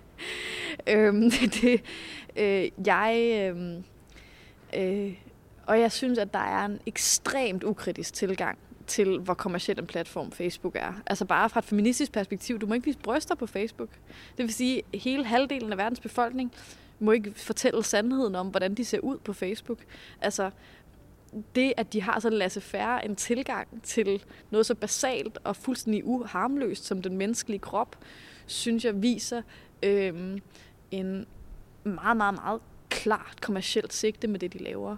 øhm, 0.94 1.32
det, 1.62 1.82
øh, 2.36 2.70
jeg, 2.86 3.32
øh, 3.56 3.74
øh, 4.78 5.14
og 5.66 5.80
jeg 5.80 5.92
synes, 5.92 6.20
at 6.20 6.34
der 6.34 6.40
er 6.40 6.66
en 6.66 6.80
ekstremt 6.86 7.64
ukritisk 7.64 8.14
tilgang 8.14 8.58
til, 8.90 9.20
hvor 9.20 9.34
kommersiel 9.34 9.80
en 9.80 9.88
platform 9.88 10.32
Facebook 10.32 10.76
er. 10.76 10.94
Altså 11.06 11.26
bare 11.26 11.50
fra 11.50 11.60
et 11.60 11.66
feministisk 11.66 12.12
perspektiv, 12.12 12.60
du 12.60 12.66
må 12.66 12.74
ikke 12.74 12.86
vise 12.86 13.00
bryster 13.00 13.36
på 13.36 13.46
Facebook. 13.46 13.90
Det 14.38 14.44
vil 14.46 14.54
sige, 14.54 14.82
at 14.94 15.00
hele 15.00 15.26
halvdelen 15.26 15.72
af 15.72 15.78
verdens 15.78 16.00
befolkning 16.00 16.52
må 17.00 17.12
ikke 17.12 17.34
fortælle 17.36 17.84
sandheden 17.84 18.36
om, 18.36 18.48
hvordan 18.48 18.76
de 18.76 18.86
ser 18.86 19.00
ud 19.00 19.18
på 19.18 19.34
Facebook. 19.34 19.80
Altså, 20.22 20.52
det, 21.56 21.74
at 21.78 21.94
de 21.94 22.02
har 22.02 22.20
så 22.20 22.30
lasse 22.30 22.62
færre 22.62 23.06
en 23.06 23.16
tilgang 23.16 23.84
til 23.84 24.24
noget 24.52 24.66
så 24.66 24.76
basalt 24.76 25.38
og 25.44 25.56
fuldstændig 25.56 26.06
uharmløst 26.06 26.86
som 26.86 27.02
den 27.02 27.18
menneskelige 27.18 27.60
krop, 27.60 27.96
synes 28.46 28.86
jeg 28.86 29.02
viser 29.02 29.42
øh, 29.84 30.38
en 30.92 31.26
meget, 31.84 32.18
meget, 32.18 32.34
meget 32.34 32.62
klart 32.90 33.42
kommercielt 33.42 33.94
sigte 33.94 34.28
med 34.28 34.40
det, 34.40 34.54
de 34.54 34.58
laver. 34.58 34.98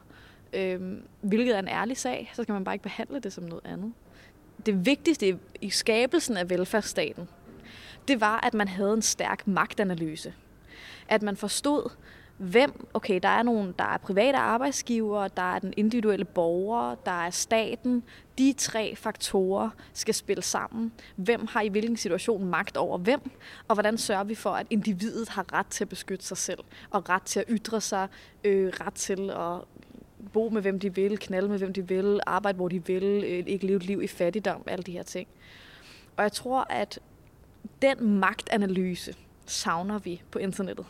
Øhm, 0.54 1.04
hvilket 1.22 1.56
er 1.56 1.60
en 1.60 1.68
ærlig 1.68 1.98
sag, 1.98 2.32
så 2.34 2.44
skal 2.44 2.54
man 2.54 2.64
bare 2.64 2.76
ikke 2.76 2.84
behandle 2.84 3.20
det 3.20 3.34
som 3.34 3.44
noget 3.44 3.66
andet. 3.66 3.94
Det 4.66 4.86
vigtigste 4.86 5.40
i 5.62 5.70
skabelsen 5.70 6.38
af 6.38 6.50
velfærdsstaten, 6.50 7.28
det 8.08 8.22
var, 8.22 8.40
at 8.46 8.54
man 8.54 8.68
havde 8.68 8.94
en 8.94 9.02
stærk 9.02 9.48
magtanalyse. 9.48 10.34
At 11.10 11.22
man 11.22 11.38
forstod, 11.38 11.90
hvem, 12.42 12.88
okay, 12.94 13.20
der 13.24 13.30
er 13.30 13.44
nogle, 13.44 13.74
der 13.80 13.84
er 13.84 13.98
private 13.98 14.38
arbejdsgivere, 14.38 15.30
der 15.38 15.56
er 15.56 15.60
den 15.60 15.74
individuelle 15.78 16.26
borger, 16.26 16.96
der 16.96 17.26
er 17.26 17.30
staten. 17.30 18.04
De 18.38 18.54
tre 18.54 18.96
faktorer 18.96 19.70
skal 19.94 20.14
spille 20.14 20.44
sammen. 20.44 20.92
Hvem 21.16 21.48
har 21.48 21.62
i 21.62 21.68
hvilken 21.68 21.98
situation 21.98 22.46
magt 22.46 22.78
over 22.78 22.98
hvem, 22.98 23.32
og 23.68 23.76
hvordan 23.76 23.98
sørger 23.98 24.24
vi 24.24 24.36
for, 24.36 24.50
at 24.50 24.68
individet 24.70 25.30
har 25.30 25.54
ret 25.54 25.68
til 25.68 25.84
at 25.84 25.90
beskytte 25.90 26.26
sig 26.26 26.38
selv, 26.38 26.60
og 26.90 27.10
ret 27.10 27.24
til 27.24 27.40
at 27.40 27.46
ytre 27.50 27.82
sig, 27.82 28.08
øh, 28.44 28.74
ret 28.82 28.94
til 28.94 29.30
at 29.30 29.62
bo 30.34 30.50
med 30.50 30.62
hvem 30.62 30.80
de 30.80 30.96
vil, 30.96 31.20
knalde 31.20 31.50
med 31.50 31.58
hvem 31.58 31.74
de 31.74 31.88
vil, 31.88 32.20
arbejde 32.26 32.56
hvor 32.56 32.68
de 32.68 32.86
vil, 32.86 33.04
øh, 33.04 33.44
ikke 33.48 33.66
leve 33.66 33.78
et 33.78 33.86
liv 33.86 34.02
i 34.02 34.08
fattigdom, 34.08 34.64
alle 34.68 34.84
de 34.84 34.92
her 34.92 35.04
ting. 35.04 35.28
Og 36.18 36.24
jeg 36.24 36.32
tror, 36.32 36.68
at 36.70 37.00
den 37.82 38.20
magtanalyse 38.20 39.16
savner 39.46 40.00
vi 40.00 40.22
på 40.32 40.40
internettet. 40.40 40.86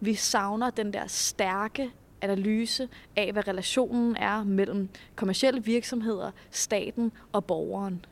Vi 0.00 0.14
savner 0.14 0.70
den 0.70 0.92
der 0.92 1.06
stærke 1.06 1.90
analyse 2.20 2.88
af, 3.16 3.32
hvad 3.32 3.48
relationen 3.48 4.16
er 4.16 4.44
mellem 4.44 4.88
kommersielle 5.16 5.64
virksomheder, 5.64 6.30
staten 6.50 7.12
og 7.32 7.44
borgeren. 7.44 8.04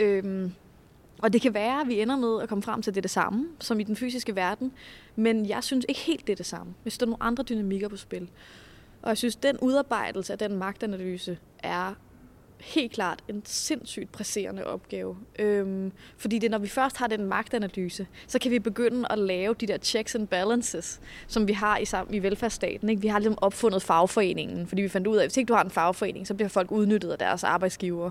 Øhm, 0.00 0.52
og 1.18 1.32
det 1.32 1.40
kan 1.40 1.54
være, 1.54 1.80
at 1.80 1.88
vi 1.88 2.00
ender 2.00 2.16
med 2.16 2.42
at 2.42 2.48
komme 2.48 2.62
frem 2.62 2.82
til 2.82 2.94
det, 2.94 3.02
det 3.02 3.10
samme, 3.10 3.48
som 3.60 3.80
i 3.80 3.82
den 3.82 3.96
fysiske 3.96 4.36
verden, 4.36 4.72
men 5.16 5.48
jeg 5.48 5.64
synes 5.64 5.86
ikke 5.88 6.00
helt 6.00 6.26
det 6.26 6.32
er 6.32 6.36
det 6.36 6.46
samme. 6.46 6.74
Hvis 6.82 6.98
der 6.98 7.06
er 7.06 7.10
nogle 7.10 7.22
andre 7.22 7.44
dynamikker 7.44 7.88
på 7.88 7.96
spil. 7.96 8.28
Og 9.06 9.10
jeg 9.10 9.18
synes, 9.18 9.36
den 9.36 9.58
udarbejdelse 9.62 10.32
af 10.32 10.38
den 10.38 10.56
magtanalyse 10.56 11.38
er 11.58 11.94
helt 12.60 12.92
klart 12.92 13.22
en 13.28 13.42
sindssygt 13.44 14.12
presserende 14.12 14.64
opgave. 14.64 15.16
Øhm, 15.38 15.92
fordi 16.16 16.38
det 16.38 16.50
når 16.50 16.58
vi 16.58 16.68
først 16.68 16.96
har 16.96 17.06
den 17.06 17.24
magtanalyse, 17.24 18.06
så 18.26 18.38
kan 18.38 18.50
vi 18.50 18.58
begynde 18.58 19.12
at 19.12 19.18
lave 19.18 19.54
de 19.54 19.66
der 19.66 19.78
checks 19.78 20.14
and 20.14 20.28
balances, 20.28 21.00
som 21.26 21.48
vi 21.48 21.52
har 21.52 21.78
i, 21.78 21.84
sammen, 21.84 22.14
i 22.14 22.18
velfærdsstaten. 22.18 22.88
Ikke? 22.88 23.02
Vi 23.02 23.08
har 23.08 23.18
ligesom 23.18 23.38
opfundet 23.40 23.82
fagforeningen, 23.82 24.66
fordi 24.66 24.82
vi 24.82 24.88
fandt 24.88 25.06
ud 25.06 25.16
af, 25.16 25.22
at 25.22 25.28
hvis 25.28 25.36
ikke 25.36 25.48
du 25.48 25.54
har 25.54 25.64
en 25.64 25.70
fagforening, 25.70 26.26
så 26.26 26.34
bliver 26.34 26.48
folk 26.48 26.72
udnyttet 26.72 27.10
af 27.10 27.18
deres 27.18 27.44
arbejdsgiver. 27.44 28.10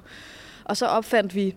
Og 0.64 0.78
så 0.78 0.86
opfandt 0.86 1.36
vi 1.36 1.56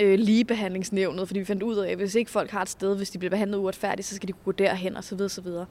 øh, 0.00 0.18
ligebehandlingsnævnet, 0.18 1.26
fordi 1.26 1.38
vi 1.38 1.44
fandt 1.44 1.62
ud 1.62 1.76
af, 1.76 1.90
at 1.90 1.96
hvis 1.96 2.14
ikke 2.14 2.30
folk 2.30 2.50
har 2.50 2.62
et 2.62 2.68
sted, 2.68 2.96
hvis 2.96 3.10
de 3.10 3.18
bliver 3.18 3.30
behandlet 3.30 3.58
uretfærdigt, 3.58 4.08
så 4.08 4.14
skal 4.16 4.28
de 4.28 4.32
gå 4.44 4.52
derhen 4.52 4.96
og 4.96 5.04
så 5.04 5.14
videre, 5.14 5.28
så 5.28 5.40
videre. 5.40 5.66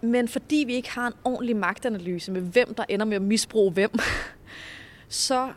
Men 0.00 0.28
fordi 0.28 0.64
vi 0.66 0.74
ikke 0.74 0.90
har 0.90 1.06
en 1.06 1.12
ordentlig 1.24 1.56
magtanalyse 1.56 2.32
med, 2.32 2.40
hvem 2.40 2.74
der 2.74 2.84
ender 2.88 3.06
med 3.06 3.16
at 3.16 3.22
misbruge 3.22 3.72
hvem, 3.72 3.90
så 5.08 5.52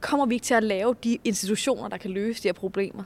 kommer 0.00 0.26
vi 0.26 0.34
ikke 0.34 0.44
til 0.44 0.54
at 0.54 0.62
lave 0.62 0.94
de 1.04 1.18
institutioner, 1.24 1.88
der 1.88 1.96
kan 1.96 2.10
løse 2.10 2.42
de 2.42 2.48
her 2.48 2.52
problemer. 2.52 3.04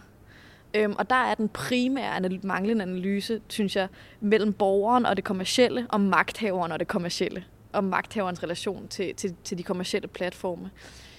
Øhm, 0.74 0.94
og 0.98 1.10
der 1.10 1.16
er 1.16 1.34
den 1.34 1.48
primære 1.48 2.38
manglende 2.42 2.82
analyse, 2.82 3.40
synes 3.48 3.76
jeg, 3.76 3.88
mellem 4.20 4.52
borgeren 4.52 5.06
og 5.06 5.16
det 5.16 5.24
kommercielle, 5.24 5.86
og 5.88 6.00
magthaveren 6.00 6.72
og 6.72 6.78
det 6.78 6.88
kommercielle, 6.88 7.44
og 7.72 7.84
magthaverens 7.84 8.42
relation 8.42 8.88
til, 8.88 9.14
til, 9.14 9.34
til 9.44 9.58
de 9.58 9.62
kommercielle 9.62 10.08
platforme. 10.08 10.70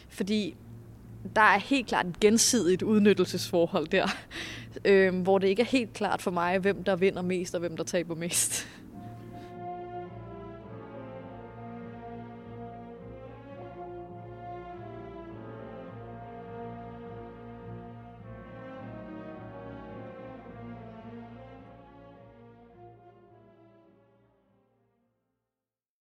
Fordi 0.10 0.56
der 1.36 1.42
er 1.42 1.60
helt 1.60 1.88
klart 1.88 2.06
et 2.06 2.20
gensidigt 2.20 2.82
udnyttelsesforhold 2.82 3.88
der, 3.88 4.08
øh, 4.86 5.22
hvor 5.22 5.38
det 5.38 5.48
ikke 5.48 5.62
er 5.62 5.66
helt 5.66 5.94
klart 5.94 6.22
for 6.22 6.32
mig, 6.32 6.60
hvem 6.60 6.84
der 6.84 6.96
vinder 6.96 7.22
mest 7.22 7.54
og 7.54 7.60
hvem 7.60 7.78
der 7.78 7.84
taber 7.84 8.16
mest. 8.16 8.68